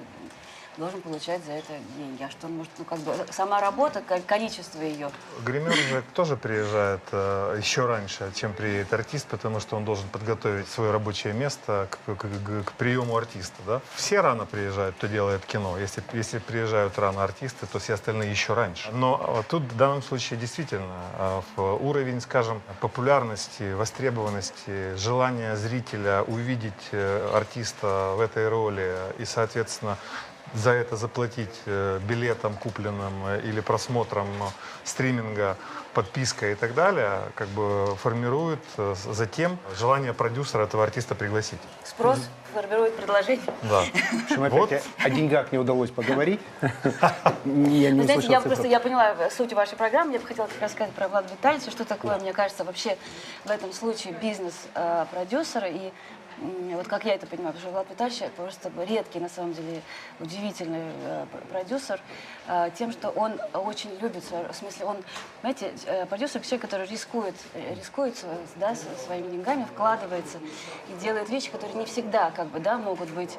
должен 0.81 1.01
получать 1.03 1.45
за 1.45 1.53
это 1.53 1.73
деньги. 1.97 2.23
А 2.23 2.31
что 2.31 2.47
он 2.47 2.57
может, 2.57 2.73
ну, 2.79 2.85
как 2.85 2.99
бы, 3.01 3.13
сама 3.31 3.61
работа, 3.61 4.01
ко- 4.01 4.21
количество 4.21 4.81
ее, 4.81 5.11
Гример 5.45 5.73
же 5.75 6.03
тоже 6.15 6.37
приезжает 6.37 7.03
э, 7.13 7.57
еще 7.59 7.87
раньше, 7.87 8.33
чем 8.35 8.53
приедет 8.55 8.93
артист, 8.93 9.27
потому 9.27 9.61
что 9.61 9.77
он 9.77 9.85
должен 9.85 10.09
подготовить 10.09 10.69
свое 10.69 10.91
рабочее 10.91 11.35
место 11.35 11.87
к, 11.91 12.17
к- 12.17 12.17
к- 12.17 12.65
к 12.65 12.73
приему 12.73 13.17
артиста. 13.17 13.57
Да? 13.67 13.81
Все 13.95 14.21
рано 14.21 14.47
приезжают, 14.47 14.97
кто 14.97 15.07
делает 15.07 15.45
кино. 15.45 15.79
Если, 15.79 16.03
если 16.15 16.39
приезжают 16.39 16.99
рано 16.99 17.23
артисты, 17.23 17.67
то 17.67 17.79
все 17.79 17.95
остальные 17.95 18.31
еще 18.31 18.55
раньше. 18.55 18.91
Но 18.93 19.23
э, 19.23 19.43
тут 19.49 19.63
в 19.65 19.77
данном 19.77 20.03
случае 20.03 20.41
действительно 20.41 20.97
э, 21.57 21.61
уровень, 21.61 22.21
скажем, 22.23 22.63
популярности, 22.81 23.75
востребованности, 23.75 24.97
желания 24.97 25.57
зрителя 25.57 26.23
увидеть 26.23 26.89
э, 26.93 27.31
артиста 27.35 28.15
в 28.17 28.21
этой 28.21 28.49
роли 28.49 28.95
и, 29.19 29.25
соответственно, 29.27 29.99
за 30.55 30.71
это 30.73 30.97
заплатить 30.97 31.61
э, 31.67 32.01
билетом 32.09 32.55
купленным 32.55 33.13
э, 33.27 33.41
или 33.45 33.61
просмотром 33.61 34.27
э, 34.43 34.47
стриминга, 34.85 35.57
подпиской 35.95 36.53
и 36.53 36.55
так 36.55 36.75
далее, 36.75 37.21
как 37.35 37.49
бы 37.49 37.97
формирует 37.97 38.61
затем 38.95 39.59
желание 39.77 40.13
продюсера 40.13 40.63
этого 40.63 40.85
артиста 40.85 41.17
пригласить. 41.17 41.59
спрос 41.85 42.19
формирует 42.55 42.95
предложение. 42.97 43.45
Да. 43.63 43.83
В 43.83 44.25
общем, 44.25 44.43
опять 44.43 44.53
Вот. 44.53 44.83
о- 45.05 45.11
деньгах 45.11 45.53
не 45.53 45.59
удалось 45.59 45.91
поговорить. 45.91 46.41
Я 47.45 47.91
не 47.91 48.03
знаете, 48.03 48.29
я 48.29 48.41
просто 48.41 48.67
я 48.67 48.81
поняла 48.81 49.15
суть 49.31 49.53
вашей 49.53 49.77
программы. 49.77 50.13
Я 50.15 50.21
бы 50.21 50.27
хотела 50.27 50.47
как 50.47 50.61
раз 50.61 50.73
сказать 50.73 50.93
про 50.93 51.09
Влада 51.09 51.29
Витальевича, 51.33 51.71
что 51.71 51.85
такое, 51.85 52.19
мне 52.19 52.33
кажется, 52.33 52.65
вообще 52.65 52.97
в 53.45 53.51
этом 53.51 53.73
случае 53.73 54.15
бизнес-продюсера. 54.15 55.69
И 55.69 55.93
вот 56.41 56.89
как 56.89 57.05
я 57.05 57.15
это 57.15 57.27
понимаю, 57.27 57.53
потому 57.53 57.61
что 57.61 57.71
Влад 57.71 57.91
Витальевич 57.91 58.33
просто 58.37 58.71
редкий, 58.87 59.21
на 59.21 59.29
самом 59.29 59.53
деле, 59.53 59.83
удивительный 60.19 60.93
э, 61.05 61.27
пр- 61.31 61.43
продюсер 61.51 62.01
э, 62.47 62.71
тем, 62.77 62.93
что 62.93 63.11
он 63.11 63.41
очень 63.53 63.91
любит, 64.01 64.25
в 64.31 64.55
смысле, 64.55 64.87
он, 64.87 64.97
знаете, 65.41 65.73
э, 65.87 66.07
продюсер 66.07 66.41
человек, 66.41 66.63
который 66.63 66.87
рискует, 66.87 67.35
э, 67.55 67.75
рискует 67.75 68.25
да, 68.57 68.75
своими 68.75 69.29
деньгами, 69.31 69.65
вкладывается 69.65 70.39
и 70.89 71.01
делает 71.01 71.29
вещи, 71.29 71.51
которые 71.51 71.79
не 71.79 71.85
всегда 71.85 72.31
как 72.31 72.49
бы, 72.49 72.61
да, 72.61 72.79
могут 72.79 73.11
быть 73.11 73.39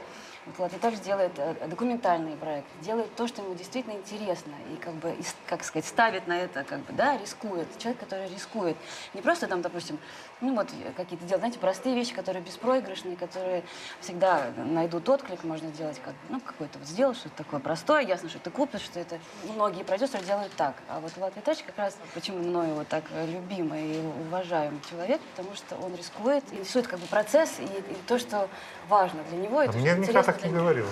Влад 0.57 0.73
Витальевич 0.73 1.03
делает 1.03 1.31
э, 1.37 1.67
документальный 1.67 2.35
проект, 2.35 2.65
делает 2.81 3.15
то, 3.15 3.27
что 3.27 3.43
ему 3.43 3.53
действительно 3.53 3.93
интересно, 3.93 4.53
и 4.73 4.75
как 4.77 4.93
бы, 4.95 5.11
и 5.11 5.23
как 5.45 5.63
сказать, 5.63 5.85
ставит 5.85 6.25
на 6.25 6.39
это, 6.39 6.63
как 6.63 6.79
бы, 6.79 6.93
да, 6.93 7.15
рискует. 7.17 7.67
Человек, 7.77 7.99
который 7.99 8.27
рискует. 8.27 8.75
Не 9.13 9.21
просто 9.21 9.47
там, 9.47 9.61
допустим, 9.61 9.99
ну 10.41 10.55
вот 10.55 10.67
э, 10.71 10.91
какие-то 10.97 11.25
делать, 11.25 11.39
знаете, 11.41 11.59
простые 11.59 11.95
вещи, 11.95 12.13
которые 12.13 12.43
беспроигрышные, 12.43 13.15
которые 13.15 13.63
всегда 13.99 14.47
найдут 14.57 15.07
отклик, 15.07 15.43
можно 15.43 15.69
делать, 15.69 15.99
как, 16.03 16.13
ну, 16.29 16.39
какой-то 16.39 16.79
вот 16.79 16.87
сделал 16.87 17.13
что-то 17.13 17.37
такое 17.37 17.59
простое, 17.59 18.01
ясно, 18.01 18.29
что 18.29 18.39
ты 18.39 18.49
купишь, 18.49 18.81
что 18.81 18.99
это... 18.99 19.19
Многие 19.55 19.83
продюсеры 19.83 20.23
делают 20.23 20.51
так. 20.53 20.75
А 20.89 20.99
вот 20.99 21.15
Влад 21.15 21.35
Витальевич 21.35 21.63
как 21.65 21.77
раз, 21.77 21.97
почему 22.13 22.39
мною 22.39 22.73
вот 22.75 22.87
так 22.87 23.03
любимый 23.27 23.97
и 23.97 23.99
уважаемый 24.27 24.79
человек, 24.89 25.21
потому 25.35 25.55
что 25.55 25.75
он 25.75 25.95
рискует, 25.95 26.43
интересует 26.51 26.87
как 26.87 26.99
бы 26.99 27.05
процесс 27.07 27.59
и, 27.59 27.63
и 27.63 27.95
то, 28.07 28.17
что 28.17 28.49
важно 28.89 29.23
для 29.29 29.37
него. 29.37 29.61
и 29.61 29.67
то, 29.67 29.73
Мне 29.77 29.93
никогда 29.93 30.23
так 30.23 30.43
не 30.43 30.51
говорил. 30.51 30.87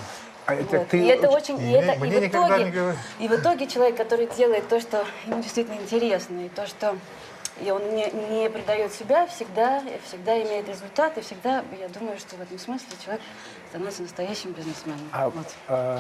А 0.46 0.56
это 0.56 0.80
Вот. 0.80 0.88
ты 0.90 1.00
и 1.00 1.06
это 1.06 1.30
очень- 1.30 1.56
очень, 1.56 1.64
и, 1.64 1.68
Мне- 1.68 1.82
это, 1.84 1.92
и, 1.94 1.98
мне 2.00 2.20
в 2.20 2.24
никогда 2.24 2.58
итоге, 2.58 2.96
и 3.20 3.28
в 3.28 3.32
итоге 3.34 3.68
человек, 3.68 3.98
который 3.98 4.28
делает 4.36 4.68
то, 4.68 4.80
что 4.80 5.06
ему 5.26 5.42
действительно 5.44 5.76
интересно, 5.76 6.40
и 6.46 6.50
то, 6.50 6.66
что 6.66 6.98
и 7.64 7.72
он 7.72 7.82
не, 7.96 8.10
не 8.30 8.50
предает 8.50 8.94
себя, 8.94 9.28
всегда, 9.28 9.82
всегда 10.08 10.42
имеет 10.42 10.68
результат, 10.68 11.18
и 11.18 11.22
всегда, 11.22 11.64
я 11.80 11.88
думаю, 11.90 12.18
что 12.20 12.36
в 12.36 12.42
этом 12.42 12.58
смысле 12.60 12.88
человек 13.04 13.22
становится 13.70 14.02
настоящим 14.02 14.52
бизнесменом. 14.52 15.00
А, 15.12 15.30
Вот. 15.30 15.46
э, 15.68 16.00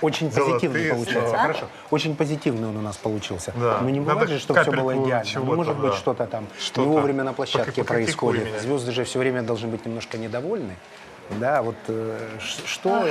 очень 0.00 0.30
позитивный 0.32 0.88
получился. 0.90 1.20
слова. 1.20 1.38
Хорошо. 1.38 1.66
Очень 1.90 2.16
позитивный 2.16 2.68
он 2.68 2.76
у 2.76 2.80
нас 2.82 2.96
получился. 2.96 3.52
Да. 3.56 3.78
Ну 3.82 3.88
не 3.88 4.00
Надо 4.00 4.12
бывает 4.12 4.30
же, 4.30 4.38
что 4.38 4.54
все 4.54 4.70
было 4.70 4.92
идеально. 5.04 5.30
Ну, 5.34 5.54
может 5.56 5.76
быть, 5.76 5.90
да. 5.90 5.96
что-то 5.96 6.26
там 6.26 6.46
Что-то. 6.58 6.80
не 6.80 6.86
вовремя 6.86 7.24
на 7.24 7.32
площадке 7.32 7.84
происходит. 7.84 8.46
меня. 8.46 8.58
Звезды 8.60 8.92
же 8.92 9.04
все 9.04 9.18
время 9.18 9.42
должны 9.42 9.68
быть 9.68 9.84
немножко 9.84 10.18
недовольны. 10.18 10.76
Да, 11.30 11.62
вот 11.62 11.76
э, 11.88 12.18
что... 12.64 13.06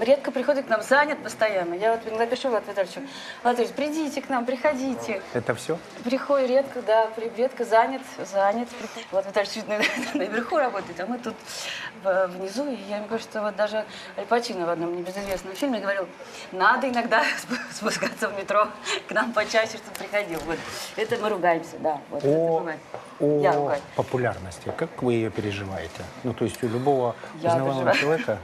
Редко 0.00 0.30
приходит 0.30 0.66
к 0.66 0.68
нам, 0.68 0.82
занят 0.82 1.22
постоянно. 1.22 1.74
Я 1.74 1.92
вот 1.92 2.18
напишу 2.18 2.48
Влад 2.48 2.66
Витальевичу, 2.66 3.00
Влад 3.42 3.58
Витальевич, 3.58 3.76
придите 3.76 4.22
к 4.22 4.28
нам, 4.28 4.44
приходите. 4.46 5.22
Это 5.34 5.54
все? 5.54 5.78
Приходит 6.04 6.48
редко, 6.48 6.82
да, 6.82 7.08
редко 7.36 7.64
занят, 7.64 8.02
занят. 8.32 8.68
Вот 9.10 9.26
Виталий 9.26 9.48
чуть 9.52 9.68
на- 9.68 9.78
наверху 10.14 10.56
работает, 10.58 10.98
а 11.00 11.06
мы 11.06 11.18
тут 11.18 11.34
внизу. 12.02 12.66
И 12.70 12.74
я 12.88 12.96
ему 12.96 13.06
говорю, 13.06 13.22
что 13.22 13.42
вот 13.42 13.56
даже 13.56 13.84
Аль 14.16 14.26
Пачино 14.26 14.66
в 14.66 14.70
одном 14.70 14.96
небезызвестном 14.96 15.54
фильме 15.54 15.80
говорил, 15.80 16.06
надо 16.52 16.88
иногда 16.88 17.22
спу- 17.38 17.56
спускаться 17.72 18.28
в 18.28 18.36
метро 18.38 18.68
к 19.08 19.12
нам 19.12 19.32
почаще, 19.32 19.76
чтобы 19.78 19.96
приходил. 19.98 20.40
Вот. 20.46 20.58
Это 20.96 21.16
мы 21.18 21.28
ругаемся, 21.28 21.76
да. 21.78 22.00
Вот, 22.10 22.24
это 22.24 22.38
О, 22.38 22.66
о 23.20 23.76
популярности. 23.96 24.72
Как 24.76 25.02
вы 25.02 25.14
ее 25.14 25.30
переживаете? 25.30 26.02
Ну, 26.24 26.32
то 26.34 26.44
есть 26.44 26.62
у 26.64 26.68
любого 26.68 27.14
Я 27.40 27.50
узнаваемого 27.50 27.94
человека 27.94 28.38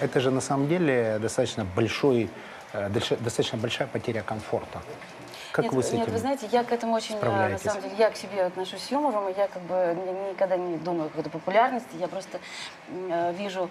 это 0.00 0.20
же 0.20 0.30
на 0.30 0.40
самом 0.40 0.68
деле 0.68 1.18
достаточно 1.20 1.64
большой, 1.64 2.28
э, 2.72 2.88
достаточно 2.88 3.58
большая 3.58 3.88
потеря 3.88 4.22
комфорта. 4.22 4.80
Как 5.52 5.64
нет, 5.64 5.72
вы 5.74 5.82
с 5.82 5.90
Нет, 5.92 6.02
этим 6.02 6.12
вы 6.12 6.18
знаете, 6.20 6.48
я 6.52 6.62
к 6.62 6.70
этому 6.70 6.94
очень, 6.94 7.16
а, 7.20 7.48
на 7.48 7.58
самом 7.58 7.82
деле, 7.82 7.94
я 7.98 8.10
к 8.10 8.16
себе 8.16 8.44
отношусь 8.44 8.82
с 8.82 8.90
юмором, 8.92 9.28
и 9.28 9.34
я 9.36 9.48
как 9.48 9.62
бы 9.62 9.96
ни- 9.96 10.30
никогда 10.30 10.56
не 10.56 10.76
думаю 10.76 11.06
о 11.06 11.08
какой-то 11.08 11.30
популярности, 11.30 11.88
я 11.98 12.06
просто 12.06 12.38
э, 12.88 13.32
вижу 13.36 13.68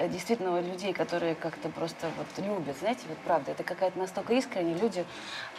э, 0.00 0.08
действительно 0.08 0.60
людей, 0.60 0.92
которые 0.92 1.36
как-то 1.36 1.68
просто 1.68 2.10
вот 2.18 2.44
любят, 2.44 2.76
знаете, 2.80 3.02
вот 3.08 3.18
правда, 3.18 3.52
это 3.52 3.62
какая-то 3.62 3.96
настолько 3.96 4.34
искренняя, 4.34 4.76
люди 4.76 5.04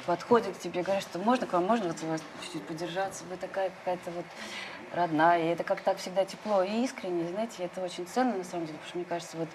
подходят 0.05 0.57
к 0.57 0.59
тебе 0.59 0.83
говорят, 0.83 1.03
что 1.03 1.19
можно 1.19 1.47
к 1.47 1.53
вам, 1.53 1.63
можно 1.63 1.87
вот 1.87 2.03
вас 2.03 2.21
чуть-чуть 2.43 2.67
подержаться, 2.67 3.23
вы 3.29 3.37
такая 3.37 3.69
какая-то 3.69 4.11
вот 4.11 4.25
родная, 4.93 5.43
и 5.43 5.47
это 5.47 5.63
как 5.63 5.81
так 5.81 5.97
всегда 5.97 6.25
тепло 6.25 6.63
и 6.63 6.83
искренне, 6.83 7.27
знаете, 7.29 7.63
это 7.65 7.81
очень 7.81 8.07
ценно 8.07 8.37
на 8.37 8.43
самом 8.43 8.65
деле, 8.65 8.77
потому 8.77 8.89
что 8.89 8.97
мне 8.97 9.05
кажется, 9.05 9.37
вот 9.37 9.49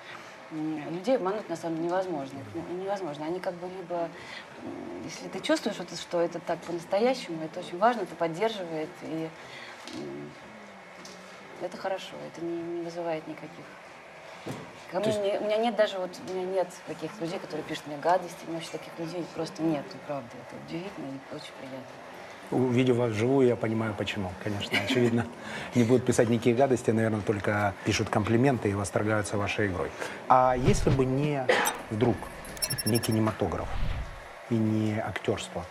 людей 0.90 1.16
обмануть 1.16 1.48
на 1.48 1.56
самом 1.56 1.76
деле 1.76 1.88
невозможно. 1.88 2.40
Ну, 2.54 2.62
Невозможно. 2.82 3.24
Они 3.26 3.38
как 3.40 3.54
бы 3.54 3.68
либо, 3.68 4.08
если 5.04 5.28
ты 5.28 5.40
чувствуешь, 5.40 5.76
что 5.76 5.84
это, 5.84 5.96
что 5.96 6.20
это 6.20 6.40
так 6.40 6.58
по-настоящему, 6.60 7.42
это 7.44 7.60
очень 7.60 7.78
важно, 7.78 8.00
это 8.02 8.14
поддерживает, 8.16 8.90
и 9.02 9.28
это 11.62 11.76
хорошо, 11.76 12.16
это 12.32 12.44
не, 12.44 12.56
не 12.60 12.82
вызывает 12.82 13.26
никаких. 13.28 13.64
Ко 14.90 14.98
мне 14.98 15.16
не- 15.18 15.38
у 15.38 15.44
меня 15.44 15.56
нет 15.58 15.76
даже 15.76 15.98
вот, 15.98 16.10
у 16.28 16.32
меня 16.32 16.44
нет 16.46 16.68
каких-то 16.86 17.24
людей, 17.24 17.38
которые 17.38 17.62
пишут 17.64 17.86
мне 17.86 17.96
гадости, 17.98 18.38
у 18.44 18.48
меня 18.48 18.58
вообще 18.58 18.72
таких 18.72 18.98
людей 18.98 19.24
просто 19.34 19.62
нет, 19.62 19.84
правда, 20.06 20.30
это 20.48 20.60
удивительно 20.66 21.06
и 21.06 21.34
очень 21.34 21.52
приятно. 21.60 22.09
Увидев 22.50 22.96
вас 22.96 23.12
вживую, 23.12 23.46
я 23.46 23.54
понимаю, 23.56 23.94
почему. 23.94 24.32
Конечно, 24.42 24.76
очевидно, 24.84 25.26
не 25.74 25.84
будут 25.84 26.04
писать 26.04 26.28
никакие 26.28 26.54
гадости, 26.56 26.90
наверное, 26.90 27.20
только 27.20 27.74
пишут 27.84 28.08
комплименты 28.08 28.70
и 28.70 28.74
восторгаются 28.74 29.36
вашей 29.36 29.68
игрой. 29.68 29.90
А 30.28 30.54
если 30.56 30.90
бы 30.90 31.04
не 31.04 31.46
вдруг 31.90 32.16
не 32.86 32.98
кинематограф 32.98 33.68
и 34.50 34.54
не 34.54 34.98
актерство, 34.98 35.64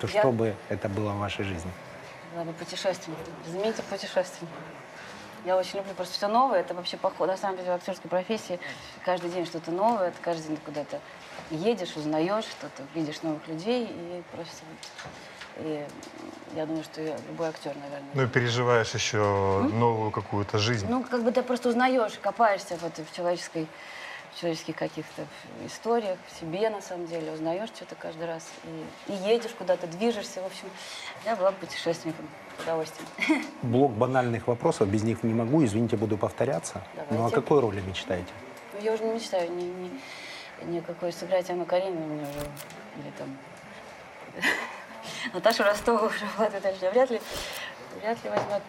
то 0.00 0.08
Я- 0.08 0.20
что 0.20 0.32
бы 0.32 0.54
это 0.68 0.88
было 0.88 1.12
в 1.12 1.18
вашей 1.18 1.44
жизни? 1.44 1.70
Ладно, 2.34 2.52
путешественник. 2.52 3.18
Заметьте, 3.46 3.82
путешественник. 3.82 4.50
Я 5.44 5.56
очень 5.56 5.78
люблю 5.78 5.94
просто 5.94 6.14
все 6.14 6.28
новое. 6.28 6.60
Это 6.60 6.74
вообще 6.74 6.96
поход. 6.96 7.28
На 7.28 7.36
самом 7.36 7.56
деле 7.56 7.70
в 7.70 7.74
актерской 7.74 8.10
профессии 8.10 8.58
каждый 9.04 9.30
день 9.30 9.46
что-то 9.46 9.70
новое. 9.70 10.10
Ты 10.10 10.16
каждый 10.22 10.48
день 10.48 10.58
куда-то 10.64 11.00
едешь, 11.50 11.96
узнаешь 11.96 12.44
что-то, 12.44 12.82
видишь 12.94 13.22
новых 13.22 13.46
людей. 13.48 13.84
И 13.86 14.22
просто 14.32 14.56
и 15.58 15.86
я 16.54 16.64
думаю, 16.66 16.84
что 16.84 17.02
я- 17.02 17.16
любой 17.28 17.48
актер, 17.48 17.74
наверное. 17.74 18.10
Ну 18.14 18.22
и 18.22 18.26
переживаешь 18.26 18.92
еще 18.94 19.18
новую 19.72 20.10
какую-то 20.10 20.58
жизнь. 20.58 20.86
Ну, 20.88 21.02
как 21.02 21.22
бы 21.22 21.32
ты 21.32 21.42
просто 21.42 21.68
узнаешь, 21.68 22.12
копаешься 22.20 22.76
в 22.76 22.84
этой 22.84 23.04
в 23.04 23.12
человеческой 23.12 23.66
человеческих 24.38 24.76
каких-то 24.76 25.26
историях, 25.64 26.18
в 26.30 26.40
себе, 26.40 26.70
на 26.70 26.80
самом 26.80 27.06
деле, 27.06 27.32
узнаешь 27.32 27.68
что-то 27.70 27.94
каждый 27.94 28.26
раз. 28.26 28.46
И, 29.08 29.12
и 29.12 29.16
едешь 29.28 29.52
куда-то, 29.58 29.86
движешься. 29.86 30.42
В 30.42 30.46
общем, 30.46 30.68
я 31.24 31.36
была 31.36 31.50
бы 31.50 31.58
путешественником 31.58 32.28
с 32.58 32.62
удовольствием. 32.62 33.08
Блок 33.62 33.92
банальных 33.92 34.46
вопросов, 34.46 34.88
без 34.88 35.02
них 35.02 35.22
не 35.22 35.34
могу, 35.34 35.64
извините, 35.64 35.96
буду 35.96 36.16
повторяться. 36.16 36.82
Ну, 36.94 37.02
о 37.02 37.06
Давайте. 37.10 37.36
какой 37.36 37.60
роли 37.60 37.80
мечтаете? 37.80 38.32
Ну, 38.74 38.80
я 38.80 38.92
уже 38.92 39.04
не 39.04 39.14
мечтаю 39.14 39.50
ни, 39.50 39.62
ни, 39.62 39.90
никакой 40.66 41.12
сыграть 41.12 41.50
Анну 41.50 41.64
Каренину 41.64 42.06
мне 42.06 42.22
уже, 42.22 42.40
или 42.96 43.10
там 43.18 43.38
Наташу 45.32 45.62
Ростову 45.62 46.06
уже 46.06 46.26
Влад 46.36 46.54
Витальевич 46.54 46.92
вряд 46.92 47.10
ли, 47.10 47.20
вряд 48.00 48.24
ли 48.24 48.30
возьмет. 48.30 48.62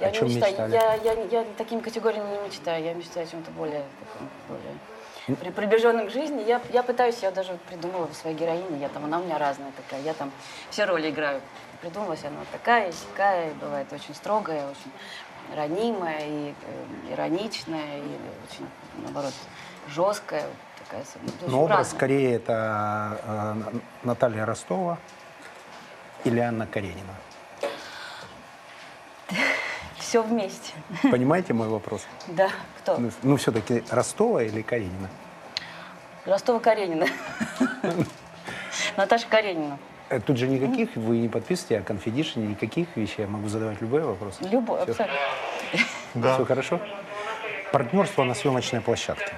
Я 0.00 0.08
О 0.08 0.10
не 0.10 0.16
чем 0.16 0.28
мечтаю. 0.28 0.52
мечтали? 0.52 0.72
Я, 0.72 0.94
я, 0.94 1.12
я 1.30 1.44
такими 1.56 1.80
категориями 1.80 2.28
не 2.30 2.38
мечтаю. 2.48 2.84
Я 2.84 2.94
мечтаю 2.94 3.26
о 3.26 3.30
чем-то 3.30 3.50
более, 3.52 3.84
таком, 4.00 4.28
более 4.48 4.74
при, 5.26 5.50
приближенном 5.50 6.08
к 6.08 6.10
жизни. 6.10 6.42
Я, 6.42 6.60
я 6.72 6.82
пытаюсь, 6.82 7.18
я 7.22 7.30
даже 7.30 7.52
вот 7.52 7.60
придумала 7.62 8.08
своей 8.12 8.36
героине, 8.36 8.78
я 8.80 8.88
там, 8.88 9.04
она 9.04 9.18
у 9.18 9.22
меня 9.22 9.38
разная 9.38 9.72
такая, 9.72 10.02
я 10.02 10.14
там 10.14 10.30
все 10.70 10.84
роли 10.84 11.10
играю. 11.10 11.40
Придумала 11.80 12.16
себе, 12.16 12.28
она 12.28 12.38
такая, 12.52 12.92
такая, 13.10 13.52
бывает 13.54 13.86
очень 13.92 14.14
строгая, 14.14 14.64
очень 14.66 14.92
ранимая 15.54 16.26
и 16.26 16.50
э, 16.50 17.12
ироничная, 17.12 17.98
и 17.98 18.18
очень, 18.50 18.66
наоборот, 19.02 19.32
жесткая. 19.88 20.44
Такая, 20.84 21.04
ну, 21.22 21.28
в 21.30 21.34
общем, 21.34 21.50
Но 21.50 21.62
образ 21.62 21.78
разная. 21.78 21.96
скорее 21.96 22.34
это 22.36 23.18
э, 23.22 23.78
Наталья 24.02 24.44
Ростова 24.46 24.98
или 26.24 26.40
Анна 26.40 26.66
Каренина. 26.66 27.14
Все 30.04 30.22
вместе. 30.22 30.72
Понимаете 31.10 31.54
мой 31.54 31.68
вопрос? 31.68 32.06
Да, 32.28 32.50
кто? 32.78 32.98
Ну, 32.98 33.10
ну 33.22 33.36
все-таки 33.36 33.82
Ростова 33.90 34.42
или 34.42 34.60
Каренина? 34.60 35.08
Ростова 36.26 36.60
Каренина. 36.60 37.06
Наташа 38.98 39.26
Каренина. 39.28 39.78
Э, 40.10 40.20
Тут 40.20 40.36
же 40.36 40.46
никаких, 40.46 40.94
вы 40.96 41.16
не 41.16 41.28
подписываете 41.30 41.78
о 41.78 41.82
конфидишне, 41.82 42.46
никаких 42.48 42.94
вещей. 42.96 43.22
Я 43.22 43.28
могу 43.28 43.48
задавать 43.48 43.80
любые 43.80 44.04
вопросы. 44.04 44.44
Любой, 44.44 44.82
абсолютно. 44.82 45.16
Да. 46.12 46.34
Все 46.34 46.44
хорошо? 46.44 46.80
Партнерство 47.72 48.24
на 48.24 48.34
съемочной 48.34 48.82
площадке. 48.82 49.32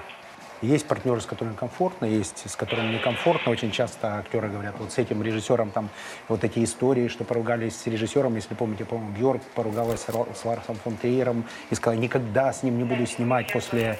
Есть 0.61 0.87
партнеры, 0.87 1.21
с 1.21 1.25
которыми 1.25 1.55
комфортно, 1.55 2.05
есть 2.05 2.49
с 2.49 2.55
которыми 2.55 2.93
некомфортно. 2.93 3.51
Очень 3.51 3.71
часто 3.71 4.17
актеры 4.17 4.49
говорят, 4.49 4.75
вот 4.79 4.91
с 4.91 4.97
этим 4.97 5.21
режиссером 5.21 5.71
там 5.71 5.89
вот 6.27 6.43
эти 6.43 6.63
истории, 6.63 7.07
что 7.07 7.23
поругались 7.23 7.79
с 7.79 7.87
режиссером, 7.87 8.35
если 8.35 8.55
помните, 8.55 8.85
по-моему, 8.85 9.13
Бьорк 9.17 9.41
поругалась 9.55 10.05
с 10.05 10.45
Ларсом 10.45 10.75
фон 10.75 10.97
Триером 10.97 11.45
и 11.69 11.75
сказала, 11.75 11.99
никогда 11.99 12.51
с 12.51 12.63
ним 12.63 12.77
не 12.77 12.83
буду 12.83 13.05
снимать 13.05 13.51
после 13.53 13.99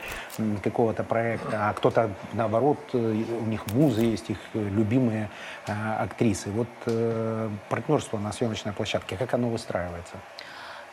какого-то 0.64 1.04
проекта. 1.04 1.70
А 1.70 1.74
кто-то, 1.74 2.12
наоборот, 2.34 2.80
э, 2.94 2.98
у 2.98 3.46
них 3.46 3.68
музы 3.68 4.02
есть, 4.02 4.30
их 4.30 4.38
э, 4.54 4.60
любимые 4.60 5.30
э, 5.68 5.72
актрисы. 6.00 6.50
Вот 6.50 6.68
партнерство 7.70 8.18
на 8.18 8.32
съемочной 8.32 8.74
площадке, 8.74 9.18
как 9.18 9.34
оно 9.34 9.50
выстраивается? 9.50 10.16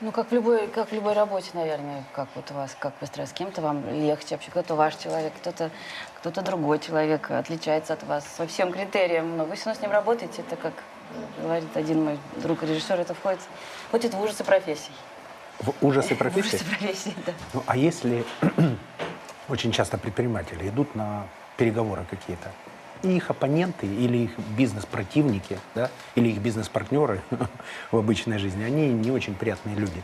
Ну, 0.00 0.10
как 0.10 0.30
в 0.30 0.34
любой, 0.34 0.66
как 0.66 0.90
в 0.90 0.92
любой 0.92 1.12
работе, 1.12 1.50
наверное, 1.54 2.02
как 2.12 2.28
вот 2.34 2.50
у 2.50 2.54
вас, 2.54 2.76
как 2.78 2.92
выстроить 3.00 3.28
с 3.28 3.32
кем-то 3.32 3.62
вам 3.62 3.88
легче 3.90 4.34
вообще, 4.34 4.50
кто-то 4.50 4.74
ваш 4.74 4.96
человек, 4.96 5.32
кто-то 5.40 5.70
кто 6.18 6.42
другой 6.42 6.78
человек 6.80 7.30
отличается 7.30 7.92
от 7.92 8.02
вас 8.02 8.24
по 8.36 8.46
всем 8.46 8.72
критериям, 8.72 9.36
но 9.36 9.44
вы 9.44 9.54
все 9.54 9.66
равно 9.66 9.78
с 9.78 9.82
ним 9.82 9.92
работаете, 9.92 10.42
это 10.42 10.56
как 10.56 10.72
говорит 11.40 11.76
один 11.76 12.04
мой 12.04 12.18
друг 12.36 12.62
режиссер, 12.62 12.98
это 12.98 13.14
входит, 13.14 13.40
входит 13.88 14.14
в 14.14 14.20
ужасы 14.20 14.42
профессии. 14.42 14.92
В 15.60 15.72
ужасы 15.80 16.14
В 16.14 16.18
профессии? 16.18 16.56
ужасы 16.56 16.64
профессии, 16.64 17.14
да. 17.24 17.32
Ну, 17.52 17.62
а 17.66 17.76
если 17.76 18.24
очень 19.48 19.70
часто 19.70 19.96
предприниматели 19.96 20.68
идут 20.68 20.94
на 20.96 21.26
переговоры 21.56 22.04
какие-то, 22.10 22.50
и 23.04 23.16
их 23.16 23.30
оппоненты 23.30 23.86
или 23.86 24.18
их 24.18 24.38
бизнес-противники, 24.56 25.58
да, 25.74 25.90
или 26.14 26.28
их 26.28 26.38
бизнес-партнеры 26.38 27.22
в 27.90 27.96
обычной 27.96 28.38
жизни, 28.38 28.64
они 28.64 28.88
не 28.92 29.10
очень 29.10 29.34
приятные 29.34 29.76
люди. 29.76 30.02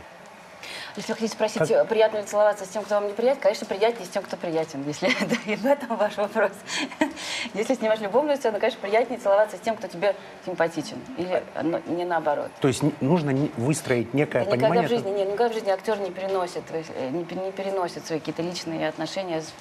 Если 0.95 1.11
вы 1.11 1.15
хотите 1.15 1.33
спросить, 1.33 1.61
приятно 1.87 2.17
ли 2.17 2.23
целоваться 2.23 2.65
с 2.65 2.69
тем, 2.69 2.83
кто 2.83 2.95
вам 2.95 3.07
не 3.07 3.13
приятен, 3.13 3.41
конечно, 3.41 3.65
приятнее 3.65 4.05
с 4.05 4.09
тем, 4.09 4.23
кто 4.23 4.37
приятен, 4.37 4.83
если 4.85 5.09
это 5.21 5.35
и 5.45 5.55
в 5.55 5.65
этом 5.65 5.95
ваш 5.97 6.17
вопрос. 6.17 6.51
Если 7.53 7.73
снимаешь 7.75 7.99
любовную 8.01 8.37
сцену, 8.37 8.59
конечно, 8.59 8.79
приятнее 8.81 9.19
целоваться 9.19 9.57
с 9.57 9.59
тем, 9.59 9.75
кто 9.75 9.87
тебе 9.87 10.15
симпатичен, 10.45 10.97
или 11.17 11.43
но 11.61 11.79
не 11.87 12.05
наоборот. 12.05 12.49
То 12.61 12.67
есть 12.67 12.83
нужно 13.01 13.33
выстроить 13.57 14.13
некое 14.13 14.45
Да 14.45 14.51
никогда 14.51 14.67
понимание. 14.67 14.87
в 14.87 14.89
жизни, 14.89 15.09
нет, 15.09 15.27
никогда 15.27 15.49
в 15.49 15.53
жизни 15.53 15.69
актер 15.69 15.99
не 15.99 16.11
переносит, 16.11 16.63
э, 16.71 17.09
не, 17.09 17.23
пер- 17.23 17.43
не 17.43 17.51
переносит 17.51 18.05
свои 18.05 18.19
какие-то 18.19 18.41
личные 18.41 18.87
отношения. 18.87 19.41
С, 19.41 19.51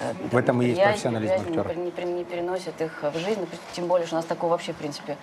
э, 0.00 0.12
В 0.30 0.36
этом 0.36 0.60
и 0.62 0.66
есть 0.66 0.82
профессионализм 0.82 1.34
актера. 1.34 1.74
Не, 1.74 2.12
не 2.12 2.24
переносит 2.24 2.80
их 2.80 3.02
в 3.02 3.18
жизнь, 3.18 3.40
ну, 3.40 3.46
тем 3.72 3.86
более, 3.86 4.06
что 4.06 4.16
у 4.16 4.18
нас 4.18 4.26
такого 4.26 4.50
вообще, 4.50 4.72
в 4.72 4.76
принципе, 4.76 5.16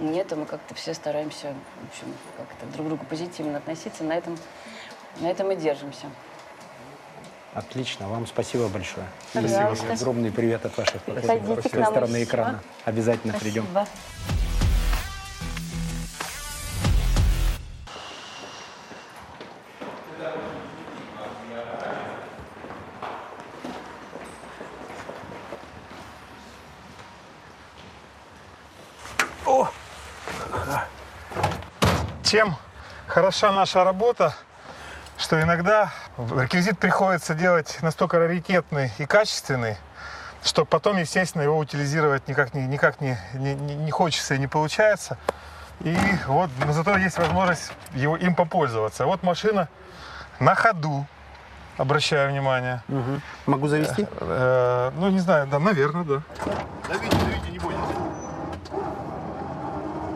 нет, 0.00 0.32
и 0.32 0.34
мы 0.34 0.46
как-то 0.46 0.74
все 0.74 0.94
стараемся, 0.94 1.54
в 1.82 1.88
общем, 1.88 2.14
как-то 2.36 2.66
друг 2.72 2.86
к 2.86 2.88
другу 2.88 3.04
позитивно 3.04 3.58
относиться, 3.58 4.04
на 4.04 4.14
этом, 4.14 4.36
на 5.20 5.30
этом 5.30 5.50
и 5.52 5.56
держимся. 5.56 6.06
Отлично, 7.54 8.08
вам 8.08 8.26
спасибо 8.26 8.68
большое. 8.68 9.06
Пожалуйста. 9.32 9.92
огромный 9.92 10.30
привет 10.30 10.64
от 10.64 10.76
ваших 10.76 11.02
поклонников 11.02 11.66
с 11.66 11.70
той 11.70 11.80
нам 11.80 11.90
стороны 11.90 12.22
экрана. 12.22 12.60
Обязательно 12.84 13.34
придем. 13.34 13.66
Чем 32.30 32.54
хороша 33.08 33.50
наша 33.50 33.82
работа, 33.82 34.32
что 35.18 35.42
иногда 35.42 35.92
реквизит 36.16 36.78
приходится 36.78 37.34
делать 37.34 37.78
настолько 37.82 38.20
раритетный 38.20 38.92
и 38.98 39.04
качественный, 39.04 39.76
что 40.44 40.64
потом, 40.64 40.96
естественно, 40.98 41.42
его 41.42 41.58
утилизировать 41.58 42.28
никак 42.28 42.54
не, 42.54 42.68
никак 42.68 43.00
не, 43.00 43.18
не, 43.34 43.56
не- 43.56 43.74
не 43.74 43.90
хочется 43.90 44.34
и 44.34 44.38
не 44.38 44.46
получается. 44.46 45.18
И 45.80 45.96
вот, 46.28 46.50
но 46.64 46.72
зато 46.72 46.96
есть 46.98 47.18
возможность 47.18 47.72
его, 47.94 48.16
им 48.16 48.36
попользоваться. 48.36 49.06
Вот 49.06 49.24
машина 49.24 49.68
на 50.38 50.54
ходу, 50.54 51.06
обращаю 51.78 52.30
внимание. 52.30 52.80
Мгм. 52.86 53.22
Могу 53.46 53.66
завести? 53.66 54.06
Э, 54.20 54.92
ну, 54.94 55.10
не 55.10 55.18
знаю, 55.18 55.48
да, 55.48 55.58
наверное, 55.58 56.04
да. 56.04 56.22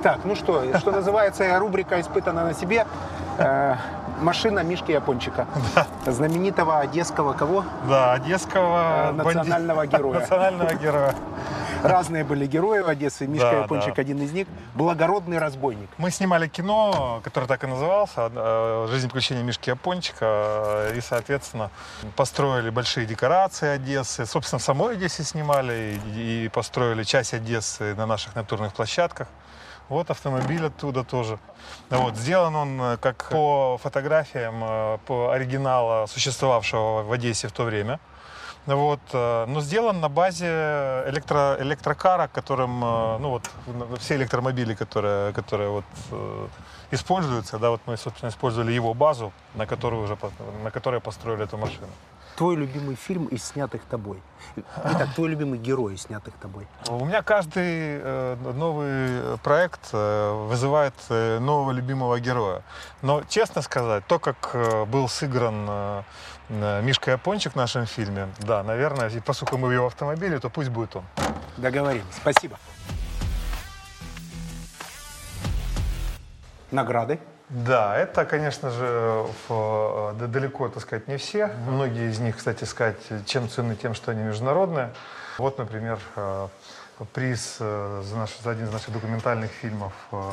Так, 0.04 0.18
ну 0.24 0.34
что, 0.36 0.62
что 0.80 0.90
называется, 1.00 1.58
рубрика 1.58 1.98
«Испытана 1.98 2.44
на 2.44 2.52
себе». 2.52 2.86
Э, 3.38 3.76
машина 4.20 4.60
Мишки 4.62 4.92
Япончика. 4.92 5.46
Знаменитого 6.06 6.78
одесского 6.80 7.32
кого? 7.32 7.64
Да, 7.88 8.12
одесского 8.12 9.08
Э, 9.08 9.12
национального 9.12 9.80
банди- 9.86 9.96
героя. 9.96 10.20
Национального 10.20 10.74
героя. 10.74 11.14
Разные 11.82 12.22
были 12.22 12.46
герои 12.46 12.80
в 12.80 12.88
Одессе. 12.88 13.26
Мишка 13.26 13.50
Да, 13.50 13.58
Япончик 13.62 13.94
да. 13.94 14.02
один 14.02 14.20
из 14.20 14.32
них. 14.32 14.46
Благородный 14.74 15.38
разбойник. 15.38 15.88
Мы 15.96 16.10
снимали 16.10 16.48
кино, 16.48 17.20
которое 17.24 17.46
так 17.46 17.64
и 17.64 17.66
назывался, 17.66 18.30
э, 18.34 18.86
«Жизнь 18.90 19.06
приключения 19.08 19.42
Мишки 19.42 19.70
Япончика», 19.70 20.24
э, 20.90 20.96
и, 20.98 21.00
соответственно, 21.00 21.70
построили 22.14 22.68
большие 22.68 23.06
декорации 23.06 23.68
Одессы. 23.70 24.26
Собственно, 24.26 24.58
в 24.58 24.62
самой 24.62 24.96
Одессе 24.96 25.22
снимали 25.24 25.98
и 26.14 26.50
построили 26.52 27.04
часть 27.04 27.32
Одессы 27.32 27.94
на 27.94 28.04
наших 28.04 28.34
натурных 28.36 28.74
площадках. 28.74 29.28
Вот 29.88 30.10
автомобиль 30.10 30.64
оттуда 30.64 31.04
тоже. 31.04 31.38
Вот, 31.90 32.16
сделан 32.16 32.56
он 32.56 32.80
э, 32.80 32.96
как 32.96 33.28
по 33.30 33.78
фотографиям, 33.82 34.64
э, 34.64 34.98
по 35.06 35.30
оригинала, 35.30 36.06
существовавшего 36.06 37.02
в 37.02 37.12
Одессе 37.12 37.48
в 37.48 37.52
то 37.52 37.64
время. 37.64 38.00
Вот, 38.66 39.00
э, 39.12 39.44
но 39.46 39.60
сделан 39.60 40.00
на 40.00 40.08
базе 40.08 40.46
электро, 41.06 41.56
электрокара, 41.60 42.28
которым, 42.28 42.80
ну 42.80 43.28
вот, 43.28 43.50
все 43.98 44.16
электромобили, 44.16 44.74
которые, 44.74 45.34
которые 45.34 45.68
вот, 45.68 45.84
используются, 46.90 47.58
да, 47.58 47.70
вот 47.70 47.82
мы, 47.86 47.98
собственно, 47.98 48.30
использовали 48.30 48.72
его 48.72 48.94
базу, 48.94 49.32
на 49.54 49.66
которую 49.66 50.04
уже, 50.04 50.16
на 50.62 50.70
которой 50.70 51.00
построили 51.00 51.44
эту 51.44 51.58
машину. 51.58 51.88
Твой 52.36 52.56
любимый 52.56 52.96
фильм 52.96 53.26
из 53.26 53.44
снятых 53.44 53.82
тобой. 53.84 54.20
Итак, 54.56 55.14
твой 55.14 55.28
любимый 55.28 55.58
герой 55.58 55.94
из 55.94 56.02
снятых 56.02 56.34
тобой. 56.34 56.66
У 56.88 57.04
меня 57.04 57.22
каждый 57.22 57.62
э, 58.02 58.36
новый 58.54 59.38
проект 59.38 59.90
э, 59.92 60.46
вызывает 60.48 60.94
э, 61.10 61.38
нового 61.38 61.70
любимого 61.70 62.18
героя. 62.18 62.62
Но, 63.02 63.22
честно 63.28 63.62
сказать, 63.62 64.04
то, 64.08 64.18
как 64.18 64.50
э, 64.52 64.84
был 64.84 65.08
сыгран 65.08 65.66
э, 65.68 66.02
э, 66.48 66.82
Мишка 66.82 67.12
Япончик 67.12 67.52
в 67.52 67.56
нашем 67.56 67.86
фильме, 67.86 68.28
да, 68.40 68.64
наверное, 68.64 69.08
и 69.10 69.20
поскольку 69.20 69.56
мы 69.56 69.68
в 69.68 69.72
его 69.72 69.86
автомобиле, 69.86 70.40
то 70.40 70.50
пусть 70.50 70.70
будет 70.70 70.96
он. 70.96 71.04
Договорились. 71.56 72.04
Спасибо. 72.20 72.58
Награды. 76.72 77.20
Да, 77.50 77.96
это, 77.96 78.24
конечно 78.24 78.70
же, 78.70 79.26
в- 79.48 80.14
д- 80.18 80.26
далеко, 80.28 80.68
так 80.68 80.82
сказать, 80.82 81.08
не 81.08 81.18
все. 81.18 81.48
Многие 81.68 82.10
из 82.10 82.18
них, 82.18 82.36
кстати 82.38 82.64
сказать, 82.64 82.96
чем 83.26 83.48
ценны 83.48 83.76
тем, 83.76 83.94
что 83.94 84.12
они 84.12 84.22
международные. 84.22 84.90
Вот, 85.38 85.58
например, 85.58 85.98
э, 86.16 86.48
приз 87.12 87.58
э, 87.60 88.02
за, 88.04 88.16
наш, 88.16 88.38
за 88.38 88.50
один 88.50 88.66
из 88.66 88.72
наших 88.72 88.92
документальных 88.94 89.50
фильмов 89.50 89.92
э, 90.12 90.30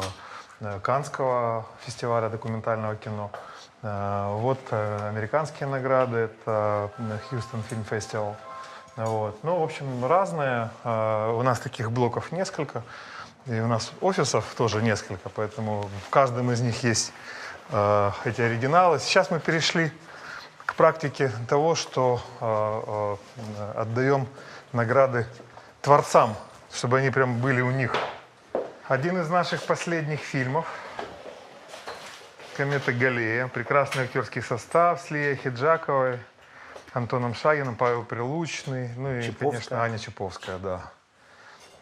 э, 0.61 0.79
Канского 0.81 1.65
фестиваля 1.85 2.29
документального 2.29 2.95
кино. 2.95 3.29
Э, 3.83 4.33
Вот 4.37 4.59
э, 4.71 5.09
американские 5.09 5.67
награды, 5.67 6.17
это 6.17 6.89
Хьюстон 7.29 7.61
Фильм 7.63 7.83
Фестивал. 7.83 8.35
Вот. 8.95 9.37
Ну, 9.43 9.59
в 9.59 9.63
общем, 9.63 10.05
разные. 10.05 10.69
Э, 10.85 11.33
У 11.33 11.41
нас 11.43 11.59
таких 11.59 11.91
блоков 11.91 12.31
несколько. 12.31 12.83
И 13.47 13.59
у 13.59 13.67
нас 13.67 13.91
офисов 14.01 14.53
тоже 14.55 14.81
несколько, 14.81 15.29
поэтому 15.29 15.89
в 16.05 16.09
каждом 16.09 16.51
из 16.51 16.61
них 16.61 16.83
есть 16.83 17.11
э, 17.69 18.11
эти 18.25 18.39
оригиналы. 18.41 18.99
Сейчас 18.99 19.31
мы 19.31 19.39
перешли 19.39 19.91
к 20.65 20.75
практике 20.75 21.31
того, 21.47 21.73
что 21.73 22.21
э, 22.39 23.15
э, 23.57 23.71
отдаем 23.81 24.27
награды 24.73 25.25
творцам, 25.81 26.35
чтобы 26.71 26.99
они 26.99 27.09
прям 27.09 27.39
были 27.39 27.61
у 27.61 27.71
них. 27.71 27.95
Один 28.87 29.19
из 29.19 29.29
наших 29.29 29.63
последних 29.63 30.19
фильмов 30.19 30.67
«Комета 32.55 32.93
Галлея». 32.93 33.47
Прекрасный 33.47 34.03
актерский 34.03 34.43
состав 34.43 35.01
с 35.01 35.09
Лией 35.09 35.35
Хиджаковой, 35.35 36.19
Антоном 36.93 37.33
Шагиным, 37.33 37.75
Павел 37.75 38.03
Прилучный, 38.03 38.89
ну 38.97 39.15
и, 39.15 39.23
Чаповская. 39.23 39.49
конечно, 39.49 39.83
Аня 39.83 39.97
Чаповская, 39.97 40.57
да. 40.59 40.91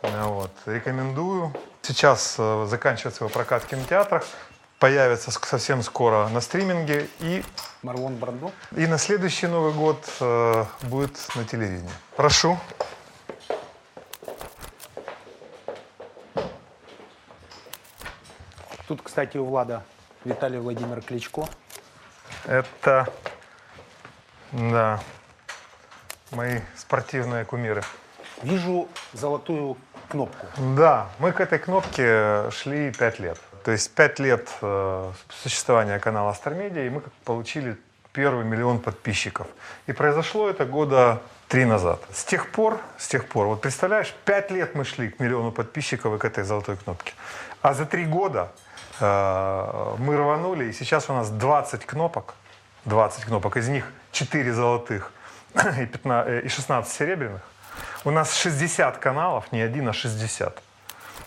Ну 0.04 0.34
Вот. 0.34 0.52
Рекомендую. 0.66 1.54
Сейчас 1.82 2.36
э, 2.38 2.66
заканчивается 2.70 3.24
его 3.24 3.30
прокат 3.34 3.64
в 3.64 3.68
кинотеатрах. 3.68 4.26
Появится 4.80 5.32
совсем 5.32 5.84
скоро 5.84 6.30
на 6.30 6.40
стриминге. 6.42 7.10
И, 7.20 7.44
Марлон 7.84 8.16
Брандо. 8.16 8.52
и 8.76 8.88
на 8.88 8.98
следующий 8.98 9.48
Новый 9.48 9.74
год 9.74 10.06
э, 10.20 10.66
будет 10.84 11.18
на 11.36 11.44
телевидении. 11.44 11.92
Прошу. 12.16 12.58
Тут, 18.88 19.02
кстати, 19.02 19.38
у 19.38 19.46
Влада 19.46 19.84
Виталий 20.26 20.60
Владимир 20.60 21.02
Кличко. 21.02 21.48
Это, 22.46 23.08
да, 24.52 25.00
мои 26.32 26.62
спортивные 26.76 27.46
кумиры. 27.46 27.84
Вижу 28.42 28.88
золотую 29.14 29.78
кнопку. 30.10 30.48
Да, 30.76 31.10
мы 31.20 31.32
к 31.32 31.40
этой 31.40 31.60
кнопке 31.60 32.50
шли 32.52 32.92
пять 32.92 33.20
лет. 33.20 33.40
То 33.64 33.72
есть 33.72 33.92
пять 33.94 34.20
лет 34.20 34.50
э, 34.62 35.12
существования 35.30 36.00
канала 36.00 36.34
Стармедиа, 36.34 36.86
и 36.86 36.90
мы 36.90 37.02
получили 37.24 37.78
первый 38.14 38.44
миллион 38.44 38.80
подписчиков. 38.80 39.48
И 39.88 39.94
произошло 39.94 40.50
это 40.50 40.66
года 40.66 41.22
три 41.48 41.66
назад. 41.66 42.02
С 42.12 42.24
тех 42.24 42.52
пор, 42.52 42.80
с 42.98 43.08
тех 43.08 43.28
пор, 43.28 43.48
вот 43.48 43.62
представляешь, 43.62 44.14
пять 44.26 44.52
лет 44.52 44.76
мы 44.76 44.86
шли 44.86 45.10
к 45.10 45.20
миллиону 45.20 45.52
подписчиков 45.52 46.16
и 46.16 46.18
к 46.18 46.26
этой 46.26 46.44
золотой 46.44 46.78
кнопке. 46.78 47.14
А 47.62 47.74
за 47.74 47.86
три 47.86 48.06
года 48.06 48.52
э, 49.00 49.96
мы 50.00 50.18
рванули, 50.18 50.66
и 50.66 50.74
сейчас 50.74 51.10
у 51.10 51.14
нас 51.14 51.30
20 51.30 51.86
кнопок, 51.86 52.36
20 52.86 53.26
кнопок, 53.26 53.58
из 53.58 53.68
них 53.68 53.92
4 54.12 54.54
золотых 54.54 55.12
и, 55.80 55.86
15, 55.86 56.28
э, 56.28 56.42
и 56.46 56.48
16 56.50 56.92
серебряных. 56.92 57.42
У 58.06 58.12
нас 58.12 58.34
60 58.34 58.98
каналов, 58.98 59.52
не 59.52 59.60
один, 59.62 59.90
а 59.90 59.94
60. 59.94 60.62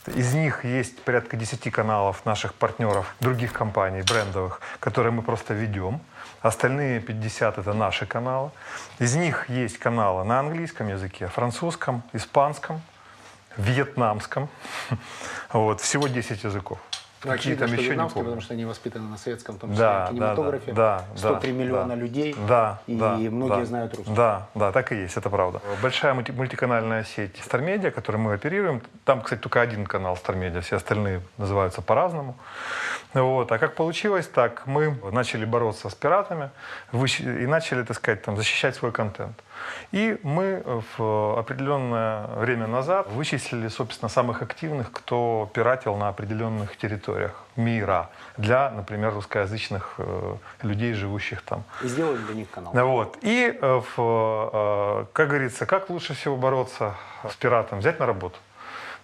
Из 0.07 0.33
них 0.33 0.65
есть 0.65 1.03
порядка 1.03 1.37
10 1.37 1.71
каналов 1.71 2.25
наших 2.25 2.55
партнеров, 2.55 3.15
других 3.21 3.53
компаний, 3.53 4.01
брендовых, 4.01 4.63
которые 4.81 5.13
мы 5.13 5.21
просто 5.21 5.53
ведем. 5.53 6.01
Остальные 6.41 7.01
50 7.01 7.59
это 7.59 7.75
наши 7.75 8.07
каналы. 8.07 8.51
Из 8.99 9.15
них 9.15 9.51
есть 9.51 9.79
каналы 9.79 10.25
на 10.25 10.41
английском 10.41 10.89
языке, 10.89 11.27
французском, 11.27 12.03
испанском, 12.15 12.81
вьетнамском. 13.59 14.49
Вот, 15.53 15.83
всего 15.83 16.09
10 16.09 16.45
языков. 16.45 16.79
Какие 17.23 17.55
там 17.55 17.73
еще 17.73 17.91
не 17.91 17.97
помню. 17.97 18.09
потому 18.11 18.41
что 18.41 18.55
они 18.55 18.65
воспитаны 18.65 19.09
на 19.09 19.17
советском 19.17 19.55
в 19.55 19.59
том 19.59 19.71
числе, 19.71 19.85
Да, 19.85 20.09
кинематографе. 20.11 20.73
да, 20.73 21.05
да, 21.13 21.19
103 21.19 21.53
да, 21.53 21.59
миллиона 21.59 21.89
да. 21.89 21.95
людей. 21.95 22.37
Да, 22.49 22.81
и 22.87 22.97
да, 22.97 23.17
многие 23.17 23.61
да. 23.61 23.65
знают 23.65 23.95
русский. 23.95 24.13
Да, 24.15 24.49
да, 24.55 24.73
так 24.73 24.91
и 24.93 24.97
есть, 24.97 25.17
это 25.17 25.31
правда. 25.31 25.61
Большая 25.81 26.15
мульти- 26.15 26.33
мультиканальная 26.33 27.05
сеть 27.05 27.37
Стармедиа, 27.45 27.91
которой 27.93 28.17
мы 28.17 28.33
оперируем. 28.35 28.83
Там, 29.05 29.21
кстати, 29.21 29.41
только 29.41 29.61
один 29.61 29.87
канал 29.87 30.17
Стармедиа, 30.17 30.61
все 30.63 30.77
остальные 30.77 31.21
называются 31.39 31.81
по-разному. 31.81 32.37
Вот. 33.15 33.53
А 33.53 33.59
как 33.59 33.75
получилось 33.75 34.27
так, 34.27 34.67
мы 34.67 34.97
начали 35.13 35.45
бороться 35.45 35.89
с 35.89 35.95
пиратами 35.95 36.51
и 36.93 37.47
начали, 37.47 37.83
так 37.83 37.97
сказать, 37.97 38.23
там, 38.23 38.37
защищать 38.37 38.75
свой 38.75 38.93
контент. 38.93 39.43
И 39.93 40.19
мы 40.23 40.63
в 40.97 41.39
определенное 41.39 42.27
время 42.37 42.67
назад 42.67 43.09
вычислили, 43.11 43.69
собственно, 43.69 44.09
самых 44.09 44.43
активных, 44.43 44.91
кто 44.91 45.51
пиратил 45.53 45.97
на 45.97 46.09
определенных 46.09 46.77
территориях 46.77 47.33
мира 47.57 48.11
для, 48.39 48.71
например, 48.71 49.13
русскоязычных 49.13 49.95
э, 49.99 50.37
людей, 50.63 50.95
живущих 50.95 51.43
там. 51.43 51.65
И 51.83 51.89
сделали 51.89 52.17
для 52.17 52.35
них 52.35 52.51
канал. 52.51 52.73
Вот. 52.73 53.19
И, 53.21 53.59
э, 53.61 53.83
в, 53.97 54.51
э, 54.53 55.07
как 55.13 55.29
говорится, 55.29 55.67
как 55.67 55.91
лучше 55.91 56.15
всего 56.15 56.37
бороться 56.37 56.95
с 57.29 57.35
пиратом? 57.37 57.81
Взять 57.81 58.01
на 58.01 58.07
работу. 58.07 58.39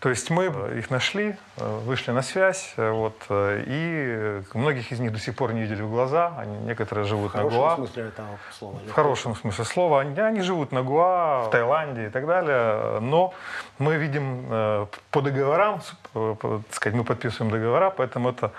То 0.00 0.10
есть 0.10 0.30
мы 0.30 0.46
их 0.78 0.90
нашли, 0.90 1.34
э, 1.56 1.78
вышли 1.84 2.12
на 2.12 2.22
связь, 2.22 2.72
э, 2.76 2.90
вот, 2.90 3.16
э, 3.30 3.64
и 3.66 4.56
многих 4.56 4.92
из 4.92 5.00
них 5.00 5.12
до 5.12 5.18
сих 5.18 5.34
пор 5.34 5.52
не 5.52 5.62
видели 5.62 5.82
в 5.82 5.90
глаза, 5.90 6.32
они, 6.38 6.56
некоторые 6.58 7.04
живут 7.04 7.32
В 7.32 7.34
на 7.34 7.40
хорошем 7.40 7.58
Гуа. 7.60 7.76
смысле 7.76 8.02
этого 8.04 8.28
слова. 8.56 8.78
В 8.86 8.92
хорошем 8.92 9.34
смысле 9.34 9.64
слова. 9.64 10.00
Они, 10.00 10.20
они 10.20 10.42
живут 10.42 10.70
на 10.70 10.82
Гуа, 10.82 11.42
в 11.42 11.50
Таиланде 11.50 12.06
и 12.06 12.10
так 12.10 12.26
далее. 12.26 13.00
Но 13.00 13.34
мы 13.78 13.96
видим 13.96 14.46
по 15.10 15.20
договорам, 15.20 15.80
так 16.12 16.60
сказать, 16.70 16.96
мы 16.96 17.02
подписываем 17.04 17.50
договора, 17.50 17.90
поэтому 17.90 18.30
это 18.30 18.52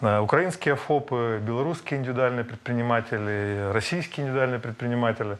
украинские 0.00 0.76
ФОПы, 0.76 1.38
белорусские 1.42 2.00
индивидуальные 2.00 2.44
предприниматели, 2.44 3.70
российские 3.72 4.24
индивидуальные 4.24 4.60
предприниматели, 4.60 5.36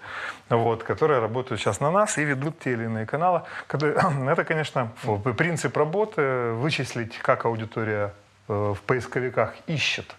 вот, 0.51 0.83
которые 0.83 1.21
работают 1.21 1.61
сейчас 1.61 1.81
на 1.81 1.91
нас 1.91 2.19
и 2.19 2.25
ведут 2.25 2.59
те 2.61 2.73
или 2.73 2.85
иные 2.85 3.07
каналы. 3.07 3.43
Когда- 3.67 3.87
Это, 4.33 4.45
конечно, 4.45 4.91
фу, 4.97 5.19
принцип 5.47 5.77
работы, 5.77 6.55
вычислить, 6.55 7.19
как 7.19 7.45
аудитория 7.45 8.13
э, 8.49 8.75
в 8.77 8.83
поисковиках 8.83 9.55
ищет 9.69 10.17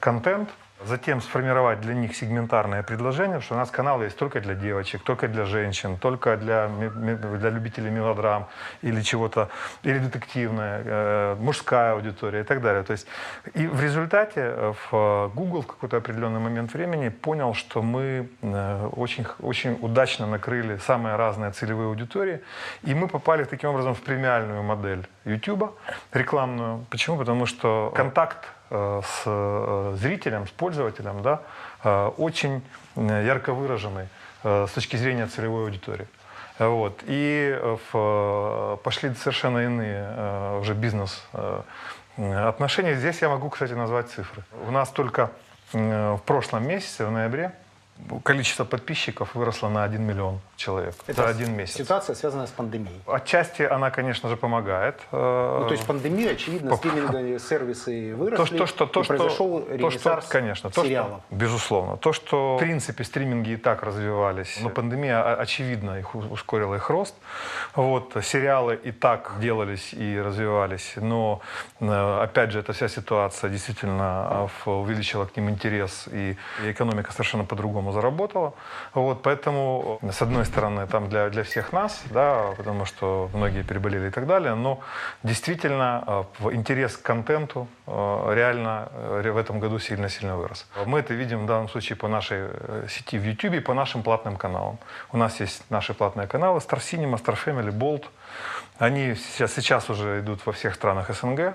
контент, 0.00 0.50
Затем 0.86 1.22
сформировать 1.22 1.80
для 1.80 1.94
них 1.94 2.14
сегментарное 2.14 2.82
предложение, 2.82 3.40
что 3.40 3.54
у 3.54 3.56
нас 3.56 3.70
канал 3.70 4.02
есть 4.02 4.18
только 4.18 4.40
для 4.40 4.54
девочек, 4.54 5.02
только 5.02 5.28
для 5.28 5.46
женщин, 5.46 5.96
только 5.96 6.36
для, 6.36 6.68
для 6.68 7.50
любителей 7.50 7.90
мелодрам 7.90 8.48
или 8.82 9.00
чего-то, 9.00 9.48
или 9.82 9.98
детективная, 9.98 10.82
э, 10.84 11.36
мужская 11.40 11.92
аудитория 11.92 12.40
и 12.40 12.42
так 12.42 12.60
далее. 12.60 12.82
То 12.82 12.92
есть, 12.92 13.06
и 13.54 13.66
в 13.66 13.80
результате 13.80 14.74
в 14.90 14.92
э, 14.92 15.30
Google 15.34 15.62
в 15.62 15.66
какой-то 15.66 15.96
определенный 15.96 16.40
момент 16.40 16.74
времени 16.74 17.08
понял, 17.08 17.54
что 17.54 17.80
мы 17.80 18.28
э, 18.42 18.88
очень, 18.92 19.26
очень 19.40 19.78
удачно 19.80 20.26
накрыли 20.26 20.76
самые 20.76 21.16
разные 21.16 21.50
целевые 21.52 21.88
аудитории, 21.88 22.40
и 22.82 22.94
мы 22.94 23.08
попали 23.08 23.44
таким 23.44 23.70
образом 23.70 23.94
в 23.94 24.02
премиальную 24.02 24.62
модель 24.62 25.06
YouTube 25.24 25.72
рекламную. 26.12 26.84
Почему? 26.90 27.16
Потому 27.16 27.46
что 27.46 27.92
контакт 27.96 28.48
с 29.04 29.22
э, 29.26 29.96
зрителем, 29.98 30.46
с 30.46 30.50
пользователем, 30.50 31.22
да, 31.22 31.40
э, 31.82 32.10
очень 32.16 32.62
э, 32.96 33.24
ярко 33.26 33.52
выраженный 33.52 34.08
э, 34.42 34.66
с 34.68 34.72
точки 34.72 34.96
зрения 34.96 35.26
целевой 35.26 35.64
аудитории. 35.64 36.06
Э, 36.58 36.66
Вот. 36.66 37.00
И 37.06 37.56
э, 37.56 37.76
в, 37.92 37.94
э, 37.94 38.76
пошли 38.82 39.14
совершенно 39.14 39.58
иные 39.58 40.06
э, 40.08 40.58
уже 40.60 40.74
бизнес 40.74 41.22
э, 41.32 41.62
э, 42.16 42.48
отношения. 42.48 42.94
Здесь 42.94 43.22
я 43.22 43.28
могу, 43.28 43.48
кстати, 43.50 43.72
назвать 43.72 44.10
цифры. 44.10 44.42
У 44.66 44.70
нас 44.70 44.88
только 44.90 45.30
э, 45.72 46.12
в 46.14 46.22
прошлом 46.22 46.66
месяце, 46.66 47.06
в 47.06 47.10
ноябре, 47.10 47.52
количество 48.22 48.64
подписчиков 48.64 49.34
выросло 49.34 49.68
на 49.68 49.84
1 49.84 50.02
миллион 50.02 50.40
человек 50.56 50.94
за 51.06 51.28
один 51.28 51.56
месяц. 51.56 51.76
Ситуация 51.76 52.14
связана 52.14 52.46
с 52.46 52.50
пандемией. 52.50 53.00
Отчасти 53.06 53.62
она, 53.62 53.90
конечно 53.90 54.28
же, 54.28 54.36
помогает. 54.36 55.00
э, 55.12 55.58
Ну, 55.60 55.66
то 55.66 55.72
есть 55.72 55.86
пандемия, 55.86 56.32
очевидно, 56.32 56.70
По- 56.70 56.76
стриминговые 56.76 57.38
сервисы 57.50 58.10
то, 58.10 58.16
выросли, 58.16 58.56
что, 58.56 58.66
что, 58.66 58.86
то, 58.86 59.00
и 59.00 59.04
что, 59.04 59.14
произошел 59.16 59.60
то, 59.60 59.90
что, 59.90 60.22
конечно, 60.28 60.70
то, 60.70 60.82
сериалов. 60.82 61.20
что, 61.26 61.36
безусловно. 61.36 61.96
То, 61.96 62.12
что, 62.12 62.56
в 62.56 62.58
принципе, 62.58 63.04
стриминги 63.04 63.50
и 63.50 63.56
так 63.56 63.82
развивались, 63.82 64.58
но 64.60 64.70
пандемия, 64.70 65.34
очевидно, 65.34 65.98
их 65.98 66.14
ускорила 66.14 66.74
их 66.74 66.90
рост. 66.90 67.14
Вот, 67.74 68.16
сериалы 68.22 68.74
и 68.74 68.90
так 68.92 69.34
делались 69.40 69.92
и 69.92 70.20
развивались, 70.20 70.94
но, 70.96 71.40
э, 71.80 72.20
опять 72.22 72.50
же, 72.50 72.58
эта 72.58 72.72
вся 72.72 72.88
ситуация 72.88 73.50
действительно 73.50 74.48
э, 74.66 74.70
увеличила 74.70 75.26
к 75.26 75.36
ним 75.36 75.48
интерес, 75.50 76.08
и 76.12 76.36
экономика 76.64 77.12
совершенно 77.12 77.44
по-другому 77.44 77.83
заработала. 77.92 78.54
Вот, 78.94 79.22
поэтому, 79.22 79.98
с 80.02 80.22
одной 80.22 80.44
стороны, 80.44 80.86
там 80.86 81.08
для, 81.08 81.30
для 81.30 81.42
всех 81.42 81.72
нас, 81.72 82.02
да, 82.10 82.52
потому 82.56 82.84
что 82.84 83.30
многие 83.32 83.62
переболели 83.62 84.08
и 84.08 84.10
так 84.10 84.26
далее, 84.26 84.54
но 84.54 84.80
действительно 85.22 86.26
э, 86.40 86.52
интерес 86.52 86.96
к 86.96 87.02
контенту 87.02 87.68
э, 87.86 88.32
реально 88.34 88.88
э, 88.92 89.30
в 89.30 89.36
этом 89.36 89.60
году 89.60 89.78
сильно-сильно 89.78 90.36
вырос. 90.36 90.66
Мы 90.86 91.00
это 91.00 91.14
видим 91.14 91.44
в 91.44 91.46
данном 91.46 91.68
случае 91.68 91.96
по 91.96 92.08
нашей 92.08 92.48
сети 92.88 93.18
в 93.18 93.24
YouTube 93.24 93.54
и 93.54 93.60
по 93.60 93.74
нашим 93.74 94.02
платным 94.02 94.36
каналам. 94.36 94.78
У 95.12 95.16
нас 95.16 95.40
есть 95.40 95.62
наши 95.70 95.94
платные 95.94 96.26
каналы 96.26 96.58
Star 96.58 96.78
Cinema, 96.78 97.22
Star 97.22 97.36
Family, 97.44 97.70
Bolt. 97.70 98.04
Они 98.78 99.14
сейчас, 99.14 99.54
сейчас 99.54 99.90
уже 99.90 100.20
идут 100.20 100.44
во 100.46 100.52
всех 100.52 100.74
странах 100.74 101.10
СНГ. 101.14 101.54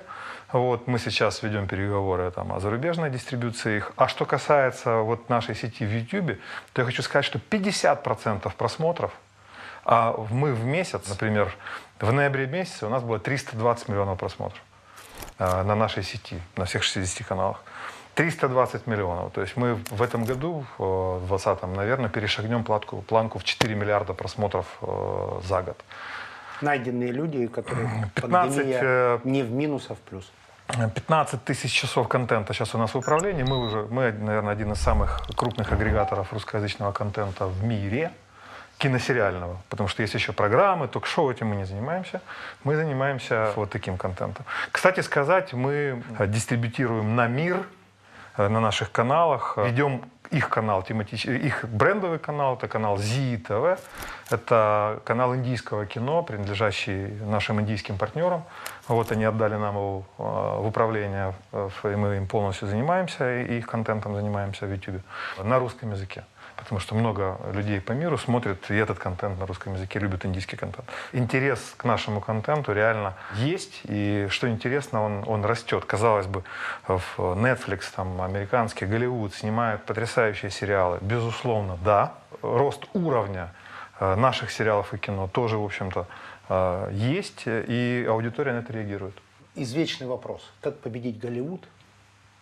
Вот, 0.52 0.88
мы 0.88 0.98
сейчас 0.98 1.44
ведем 1.44 1.68
переговоры 1.68 2.32
там, 2.32 2.52
о 2.52 2.60
зарубежной 2.60 3.12
дистрибуции 3.12 3.78
их. 3.78 3.92
А 3.96 4.08
что 4.08 4.26
касается 4.26 4.98
вот, 4.98 5.30
нашей 5.30 5.56
сети 5.56 5.86
в 5.86 5.92
YouTube, 5.92 6.40
то 6.74 6.82
я 6.82 6.86
хочу 6.86 7.04
сказать, 7.04 7.26
что 7.26 7.40
50% 7.40 8.52
просмотров 8.56 9.12
а 9.86 10.16
мы 10.30 10.54
в 10.54 10.66
месяц, 10.66 11.08
например, 11.10 11.52
в 12.00 12.12
ноябре 12.12 12.46
месяце 12.46 12.86
у 12.86 12.90
нас 12.90 13.02
было 13.02 13.18
320 13.18 13.88
миллионов 13.90 14.20
просмотров 14.20 14.62
а, 15.40 15.64
на 15.64 15.74
нашей 15.74 16.04
сети, 16.04 16.40
на 16.58 16.66
всех 16.66 16.84
60 16.84 17.28
каналах. 17.28 17.64
320 18.14 18.86
миллионов. 18.86 19.32
То 19.32 19.42
есть 19.42 19.56
мы 19.56 19.76
в 19.90 20.02
этом 20.02 20.26
году, 20.26 20.66
э, 20.78 20.84
в 20.84 21.28
2020, 21.28 21.76
наверное, 21.76 22.10
перешагнем 22.10 22.64
платку, 22.66 23.02
планку 23.02 23.40
в 23.40 23.44
4 23.44 23.74
миллиарда 23.76 24.14
просмотров 24.14 24.66
э, 24.82 25.40
за 25.48 25.62
год. 25.62 25.84
Найденные 26.62 27.12
люди, 27.12 27.48
которые 27.48 28.12
15, 28.16 28.32
пандемия 28.32 28.80
э, 28.84 29.20
не 29.24 29.44
в 29.44 29.52
минус, 29.52 29.86
а 29.90 29.96
в 29.96 30.00
плюс. 30.00 30.30
15 30.70 31.44
тысяч 31.44 31.72
часов 31.72 32.08
контента 32.08 32.54
сейчас 32.54 32.76
у 32.76 32.78
нас 32.78 32.94
в 32.94 32.98
управлении. 32.98 33.44
Мы 33.44 33.58
уже, 33.58 33.88
мы, 33.90 34.12
наверное, 34.12 34.54
один 34.54 34.72
из 34.72 34.80
самых 34.80 35.22
крупных 35.36 35.72
агрегаторов 35.72 36.32
русскоязычного 36.32 36.92
контента 36.92 37.48
в 37.48 37.64
мире 37.64 38.12
киносериального, 38.78 39.62
потому 39.70 39.90
что 39.90 40.04
есть 40.04 40.14
еще 40.14 40.32
программы, 40.32 40.88
ток-шоу, 40.88 41.32
этим 41.32 41.48
мы 41.48 41.58
не 41.58 41.66
занимаемся. 41.66 42.22
Мы 42.64 42.76
занимаемся 42.76 43.52
вот 43.56 43.72
таким 43.72 43.98
контентом. 43.98 44.46
Кстати 44.72 45.02
сказать, 45.02 45.54
мы 45.54 46.02
э, 46.18 46.28
дистрибутируем 46.28 47.16
на 47.16 47.28
мир 47.28 47.66
на 48.48 48.60
наших 48.60 48.92
каналах. 48.92 49.58
Ведем 49.58 50.02
их 50.32 50.50
канал, 50.50 50.84
их 50.84 51.66
брендовый 51.66 52.20
канал, 52.20 52.56
это 52.56 52.68
канал 52.68 52.98
ТВ. 53.38 53.80
Это 54.30 55.02
канал 55.04 55.36
индийского 55.36 55.86
кино, 55.86 56.22
принадлежащий 56.22 57.08
нашим 57.26 57.60
индийским 57.62 57.98
партнерам. 57.98 58.44
Вот 58.88 59.12
они 59.12 59.26
отдали 59.26 59.56
нам 59.56 59.76
его 59.76 60.04
э, 60.18 60.24
в 60.62 60.68
управление, 60.68 61.34
э, 61.52 61.70
и 61.84 61.96
мы 61.96 62.18
им 62.18 62.28
полностью 62.28 62.68
занимаемся, 62.68 63.42
и 63.42 63.58
их 63.58 63.68
контентом 63.68 64.16
занимаемся 64.16 64.68
в 64.68 64.72
YouTube 64.72 65.02
на 65.44 65.58
русском 65.58 65.92
языке. 65.92 66.24
Потому 66.60 66.80
что 66.80 66.94
много 66.94 67.40
людей 67.54 67.80
по 67.80 67.94
миру 67.94 68.18
смотрят 68.18 68.70
и 68.70 68.76
этот 68.76 69.00
контент 69.00 69.40
на 69.40 69.46
русском 69.46 69.76
языке, 69.76 69.98
любят 69.98 70.26
индийский 70.26 70.58
контент. 70.58 70.88
Интерес 71.14 71.74
к 71.78 71.86
нашему 71.86 72.20
контенту 72.20 72.74
реально 72.74 73.16
есть, 73.36 73.82
и 73.86 74.28
что 74.30 74.50
интересно, 74.50 75.04
он, 75.04 75.24
он 75.26 75.46
растет. 75.46 75.86
Казалось 75.86 76.28
бы, 76.28 76.44
в 76.88 77.18
Netflix, 77.18 77.84
там, 77.96 78.22
американский, 78.22 78.86
Голливуд 78.86 79.34
снимают 79.34 79.86
потрясающие 79.86 80.52
сериалы. 80.52 80.98
Безусловно, 81.02 81.78
да. 81.84 82.14
Рост 82.42 82.86
уровня 82.94 83.54
э, 84.00 84.16
наших 84.16 84.52
сериалов 84.52 84.94
и 84.94 84.98
кино 84.98 85.28
тоже, 85.28 85.58
в 85.58 85.64
общем-то, 85.64 86.08
э, 86.50 86.90
есть, 86.92 87.44
и 87.46 88.06
аудитория 88.08 88.54
на 88.54 88.60
это 88.60 88.74
реагирует. 88.74 89.16
Извечный 89.56 90.08
вопрос. 90.08 90.52
Как 90.62 90.78
победить 90.80 91.20
Голливуд 91.20 91.64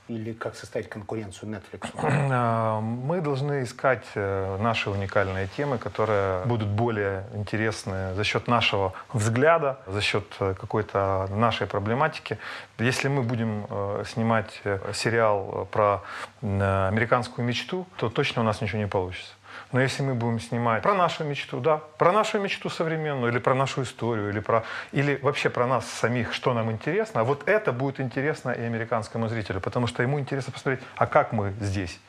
или 0.07 0.33
как 0.33 0.55
составить 0.55 0.89
конкуренцию 0.89 1.49
Netflix? 1.49 1.89
Э, 2.01 2.79
Мы 2.81 3.21
должны 3.21 3.63
искать 3.63 4.05
э, 4.15 4.57
наши 4.59 4.89
уникальные 4.89 5.47
темы, 5.47 5.77
которые 5.77 6.45
будут 6.45 6.69
более 6.69 7.25
интересны 7.33 8.13
за 8.15 8.23
счет 8.23 8.47
нашего 8.47 8.93
взгляда, 9.13 9.79
за 9.87 10.01
счет 10.01 10.25
э, 10.39 10.53
какой-то 10.59 11.27
нашей 11.31 11.67
проблематики. 11.67 12.37
Если 12.79 13.07
мы 13.07 13.23
будем 13.23 13.65
э, 13.69 14.03
снимать 14.07 14.61
сериал 14.93 15.67
про 15.71 16.03
американскую 16.41 17.45
мечту, 17.45 17.87
то 17.97 18.09
точно 18.09 18.41
у 18.41 18.45
нас 18.45 18.61
ничего 18.61 18.79
не 18.79 18.87
получится. 18.87 19.33
Но 19.71 19.81
если 19.81 20.01
мы 20.01 20.15
будем 20.15 20.39
снимать 20.39 20.81
про 20.81 20.93
нашу 20.93 21.23
мечту, 21.23 21.59
да, 21.59 21.81
про 21.97 22.11
нашу 22.11 22.39
мечту 22.39 22.69
современную, 22.69 23.31
или 23.31 23.39
про 23.39 23.53
нашу 23.53 23.83
историю, 23.83 24.29
или, 24.29 24.39
про, 24.39 24.63
или 24.93 25.19
вообще 25.21 25.49
про 25.49 25.67
нас 25.67 25.85
самих, 25.87 26.33
что 26.33 26.53
нам 26.53 26.71
интересно, 26.71 27.23
вот 27.23 27.47
это 27.47 27.71
будет 27.71 27.99
интересно 27.99 28.51
и 28.51 28.61
американскому 28.61 29.27
зрителю, 29.27 29.59
потому 29.59 29.87
что 29.87 30.03
ему 30.03 30.19
интересно 30.19 30.53
посмотреть, 30.53 30.83
а 30.95 31.05
как 31.05 31.33
мы 31.33 31.53
здесь. 31.59 31.99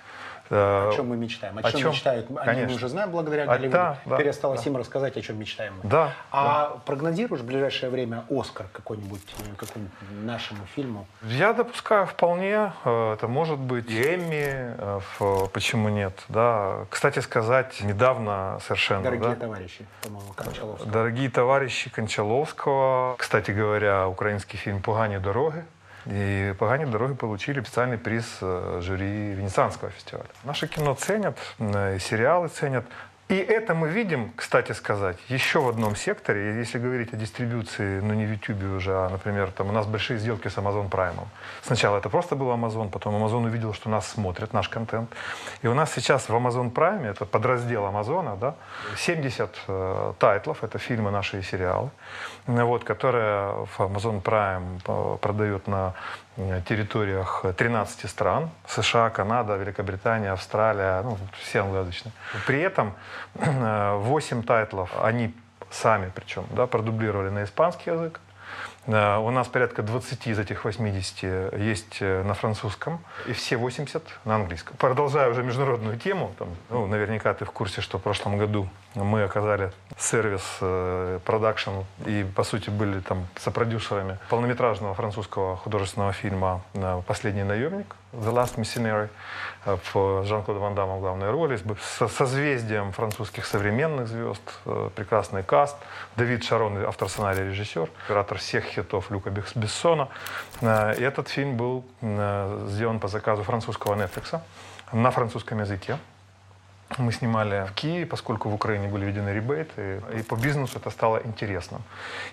Э, 0.51 0.89
О 0.89 0.93
чем 0.97 1.09
мы 1.09 1.17
мечтаем? 1.17 1.59
О, 1.59 1.61
о 1.61 1.71
чем, 1.71 1.81
чем? 1.81 1.91
мечтают? 1.91 2.27
Они 2.47 2.63
мы 2.65 2.75
уже 2.75 2.89
знаем 2.89 3.11
благодаря 3.11 3.43
А, 3.45 3.47
Голливуду. 3.47 3.71
да, 3.73 3.97
да, 4.07 4.17
Теперь 4.17 4.31
осталось 4.31 4.63
да. 4.65 4.71
им 4.71 4.77
рассказать, 4.77 5.17
о 5.17 5.21
чем 5.21 5.39
мечтаем 5.39 5.75
мы. 5.83 5.91
Да, 5.91 6.13
А 6.31 6.79
прогнозируешь 6.87 7.43
в 7.43 7.47
ближайшее 7.47 7.91
время 7.91 8.25
Оскар 8.31 8.67
какой-нибудь 8.73 9.21
э, 9.39 9.55
какому 9.57 9.87
нашему 10.25 10.61
фильму? 10.75 11.07
Я 11.23 11.53
допускаю 11.53 12.07
вполне, 12.07 12.73
э, 12.85 13.13
это 13.15 13.29
может 13.29 13.59
быть 13.59 13.91
и 13.91 14.03
Эмми, 14.15 14.75
э, 14.79 15.01
в- 15.19 15.49
почему 15.49 15.89
нет, 15.89 16.13
да. 16.29 16.87
Кстати 16.91 17.19
сказать, 17.21 17.81
недавно 17.85 18.59
совершенно, 18.63 19.03
Дорогие 19.03 19.29
да, 19.31 19.35
товарищи, 19.37 19.87
по-моему, 20.03 20.33
Кончаловского. 20.35 20.91
Дорогие 20.93 21.31
товарищи 21.31 21.91
Кончаловского, 21.91 23.15
кстати 23.19 23.51
говоря, 23.51 24.07
украинский 24.09 24.59
фильм 24.59 24.81
«Погані 24.81 25.19
дороги». 25.19 25.65
И 26.07 26.53
«Погані 26.59 26.87
дороги» 26.87 27.15
получили 27.15 27.61
специальный 27.61 27.99
приз 27.99 28.39
жюри 28.81 29.35
Венецианского 29.35 29.91
фестиваля. 29.91 30.29
Наше 30.45 30.69
кино 30.69 30.95
ценят, 30.95 31.39
сериалы 31.99 32.49
ценят. 32.49 32.85
И 33.29 33.35
это 33.35 33.75
мы 33.75 33.91
видим, 33.91 34.33
кстати 34.37 34.73
сказать, 34.73 35.19
еще 35.29 35.61
в 35.61 35.69
одном 35.69 35.97
секторе. 35.97 36.57
Если 36.59 36.79
говорить 36.79 37.13
о 37.13 37.17
дистрибуции, 37.17 38.01
ну 38.01 38.15
не 38.15 38.25
в 38.25 38.31
YouTube 38.31 38.77
уже, 38.77 38.95
а, 38.95 39.11
например, 39.11 39.51
там 39.51 39.69
у 39.69 39.73
нас 39.73 39.87
большие 39.87 40.19
сделки 40.19 40.49
с 40.49 40.57
Amazon 40.57 40.89
Prime. 40.89 41.27
Сначала 41.63 41.99
это 41.99 42.09
просто 42.09 42.37
был 42.37 42.47
Amazon, 42.47 42.89
потом 42.89 43.15
Amazon 43.15 43.45
увидел, 43.45 43.75
что 43.75 43.91
нас 43.91 44.09
смотрят, 44.09 44.55
наш 44.55 44.71
контент. 44.71 45.11
И 45.61 45.69
у 45.69 45.75
нас 45.75 45.93
сейчас 45.93 46.31
в 46.31 46.35
Amazon 46.35 46.73
Prime, 46.73 47.07
это 47.07 47.27
подраздел 47.27 47.85
Amazon'а, 47.85 48.35
да, 48.37 48.55
70 48.97 49.51
э, 49.69 50.13
тайтлов, 50.19 50.65
это 50.65 50.79
фильмы 50.79 51.11
наши 51.11 51.41
и 51.41 51.43
сериалы, 51.43 51.91
вот, 52.49 52.85
которые 52.85 53.67
в 53.67 53.79
Amazon 53.79 54.23
Prime 54.23 54.81
э, 54.87 55.19
продают 55.19 55.69
на 55.69 55.95
э, 56.37 56.63
территориях 56.67 57.45
13 57.57 58.09
стран. 58.09 58.51
США, 58.67 59.11
Канада, 59.11 59.57
Великобритания, 59.57 60.33
Австралия, 60.33 61.03
ну, 61.03 61.19
все 61.39 61.61
англоязычные. 61.61 62.13
При 62.47 62.61
этом 62.61 62.95
э, 63.35 63.97
8 63.97 64.43
тайтлов 64.43 64.91
они 65.03 65.35
сами 65.71 66.11
причем 66.15 66.47
да, 66.51 66.67
продублировали 66.67 67.29
на 67.29 67.45
испанский 67.45 67.91
язык. 67.91 68.21
Э, 68.87 69.19
У 69.19 69.31
нас 69.31 69.47
порядка 69.49 69.83
20 69.83 70.27
из 70.29 70.39
этих 70.39 70.65
80 70.65 71.53
есть 71.61 71.99
э, 72.01 72.23
на 72.23 72.33
французском, 72.33 73.01
и 73.27 73.35
все 73.35 73.59
80 73.59 74.03
на 74.25 74.37
английском. 74.37 74.75
Продолжая 74.79 75.29
уже 75.29 75.43
международную 75.43 75.99
тему, 75.99 76.33
там, 76.39 76.49
ну, 76.71 76.87
наверняка 76.87 77.35
ты 77.35 77.45
в 77.45 77.51
курсе, 77.51 77.83
что 77.83 77.99
в 77.99 78.03
прошлом 78.03 78.39
году 78.39 78.71
мы 78.95 79.23
оказали 79.23 79.71
сервис 79.99 80.43
э, 80.61 81.21
продакшн 81.25 81.83
и, 82.07 82.25
по 82.35 82.43
сути, 82.43 82.71
были 82.71 83.01
там 83.01 83.27
сопродюсерами 83.37 84.19
полнометражного 84.29 84.95
французского 84.95 85.57
художественного 85.57 86.13
фильма 86.13 86.63
э, 86.75 87.03
«Последний 87.07 87.45
наемник» 87.45 87.95
«The 88.13 88.33
Last 88.33 88.57
Missionary» 88.57 89.09
э, 89.67 89.77
в 89.93 90.25
Жан-Клод 90.25 90.57
Ван 90.59 90.75
Дамме 90.75 90.97
в 90.97 91.01
главной 91.01 91.31
роли, 91.31 91.59
с 91.81 92.09
созвездием 92.09 92.93
французских 92.93 93.45
современных 93.47 94.09
звезд, 94.09 94.43
прекрасный 94.95 95.43
каст, 95.43 95.77
Давид 96.17 96.43
Шарон, 96.45 96.85
автор 96.87 97.09
сценария, 97.09 97.45
режиссер, 97.45 97.89
оператор 98.07 98.39
всех 98.39 98.65
хитов 98.65 99.11
Люка 99.11 99.31
Бес- 99.31 99.55
Бессона. 99.55 100.09
И 100.63 101.03
этот 101.03 101.29
фильм 101.29 101.57
был 101.57 101.85
сделан 102.01 103.01
по 103.01 103.09
заказу 103.09 103.43
французского 103.43 103.95
Netflix 103.95 104.41
на 104.93 105.11
французском 105.11 105.61
языке. 105.61 105.99
Мы 106.97 107.13
снимали 107.13 107.67
в 107.67 107.75
Киеве, 107.75 108.07
поскольку 108.07 108.49
в 108.49 108.55
Украине 108.55 108.89
были 108.89 109.05
введены 109.05 109.29
ребейты, 109.29 110.01
и 110.19 110.23
по 110.23 110.37
бизнесу 110.37 110.79
это 110.79 110.89
стало 110.91 111.21
интересным. 111.23 111.83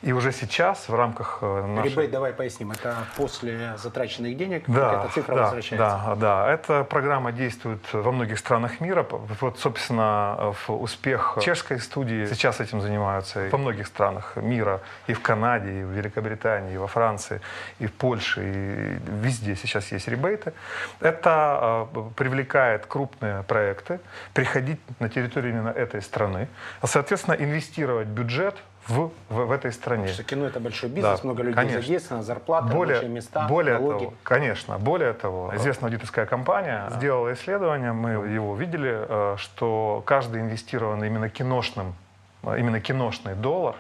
И 0.01 0.13
уже 0.13 0.31
сейчас 0.31 0.87
в 0.87 0.95
рамках 0.95 1.39
э, 1.41 1.65
нашей... 1.65 1.91
Ребейт, 1.91 2.11
давай 2.11 2.31
поясним, 2.31 2.71
это 2.71 2.95
после 3.17 3.75
затраченных 3.77 4.37
денег, 4.37 4.63
Да, 4.67 5.03
эта 5.03 5.13
цифра 5.13 5.35
да, 5.35 5.43
возвращается. 5.43 5.77
Да, 5.77 6.15
да. 6.15 6.53
Эта 6.53 6.83
программа 6.85 7.33
действует 7.33 7.81
во 7.91 8.11
многих 8.13 8.39
странах 8.39 8.79
мира. 8.79 9.05
Вот, 9.41 9.59
собственно, 9.59 10.53
в 10.65 10.71
успех 10.71 11.37
чешской 11.41 11.79
студии 11.79 12.25
сейчас 12.25 12.61
этим 12.61 12.79
занимаются 12.79 13.47
и 13.47 13.49
во 13.49 13.57
многих 13.57 13.87
странах 13.87 14.37
мира. 14.37 14.79
И 15.07 15.13
в 15.13 15.21
Канаде, 15.21 15.81
и 15.81 15.83
в 15.83 15.89
Великобритании, 15.89 16.75
и 16.75 16.77
во 16.77 16.87
Франции, 16.87 17.41
и 17.79 17.87
в 17.87 17.93
Польше, 17.93 18.41
и 18.41 18.99
везде 19.21 19.55
сейчас 19.57 19.91
есть 19.91 20.07
ребейты. 20.07 20.53
Это 21.01 21.87
э, 21.93 22.03
привлекает 22.15 22.85
крупные 22.85 23.43
проекты, 23.43 23.99
приходить 24.45 24.79
на 24.99 25.09
территорию 25.09 25.53
именно 25.53 25.69
этой 25.69 26.01
страны, 26.01 26.47
а, 26.81 26.87
соответственно, 26.87 27.35
инвестировать 27.35 28.07
бюджет 28.07 28.55
в, 28.87 29.09
в, 29.29 29.45
в 29.47 29.51
этой 29.51 29.71
стране. 29.71 30.03
Потому 30.03 30.13
что 30.13 30.23
кино 30.23 30.45
это 30.45 30.59
большой 30.59 30.89
бизнес, 30.89 31.19
Да, 31.19 31.23
много 31.23 31.43
людей 31.43 31.55
конечно. 31.55 31.81
задействовано, 31.81 32.23
зарплаты, 32.23 32.73
более, 32.73 32.95
рабочие 32.95 33.15
места, 33.15 33.47
более 33.47 33.73
налоги. 33.79 34.03
того, 34.05 34.13
конечно, 34.23 34.77
более 34.77 35.13
того, 35.13 35.51
известная 35.55 35.89
аудиторская 35.89 36.25
компания 36.27 36.89
сделала 36.95 37.33
исследование, 37.33 37.91
мы 37.93 38.11
его 38.11 38.55
видели, 38.55 39.05
э, 39.07 39.35
что 39.37 40.03
каждый 40.05 40.41
инвестированный 40.41 41.07
именно 41.07 41.29
киношным, 41.29 41.95
э, 42.43 42.59
именно 42.59 42.79
киношный 42.79 43.33
доллар 43.33 43.75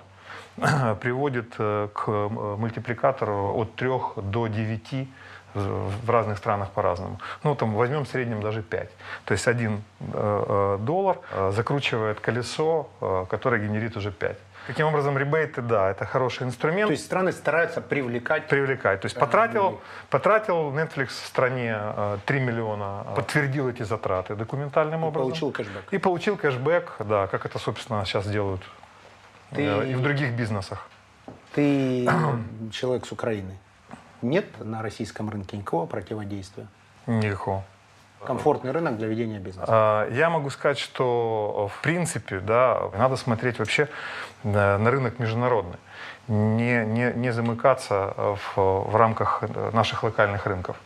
приводит 1.01 1.53
э, 1.59 1.89
к 1.93 2.07
мультипликатору 2.07 3.55
от 3.55 3.75
3 3.75 3.89
до 4.15 4.47
9 4.47 5.07
в 5.55 6.09
разных 6.09 6.37
странах 6.37 6.69
по-разному. 6.71 7.19
Ну, 7.43 7.55
там 7.55 7.73
возьмем 7.73 8.03
в 8.05 8.07
среднем 8.07 8.41
даже 8.41 8.61
5. 8.61 8.89
То 9.25 9.31
есть 9.33 9.47
один 9.47 9.83
э, 9.99 10.75
э, 10.79 10.85
доллар 10.85 11.17
э, 11.31 11.51
закручивает 11.55 12.19
колесо, 12.19 12.89
э, 13.01 13.25
которое 13.29 13.61
генерит 13.61 13.97
уже 13.97 14.11
5. 14.11 14.37
Таким 14.67 14.87
образом, 14.87 15.15
ребейты, 15.17 15.61
да, 15.61 15.91
это 15.91 16.05
хороший 16.05 16.47
инструмент 16.47 16.87
То 16.87 16.93
есть 16.93 17.05
страны 17.05 17.31
стараются 17.31 17.81
привлекать 17.81 18.47
привлекать. 18.47 18.99
То 19.01 19.05
есть 19.05 19.19
потратил, 19.19 19.79
потратил 20.09 20.71
Netflix 20.71 21.07
в 21.09 21.25
стране 21.27 21.75
э, 21.77 22.17
3 22.25 22.39
миллиона, 22.39 23.05
э, 23.11 23.15
подтвердил 23.15 23.69
эти 23.69 23.83
затраты 23.83 24.35
документальным 24.35 25.01
и 25.03 25.07
образом. 25.07 25.29
получил 25.29 25.51
кэшбэк. 25.51 25.83
И 25.93 25.97
получил 25.99 26.35
кэшбэк, 26.37 26.95
да, 26.99 27.27
как 27.27 27.45
это, 27.45 27.59
собственно, 27.59 28.03
сейчас 28.05 28.27
делают 28.27 28.61
Ты- 29.51 29.63
э, 29.65 29.91
и 29.91 29.95
в 29.95 30.01
других 30.01 30.33
бизнесах. 30.33 30.87
Ты 31.53 32.09
человек 32.71 33.05
с 33.05 33.11
Украины. 33.11 33.59
Нет 34.25 34.45
на 34.59 34.81
российском 34.81 35.29
рынке 35.29 35.57
никакого 35.57 35.85
противодействия. 35.85 36.67
Никакого. 37.05 37.63
Комфортный 38.25 38.71
рынок 38.71 38.97
для 38.97 39.07
ведения 39.07 39.37
бизнеса. 39.37 39.67
А, 39.69 40.09
Я 40.09 40.31
могу 40.31 40.49
сказать, 40.49 40.79
что 40.79 41.69
в 41.71 41.81
принципе, 41.83 42.39
да, 42.39 42.89
надо 42.97 43.17
смотреть 43.17 43.59
вообще 43.59 43.87
на 44.43 44.79
на 44.79 44.89
рынок 44.89 45.19
международный, 45.19 45.77
не, 46.27 46.83
не, 46.85 47.13
не 47.13 47.31
замыкаться 47.31 48.13
в, 48.17 48.55
в 48.55 48.95
рамках 48.95 49.43
э, 49.43 49.69
наших 49.73 50.01
локальных 50.03 50.47
рынков. 50.47 50.77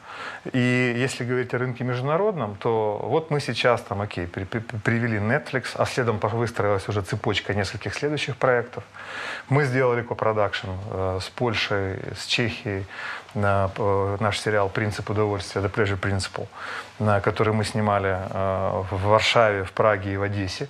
И 0.54 0.94
если 0.98 1.24
говорить 1.24 1.54
о 1.54 1.58
рынке 1.58 1.84
международном, 1.84 2.56
то 2.56 3.00
вот 3.04 3.32
мы 3.32 3.40
сейчас 3.40 3.82
там, 3.82 4.02
окей, 4.02 4.28
при- 4.28 4.46
при- 4.46 4.60
привели 4.60 5.18
Netflix, 5.18 5.76
а 5.76 5.86
следом 5.86 6.20
выстроилась 6.20 6.88
уже 6.90 7.02
цепочка 7.02 7.54
нескольких 7.54 7.94
следующих 7.94 8.36
проектов. 8.38 8.84
Мы 9.50 9.66
сделали 9.66 10.02
копродакшн 10.02 10.68
э, 10.92 11.20
с 11.22 11.30
Польшей, 11.30 12.00
с 12.16 12.26
Чехией, 12.26 12.86
на 13.36 13.70
э, 13.78 14.18
наш 14.20 14.40
сериал 14.40 14.70
«Принцип 14.70 15.10
удовольствия», 15.10 15.62
«The 15.62 15.72
Pleasure 15.72 16.00
Principle», 16.00 16.48
на 17.00 17.22
который 17.22 17.54
мы 17.54 17.64
снимали 17.64 18.18
э, 18.30 18.84
в 18.92 19.04
Варшаве, 19.04 19.64
в 19.64 19.72
Праге 19.72 20.14
и 20.14 20.18
в 20.18 20.24
Одессе 20.24 20.68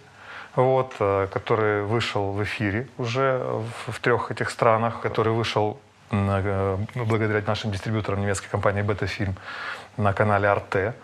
вот, 0.56 0.94
э, 1.00 1.28
который 1.32 1.84
вышел 1.84 2.32
в 2.32 2.44
эфире 2.44 2.88
уже 2.98 3.38
в, 3.38 3.92
в 3.92 4.00
трех 4.00 4.32
этих 4.32 4.50
странах, 4.50 5.02
который 5.02 5.34
вышел 5.34 5.80
благодаря 6.12 7.42
нашим 7.46 7.72
дистрибьюторам 7.72 8.22
немецкой 8.22 8.50
компании 8.50 8.82
«Бета-фильм» 8.82 9.36
на 9.98 10.14
канале 10.14 10.48
«Арте» 10.48 10.96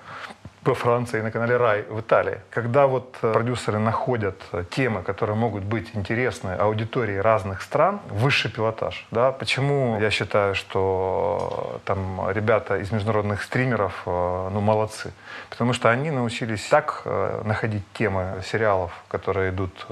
во 0.65 0.73
Франции 0.73 1.21
на 1.21 1.31
канале 1.31 1.57
«Рай» 1.57 1.83
в 1.83 1.99
Италии. 1.99 2.39
Когда 2.49 2.87
вот 2.87 3.17
э, 3.21 3.33
продюсеры 3.33 3.77
находят 3.77 4.41
э, 4.51 4.63
темы, 4.69 5.03
которые 5.03 5.35
могут 5.35 5.63
быть 5.63 5.91
интересны 5.93 6.51
аудитории 6.51 7.17
разных 7.17 7.61
стран, 7.61 7.99
высший 8.09 8.49
пилотаж. 8.51 9.05
Да? 9.11 9.31
Почему 9.31 9.99
я 9.99 10.09
считаю, 10.09 10.55
что 10.55 11.75
э, 11.75 11.79
там 11.85 12.31
ребята 12.31 12.77
из 12.77 12.91
международных 12.91 13.43
стримеров 13.43 14.01
ну, 14.05 14.59
молодцы? 14.59 15.11
Потому 15.49 15.73
что 15.73 15.89
они 15.89 16.09
научились 16.11 16.67
так 16.67 17.03
находить 17.45 17.83
темы 17.93 18.41
сериалов, 18.43 18.91
которые 19.07 19.51
идут 19.51 19.87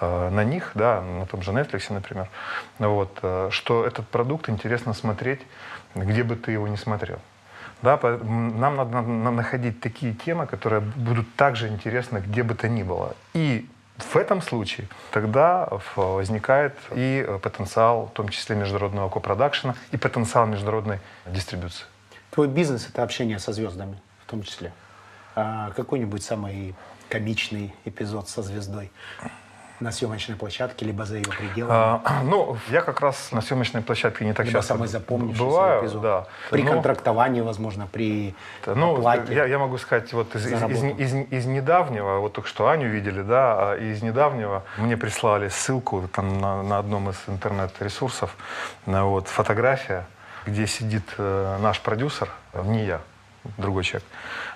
на 0.00 0.44
них, 0.44 0.72
да, 0.74 1.00
на 1.00 1.26
том 1.26 1.42
же 1.42 1.52
Netflix, 1.52 1.92
например, 1.92 2.28
вот, 2.78 3.18
что 3.50 3.86
этот 3.86 4.08
продукт 4.08 4.48
интересно 4.48 4.94
смотреть, 4.94 5.40
где 5.94 6.22
бы 6.22 6.36
ты 6.36 6.52
его 6.52 6.68
не 6.68 6.76
смотрел. 6.76 7.18
Да, 7.82 7.98
нам 8.02 8.76
надо 8.76 8.90
на- 8.90 9.02
на- 9.02 9.30
находить 9.30 9.80
такие 9.80 10.12
темы, 10.12 10.46
которые 10.46 10.80
будут 10.80 11.34
также 11.36 11.68
интересны 11.68 12.18
где 12.18 12.42
бы 12.42 12.54
то 12.54 12.68
ни 12.68 12.82
было. 12.82 13.14
И 13.34 13.68
в 13.98 14.16
этом 14.16 14.42
случае 14.42 14.88
тогда 15.12 15.68
возникает 15.96 16.74
и 16.92 17.26
потенциал, 17.42 18.06
в 18.06 18.10
том 18.10 18.28
числе 18.28 18.56
международного 18.56 19.08
копродакшена, 19.08 19.74
и 19.92 19.96
потенциал 19.96 20.46
международной 20.46 21.00
дистрибуции. 21.26 21.84
Твой 22.30 22.48
бизнес 22.48 22.88
это 22.88 23.02
общение 23.02 23.38
со 23.38 23.52
звездами, 23.52 24.00
в 24.26 24.30
том 24.30 24.42
числе. 24.42 24.72
А 25.34 25.70
какой-нибудь 25.76 26.22
самый 26.22 26.74
комичный 27.08 27.74
эпизод 27.84 28.28
со 28.28 28.42
звездой 28.42 28.90
на 29.80 29.90
съемочной 29.92 30.36
площадке, 30.36 30.84
либо 30.84 31.04
за 31.04 31.16
ее 31.16 31.24
пределами. 31.24 31.72
А, 32.04 32.20
ну, 32.24 32.56
я 32.70 32.82
как 32.82 33.00
раз 33.00 33.32
на 33.32 33.40
съемочной 33.40 33.82
площадке 33.82 34.24
не 34.24 34.32
так 34.32 34.46
либо 34.46 34.58
часто 34.58 34.74
самый 34.74 34.88
запомнившийся 34.88 35.44
бываю, 35.44 35.82
эпизод. 35.82 36.02
да. 36.02 36.26
При 36.50 36.62
Но- 36.62 36.72
контрактовании, 36.72 37.40
возможно, 37.40 37.86
при 37.90 38.34
Ну, 38.66 38.92
оплате. 38.96 39.34
я, 39.34 39.46
я 39.46 39.58
могу 39.58 39.78
сказать, 39.78 40.12
вот 40.12 40.34
из, 40.36 40.46
из- 40.46 40.62
из- 40.62 40.84
из- 41.14 41.32
из 41.32 41.46
недавнего, 41.46 42.18
вот 42.18 42.32
только 42.34 42.48
что 42.48 42.68
Аню 42.68 42.88
видели, 42.88 43.22
да, 43.22 43.72
а 43.72 43.76
из 43.76 44.02
недавнего 44.02 44.62
мне 44.76 44.96
прислали 44.96 45.48
ссылку 45.48 46.08
там 46.12 46.40
на, 46.40 46.62
на 46.62 46.78
одном 46.78 47.10
из 47.10 47.16
интернет-ресурсов, 47.26 48.36
на 48.86 49.04
вот 49.06 49.28
фотография, 49.28 50.06
где 50.46 50.66
сидит 50.66 51.04
э, 51.18 51.56
наш 51.60 51.80
продюсер, 51.80 52.28
э, 52.52 52.62
не 52.64 52.84
я, 52.84 53.00
другой 53.56 53.84
человек, 53.84 54.08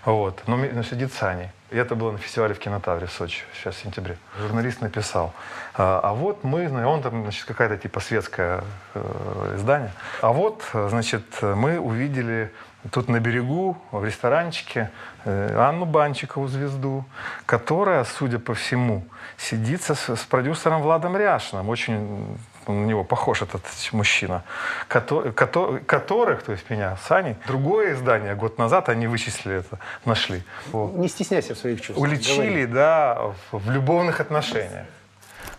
вот, 0.05 0.43
но, 0.47 0.57
но 0.57 0.82
сидит 0.82 1.12
с 1.12 1.22
Аней. 1.22 1.49
И 1.70 1.76
это 1.76 1.95
было 1.97 2.12
на 2.12 2.18
фестивале 2.18 2.55
в 2.55 2.59
кинотавре 2.59 3.07
в 3.07 3.12
Сочи, 3.12 3.43
сейчас 3.55 3.74
в 3.74 3.78
сентябре. 3.82 4.16
Журналист 4.39 4.80
написал, 4.80 5.32
а, 5.74 6.01
а 6.03 6.12
вот 6.12 6.45
мы, 6.45 6.68
он 6.87 7.03
там, 7.03 7.22
значит, 7.22 7.45
какая-то 7.47 7.76
типа 7.78 8.01
светское 8.01 8.62
э, 8.95 9.55
издание, 9.57 9.93
а 10.20 10.32
вот, 10.32 10.62
значит, 10.72 11.24
мы 11.43 11.80
увидели 11.80 12.53
тут 12.91 13.09
на 13.09 13.18
берегу, 13.18 13.78
в 13.91 14.05
ресторанчике, 14.05 14.91
э, 15.24 15.57
Анну 15.59 15.87
Банчикову, 15.87 16.47
звезду, 16.49 17.05
которая, 17.47 18.05
судя 18.05 18.39
по 18.39 18.55
всему, 18.55 19.05
сидит 19.39 19.82
со- 19.82 20.16
с 20.16 20.20
продюсером 20.20 20.82
Владом 20.82 21.16
Ряшиным. 21.16 21.68
Очень 21.68 22.39
на 22.67 22.85
него 22.87 23.05
похож 23.05 23.43
этот 23.43 23.62
мужчина. 23.93 24.43
Кото- 24.89 25.33
кото- 25.33 25.81
которых, 25.87 26.43
то 26.43 26.53
есть 26.53 26.69
меня, 26.71 26.97
с 27.07 27.11
Аней, 27.11 27.37
другое 27.47 27.93
издание 27.95 28.35
год 28.35 28.59
назад, 28.59 28.89
они 28.89 29.07
вычислили 29.07 29.57
это, 29.59 29.79
нашли. 30.05 30.43
Вот 30.73 30.95
Не 30.95 31.09
стесняйся 31.09 31.55
в 31.55 31.59
своих 31.59 31.81
чувствах. 31.81 31.99
уличили, 31.99 32.65
Говори. 32.65 32.67
да, 32.67 33.19
в, 33.53 33.71
любовных 33.71 34.21
отношениях. 34.21 34.87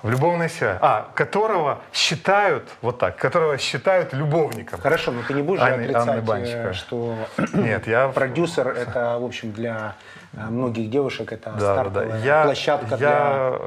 В 0.01 0.09
любовной 0.09 0.49
связи. 0.49 0.77
А, 0.81 1.09
которого 1.15 1.79
считают, 1.91 2.69
вот 2.81 2.99
так, 2.99 3.15
которого 3.17 3.57
считают 3.57 4.13
любовником. 4.13 4.79
Хорошо, 4.79 5.11
но 5.11 5.21
ты 5.23 5.33
не 5.33 5.41
будешь 5.41 5.61
Анны- 5.61 5.73
Анны 5.85 5.95
отрицать, 5.95 6.23
Банщика. 6.23 6.69
э, 6.69 6.73
что 6.73 7.15
Нет, 7.53 7.87
я... 7.87 8.07
продюсер 8.13 8.67
это, 8.67 9.17
в 9.19 9.25
общем, 9.25 9.51
для 9.51 9.95
многих 10.35 10.89
девушек 10.89 11.31
это 11.31 11.51
Да, 11.51 11.59
стартовая 11.73 12.09
да. 12.09 12.17
Я- 12.17 12.43
площадка 12.43 12.87
я- 12.91 12.97
для 12.97 13.09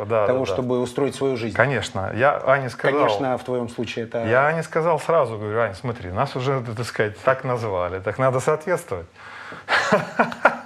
да, 0.05 0.27
того, 0.27 0.41
да, 0.41 0.47
да. 0.47 0.47
чтобы 0.47 0.81
устроить 0.81 1.14
свою 1.14 1.37
жизнь. 1.37 1.55
Конечно, 1.57 2.12
я 2.14 2.41
Ане 2.47 2.69
сказал... 2.71 3.01
Конечно, 3.01 3.39
в 3.39 3.45
твоем 3.45 3.69
случае 3.69 4.05
это... 4.05 4.25
Я 4.27 4.47
Ане 4.47 4.62
сказал 4.62 5.01
сразу, 5.01 5.39
говорю, 5.39 5.59
Ань, 5.61 5.75
смотри, 5.75 6.11
нас 6.11 6.37
уже, 6.37 6.62
так 6.77 6.87
сказать, 6.87 7.19
так 7.21 7.45
назвали, 7.45 8.01
так 8.01 8.19
надо 8.19 8.41
соответствовать. 8.41 9.07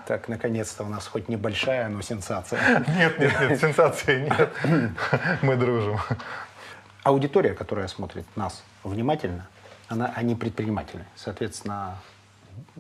Так, 0.05 0.27
наконец-то 0.29 0.83
у 0.83 0.89
нас 0.89 1.07
хоть 1.07 1.29
небольшая, 1.29 1.89
но 1.89 2.03
сенсация. 2.03 2.85
Нет, 2.99 3.19
нет, 3.21 3.33
нет, 3.41 3.61
сенсации 3.61 4.23
нет. 4.29 4.51
Мы 5.43 5.55
дружим. 5.57 5.97
Аудитория, 7.05 7.55
которая 7.55 7.87
смотрит 7.87 8.27
нас 8.37 8.65
внимательно, 8.83 9.47
она, 9.89 10.13
они 10.17 10.35
предприниматели. 10.35 11.05
Соответственно, 11.15 11.97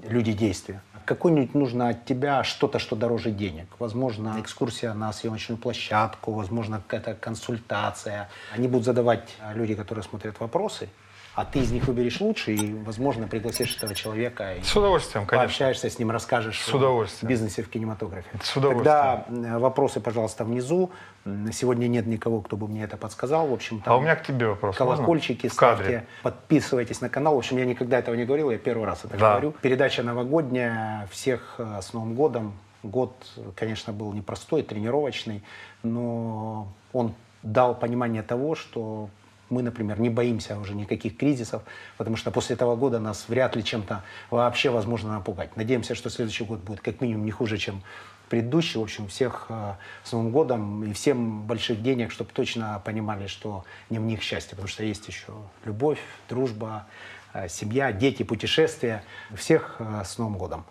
люди 0.02 0.32
действия. 0.32 0.82
Какой-нибудь 1.04 1.54
нужно 1.54 1.88
от 1.88 2.04
тебя 2.04 2.44
что-то, 2.44 2.78
что 2.78 2.96
дороже 2.96 3.30
денег. 3.30 3.66
Возможно, 3.78 4.36
экскурсия 4.38 4.94
на 4.94 5.12
съемочную 5.12 5.58
площадку, 5.58 6.32
возможно, 6.32 6.82
какая-то 6.86 7.14
консультация. 7.14 8.28
Они 8.52 8.68
будут 8.68 8.84
задавать 8.84 9.36
а, 9.40 9.54
люди, 9.54 9.74
которые 9.74 10.04
смотрят 10.04 10.38
вопросы, 10.40 10.88
а 11.34 11.44
ты 11.46 11.60
из 11.60 11.72
них 11.72 11.84
выберешь 11.86 12.20
лучше 12.20 12.54
и, 12.54 12.74
возможно, 12.82 13.26
пригласишь 13.26 13.76
этого 13.78 13.94
человека 13.94 14.54
и 14.54 14.62
С 14.62 14.76
удовольствием, 14.76 15.24
конечно. 15.26 15.38
пообщаешься 15.48 15.88
с 15.88 15.98
ним, 15.98 16.10
расскажешь 16.10 16.60
С 16.60 16.74
удовольствием. 16.74 17.26
о 17.26 17.30
бизнесе 17.30 17.62
в 17.62 17.70
кинематографе. 17.70 18.28
С 18.42 18.54
удовольствием. 18.56 18.84
Тогда 19.26 19.58
вопросы, 19.58 20.00
пожалуйста, 20.00 20.44
внизу. 20.44 20.90
Сегодня 21.52 21.86
нет 21.86 22.06
никого, 22.06 22.40
кто 22.42 22.56
бы 22.56 22.68
мне 22.68 22.84
это 22.84 22.96
подсказал. 22.96 23.46
В 23.46 23.52
общем, 23.52 23.82
А 23.86 23.96
у 23.96 24.00
меня 24.00 24.14
к 24.16 24.24
тебе 24.26 24.48
вопрос. 24.48 24.78
можно? 24.78 24.94
Колокольчики 24.96 25.48
кадре. 25.48 25.84
ставьте, 25.84 26.06
подписывайтесь 26.22 27.00
на 27.00 27.08
канал. 27.08 27.34
В 27.34 27.38
общем, 27.38 27.56
я 27.56 27.64
никогда 27.64 27.98
этого 27.98 28.14
не 28.14 28.24
говорил, 28.24 28.50
я 28.50 28.58
первый 28.58 28.84
раз 28.86 29.04
это 29.04 29.16
Да. 29.16 29.30
говорю. 29.30 29.54
Передача 29.62 30.02
новогодняя, 30.02 31.08
всех 31.10 31.54
э, 31.58 31.78
с 31.80 31.92
Новым 31.94 32.14
годом. 32.14 32.52
Год, 32.82 33.14
конечно, 33.54 33.92
был 33.92 34.12
непростой, 34.12 34.62
тренировочный, 34.64 35.42
но 35.84 36.66
он 36.92 37.14
дал 37.42 37.74
понимание 37.76 38.22
того, 38.22 38.54
что 38.56 39.08
мы, 39.52 39.62
например, 39.62 40.00
не 40.00 40.08
боимся 40.08 40.58
уже 40.58 40.74
никаких 40.74 41.16
кризисов, 41.16 41.62
потому 41.98 42.16
что 42.16 42.30
после 42.30 42.54
этого 42.54 42.74
года 42.74 42.98
нас 42.98 43.26
вряд 43.28 43.54
ли 43.54 43.62
чем-то 43.62 44.02
вообще 44.30 44.70
возможно 44.70 45.12
напугать. 45.12 45.56
Надеемся, 45.56 45.94
что 45.94 46.10
следующий 46.10 46.44
год 46.44 46.60
будет 46.60 46.80
как 46.80 47.00
минимум 47.00 47.24
не 47.24 47.30
хуже, 47.30 47.58
чем 47.58 47.82
предыдущий. 48.28 48.80
В 48.80 48.82
общем, 48.82 49.08
всех 49.08 49.46
э, 49.50 49.74
с 50.04 50.12
Новым 50.12 50.32
годом 50.32 50.84
и 50.84 50.94
всем 50.94 51.42
больших 51.42 51.82
денег, 51.82 52.10
чтобы 52.10 52.30
точно 52.32 52.80
понимали, 52.82 53.26
что 53.26 53.64
не 53.90 53.98
в 53.98 54.02
них 54.02 54.22
счастье, 54.22 54.52
потому 54.52 54.68
что 54.68 54.84
есть 54.84 55.06
еще 55.06 55.34
любовь, 55.66 56.00
дружба, 56.30 56.86
э, 57.34 57.48
семья, 57.48 57.92
дети, 57.92 58.22
путешествия. 58.22 59.04
Всех 59.36 59.76
э, 59.78 60.02
с 60.06 60.16
Новым 60.16 60.38
годом. 60.38 60.64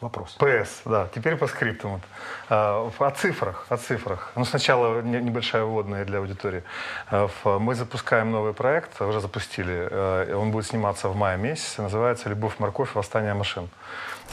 Вопрос. 0.00 0.36
ПС, 0.38 0.82
да. 0.84 1.08
Теперь 1.12 1.34
по 1.36 1.48
скриптам. 1.48 2.00
А, 2.48 2.88
О 2.98 3.10
цифрах, 3.10 3.66
о 3.68 3.76
цифрах. 3.76 4.30
Ну, 4.36 4.44
сначала 4.44 5.02
не- 5.02 5.20
небольшая 5.20 5.64
вводная 5.64 6.04
для 6.04 6.18
аудитории. 6.18 6.62
А, 7.10 7.28
Мы 7.44 7.74
запускаем 7.74 8.30
новый 8.30 8.52
проект, 8.52 9.00
уже 9.02 9.20
запустили. 9.20 9.88
Э, 9.90 10.34
Он 10.36 10.52
будет 10.52 10.66
сниматься 10.66 11.08
в 11.08 11.16
мае 11.16 11.36
месяце. 11.36 11.82
Называется 11.82 12.28
«Любовь, 12.28 12.54
морковь, 12.60 12.94
восстание 12.94 13.34
машин». 13.34 13.68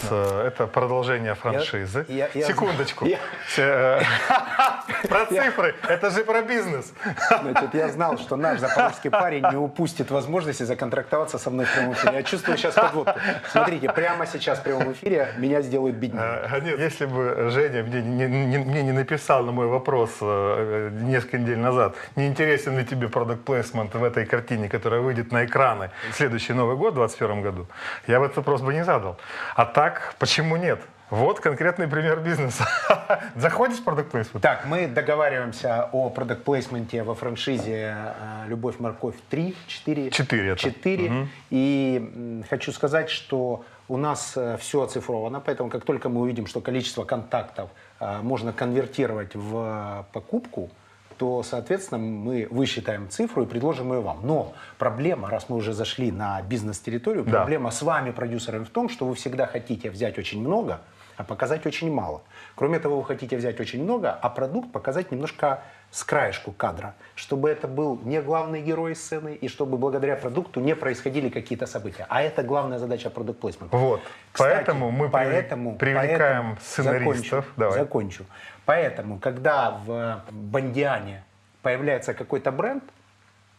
С- 0.01 0.11
Это 0.47 0.67
продолжение 0.67 1.35
франшизы. 1.35 2.05
я- 2.09 2.29
я- 2.33 2.45
Секундочку. 2.47 3.05
я- 3.05 3.17
Э, 3.57 4.01
Про 5.09 5.25
цифры. 5.25 5.75
Это 5.87 6.09
же 6.09 6.23
про 6.23 6.41
бизнес. 6.41 6.93
Значит, 7.41 7.73
я 7.73 7.87
знал, 7.89 8.17
что 8.17 8.35
наш 8.35 8.59
запорожский 8.59 9.09
парень 9.09 9.43
не 9.51 9.57
упустит 9.57 10.11
возможности 10.11 10.63
законтрактоваться 10.63 11.37
со 11.37 11.49
мной 11.49 11.65
в 11.65 11.73
прямом 11.73 11.93
эфире. 11.93 12.13
Я 12.13 12.23
чувствую 12.23 12.57
сейчас 12.57 12.73
подводку. 12.75 13.19
Смотрите, 13.51 13.91
прямо 13.91 14.25
сейчас 14.27 14.59
в 14.59 14.63
прямом 14.63 14.91
эфире 14.91 15.27
меня 15.37 15.61
сделают 15.61 15.95
беднее. 15.95 16.49
Нет, 16.63 16.79
если 16.79 17.05
бы 17.05 17.49
Женя 17.51 17.83
мне 17.83 18.01
не, 18.01 18.27
не- 18.45 18.57
мне 18.65 18.83
не 18.83 18.91
написал 18.91 19.43
на 19.43 19.51
мой 19.51 19.67
вопрос 19.67 20.09
э, 20.21 20.89
несколько 21.01 21.37
недель 21.37 21.59
назад, 21.59 21.95
не 22.15 22.27
интересен 22.27 22.77
ли 22.77 22.85
тебе 22.85 23.07
продукт 23.07 23.43
плейсмент 23.45 23.93
в 23.95 24.03
этой 24.03 24.25
картине, 24.25 24.67
которая 24.69 25.01
выйдет 25.01 25.31
на 25.31 25.45
экраны 25.45 25.89
в 26.11 26.15
следующий 26.15 26.53
Новый 26.53 26.75
год, 26.75 26.93
в 26.93 26.95
2021 26.97 27.41
году, 27.43 27.67
я 28.07 28.19
бы 28.19 28.25
этот 28.25 28.37
вопрос 28.37 28.61
бы 28.61 28.73
не 28.73 28.83
задал. 28.83 29.17
А 29.55 29.65
так, 29.65 29.84
почему 30.19 30.57
нет? 30.57 30.79
Вот 31.11 31.39
конкретный 31.39 31.87
пример 31.87 32.19
бизнеса. 32.19 32.67
Заходишь 33.35 33.77
в 33.77 33.83
продукт 33.83 34.09
плейсмент? 34.09 34.41
Так, 34.41 34.65
мы 34.65 34.87
договариваемся 34.87 35.87
о 35.91 36.09
продакт-плейсменте 36.09 37.03
во 37.03 37.13
франшизе 37.13 37.95
э, 37.95 38.47
«Любовь, 38.47 38.79
морковь» 38.79 39.15
3, 39.29 39.55
4. 39.67 40.09
Четыре 40.09 40.49
это. 40.49 40.61
4. 40.61 41.27
И 41.51 42.11
м, 42.15 42.43
хочу 42.49 42.71
сказать, 42.71 43.11
что 43.11 43.63
у 43.87 43.97
нас 43.97 44.35
все 44.59 44.81
оцифровано, 44.81 45.39
поэтому 45.39 45.69
как 45.69 45.85
только 45.85 46.09
мы 46.09 46.21
увидим, 46.21 46.47
что 46.47 46.59
количество 46.59 47.03
контактов 47.03 47.69
э, 47.99 48.21
можно 48.21 48.51
конвертировать 48.51 49.35
в 49.35 49.55
э, 49.55 50.03
покупку, 50.11 50.71
то, 51.17 51.43
соответственно, 51.43 51.99
мы 51.99 52.47
высчитаем 52.49 53.09
цифру 53.09 53.43
и 53.43 53.45
предложим 53.45 53.93
ее 53.93 54.01
вам. 54.01 54.19
Но 54.23 54.53
проблема, 54.77 55.29
раз 55.29 55.49
мы 55.49 55.55
уже 55.55 55.73
зашли 55.73 56.11
на 56.11 56.41
бизнес-территорию, 56.41 57.23
Да. 57.23 57.31
проблема 57.31 57.71
с 57.71 57.81
вами, 57.81 58.11
продюсерами, 58.11 58.63
в 58.63 58.69
том, 58.69 58.89
что 58.89 59.05
вы 59.05 59.15
всегда 59.15 59.45
хотите 59.45 59.89
взять 59.89 60.17
очень 60.17 60.41
много, 60.41 60.81
а 61.17 61.23
показать 61.23 61.65
очень 61.65 61.91
мало. 61.93 62.21
Кроме 62.55 62.79
того, 62.79 62.97
вы 62.97 63.05
хотите 63.05 63.37
взять 63.37 63.59
очень 63.59 63.83
много, 63.83 64.11
а 64.11 64.29
продукт 64.29 64.71
показать 64.71 65.11
немножко 65.11 65.61
с 65.95 66.03
краешку 66.03 66.51
кадра, 66.51 66.93
чтобы 67.15 67.49
это 67.49 67.69
был 67.69 67.97
не 68.03 68.21
главный 68.21 68.61
герой 68.61 68.95
сцены 68.97 69.33
и 69.33 69.47
чтобы 69.47 69.77
благодаря 69.77 70.17
продукту 70.17 70.59
не 70.59 70.75
происходили 70.75 71.29
какие-то 71.29 71.67
события. 71.67 72.05
А 72.09 72.21
это 72.21 72.43
главная 72.43 72.79
задача 72.79 73.09
продукт 73.09 73.39
плейсмента. 73.39 73.77
Вот. 73.77 74.01
Поэтому 74.37 74.91
мы 74.91 75.07
привлек- 75.07 75.77
привлекаем 75.77 76.57
сценаристов. 76.61 77.15
Закончу, 77.15 77.45
Давай. 77.55 77.79
закончу. 77.79 78.25
Поэтому, 78.65 79.19
когда 79.19 79.71
в 79.85 80.21
Бондиане 80.31 81.23
появляется 81.61 82.13
какой-то 82.13 82.51
бренд, 82.51 82.83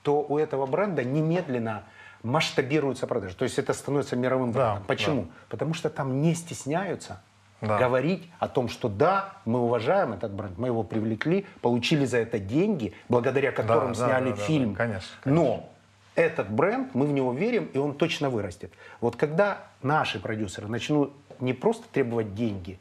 то 0.03 0.21
у 0.29 0.37
этого 0.37 0.67
бренда 0.67 1.05
немедленно 1.05 1.85
масштабируются 2.23 3.07
продажи. 3.07 3.35
То 3.35 3.45
есть 3.45 3.59
это 3.59 3.73
становится 3.73 4.15
мировым 4.15 4.53
Да, 4.53 4.59
брендом. 4.73 4.85
Почему? 4.87 5.29
Потому 5.49 5.73
что 5.73 5.89
там 5.89 6.21
не 6.21 6.35
стесняются 6.35 7.23
Да. 7.61 7.79
говорить 7.79 8.29
о 8.39 8.49
том, 8.49 8.69
что 8.69 8.89
да, 8.89 9.33
мы 9.45 9.61
уважаем 9.61 10.13
этот 10.13 10.33
бренд, 10.33 10.59
мы 10.59 10.69
его 10.69 10.83
привлекли, 10.83 11.47
получили 11.63 12.05
за 12.05 12.19
это 12.19 12.39
деньги, 12.39 12.93
благодаря 13.09 13.51
которым 13.51 13.93
да, 13.93 14.07
сняли 14.07 14.31
да, 14.31 14.37
да, 14.37 14.43
фильм. 14.43 14.73
да, 14.73 14.77
конечно, 14.77 15.17
Но 15.25 15.69
этот 16.15 16.51
бренд, 16.51 16.95
мы 16.95 17.07
в 17.07 17.13
него 17.13 17.33
верим, 17.33 17.71
и 17.73 17.79
он 17.79 17.95
точно 17.95 18.31
вырастет. 18.31 18.73
Вот 19.01 19.17
когда 19.17 19.69
наши 19.83 20.19
продюсеры 20.19 20.69
начнут 20.69 21.13
не 21.41 21.53
просто 21.53 21.87
требовать 21.91 22.35
деньги, 22.35 22.79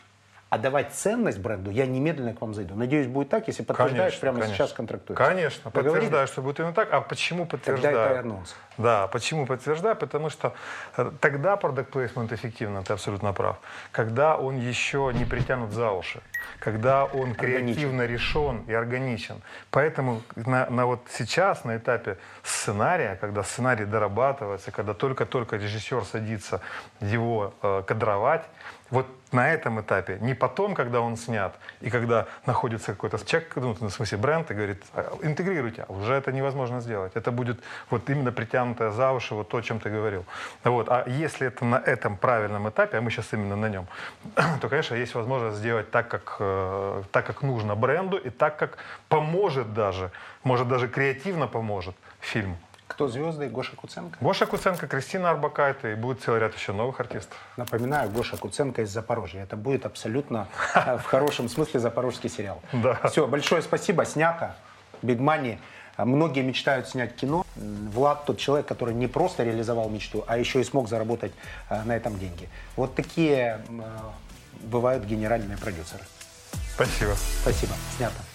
а 0.56 0.58
давать 0.58 0.94
ценность 0.94 1.40
бренду, 1.40 1.70
я 1.70 1.86
немедленно 1.86 2.34
к 2.34 2.40
вам 2.40 2.54
зайду. 2.54 2.76
Надеюсь, 2.76 3.08
будет 3.08 3.28
так, 3.28 3.46
если 3.50 3.62
подтверждаешь, 3.62 4.14
Конечно, 4.14 4.20
прямо 4.22 4.40
конечно. 4.40 4.56
сейчас 4.56 4.72
контрактуешь. 4.72 5.18
Конечно, 5.18 5.70
Договорились? 5.70 5.92
подтверждаю, 5.92 6.28
что 6.28 6.42
будет 6.42 6.60
именно 6.62 6.74
так. 6.74 6.94
А 6.94 7.02
почему 7.02 7.46
Тогда 7.46 7.58
подтверждаю? 7.58 7.98
это 7.98 8.20
анонс. 8.22 8.56
Да, 8.78 9.08
почему 9.08 9.46
подтверждаю? 9.46 9.98
Потому 9.98 10.30
что 10.30 10.54
э, 10.96 11.12
тогда 11.20 11.58
продукт 11.58 11.92
плейсмент 11.92 12.32
эффективно, 12.32 12.84
ты 12.84 12.94
абсолютно 12.94 13.34
прав. 13.34 13.58
Когда 13.92 14.38
он 14.38 14.58
еще 14.58 15.12
не 15.14 15.26
притянут 15.26 15.72
за 15.72 15.92
уши, 15.92 16.22
когда 16.60 17.04
он 17.04 17.36
креативно 17.36 18.06
решен 18.06 18.64
и 18.68 18.74
органичен. 18.74 19.42
Поэтому 19.72 20.22
на, 20.38 20.70
на 20.70 20.86
вот 20.86 21.02
сейчас, 21.10 21.66
на 21.66 21.76
этапе 21.76 22.18
сценария, 22.44 23.18
когда 23.20 23.44
сценарий 23.44 23.84
дорабатывается, 23.84 24.72
когда 24.72 24.94
только-только 24.94 25.58
режиссер 25.58 26.06
садится 26.06 26.62
его 27.02 27.54
э, 27.62 27.84
кадровать, 27.86 28.44
вот 28.90 29.08
на 29.36 29.54
этом 29.54 29.80
этапе, 29.82 30.18
не 30.22 30.34
потом, 30.34 30.74
когда 30.74 31.02
он 31.02 31.18
снят, 31.18 31.56
и 31.82 31.90
когда 31.90 32.26
находится 32.46 32.94
какой-то 32.94 33.18
человек, 33.26 33.56
ну, 33.56 33.74
в 33.74 33.90
смысле 33.90 34.18
бренд, 34.18 34.52
и 34.52 34.54
говорит, 34.54 34.84
«А, 34.94 35.18
интегрируйте, 35.22 35.86
а 35.88 35.94
уже 35.94 36.14
это 36.14 36.32
невозможно 36.32 36.82
сделать. 36.82 37.12
Это 37.16 37.32
будет 37.32 37.60
вот 37.90 38.10
именно 38.10 38.32
притянутое 38.32 38.92
за 38.92 39.12
уши, 39.12 39.36
вот 39.36 39.50
то, 39.50 39.58
о 39.58 39.62
чем 39.62 39.80
ты 39.80 39.90
говорил. 39.90 40.26
Вот. 40.64 40.88
А 40.90 41.04
если 41.08 41.48
это 41.48 41.66
на 41.66 41.76
этом 41.76 42.18
правильном 42.18 42.70
этапе, 42.70 42.98
а 42.98 43.02
мы 43.02 43.12
сейчас 43.12 43.34
именно 43.34 43.56
на 43.56 43.70
нем, 43.70 43.88
то, 44.62 44.70
конечно, 44.70 44.96
есть 44.96 45.16
возможность 45.16 45.58
сделать 45.58 45.92
так, 45.92 46.08
как, 46.08 46.38
э, 46.40 47.04
так, 47.12 47.26
как 47.26 47.44
нужно 47.44 47.76
бренду, 47.76 48.18
и 48.18 48.30
так, 48.30 48.58
как 48.58 48.78
поможет 49.10 49.74
даже, 49.74 50.12
может 50.44 50.68
даже 50.68 50.88
креативно 50.88 51.48
поможет 51.48 51.96
фильм. 52.20 52.58
Кто 52.88 53.08
звезды? 53.08 53.50
Гоша 53.50 53.76
Куценко. 53.76 54.18
Гоша 54.22 54.46
Куценко, 54.46 54.88
Кристина 54.88 55.32
Арбакайте, 55.32 55.94
и 55.94 55.96
будет 55.96 56.22
целый 56.22 56.40
ряд 56.40 56.56
еще 56.56 56.72
новых 56.72 57.00
артистов. 57.00 57.38
Напоминаю, 57.58 58.10
Гоша 58.10 58.38
Куценко 58.38 58.84
из 58.84 58.92
Запорожья. 58.92 59.42
Это 59.44 59.56
будет 59.56 59.86
абсолютно 59.86 60.48
э, 60.76 60.98
в 60.98 61.04
хорошем 61.04 61.50
смысле 61.50 61.80
запорожский 61.80 62.30
сериал. 62.30 62.62
Да. 62.72 63.00
Все, 63.10 63.26
большое 63.28 63.62
спасибо. 63.62 64.06
Снято. 64.06 64.56
Биг 65.02 65.20
Мани. 65.20 65.58
Многие 65.98 66.44
мечтают 66.44 66.88
снять 66.88 67.16
кино. 67.16 67.46
Влад 67.56 68.26
тот 68.26 68.38
человек, 68.38 68.68
который 68.68 68.94
не 68.94 69.08
просто 69.08 69.44
реализовал 69.44 69.90
мечту, 69.90 70.24
а 70.28 70.38
еще 70.38 70.62
и 70.62 70.64
смог 70.64 70.88
заработать 70.90 71.32
э, 71.70 71.84
на 71.84 71.96
этом 71.96 72.20
деньги. 72.20 72.50
Вот 72.76 72.96
такие 72.96 73.62
э, 73.68 73.82
бывают 74.62 75.06
генеральные 75.06 75.58
продюсеры. 75.58 76.04
Спасибо. 76.76 77.16
Спасибо. 77.42 77.74
Снято. 77.98 78.35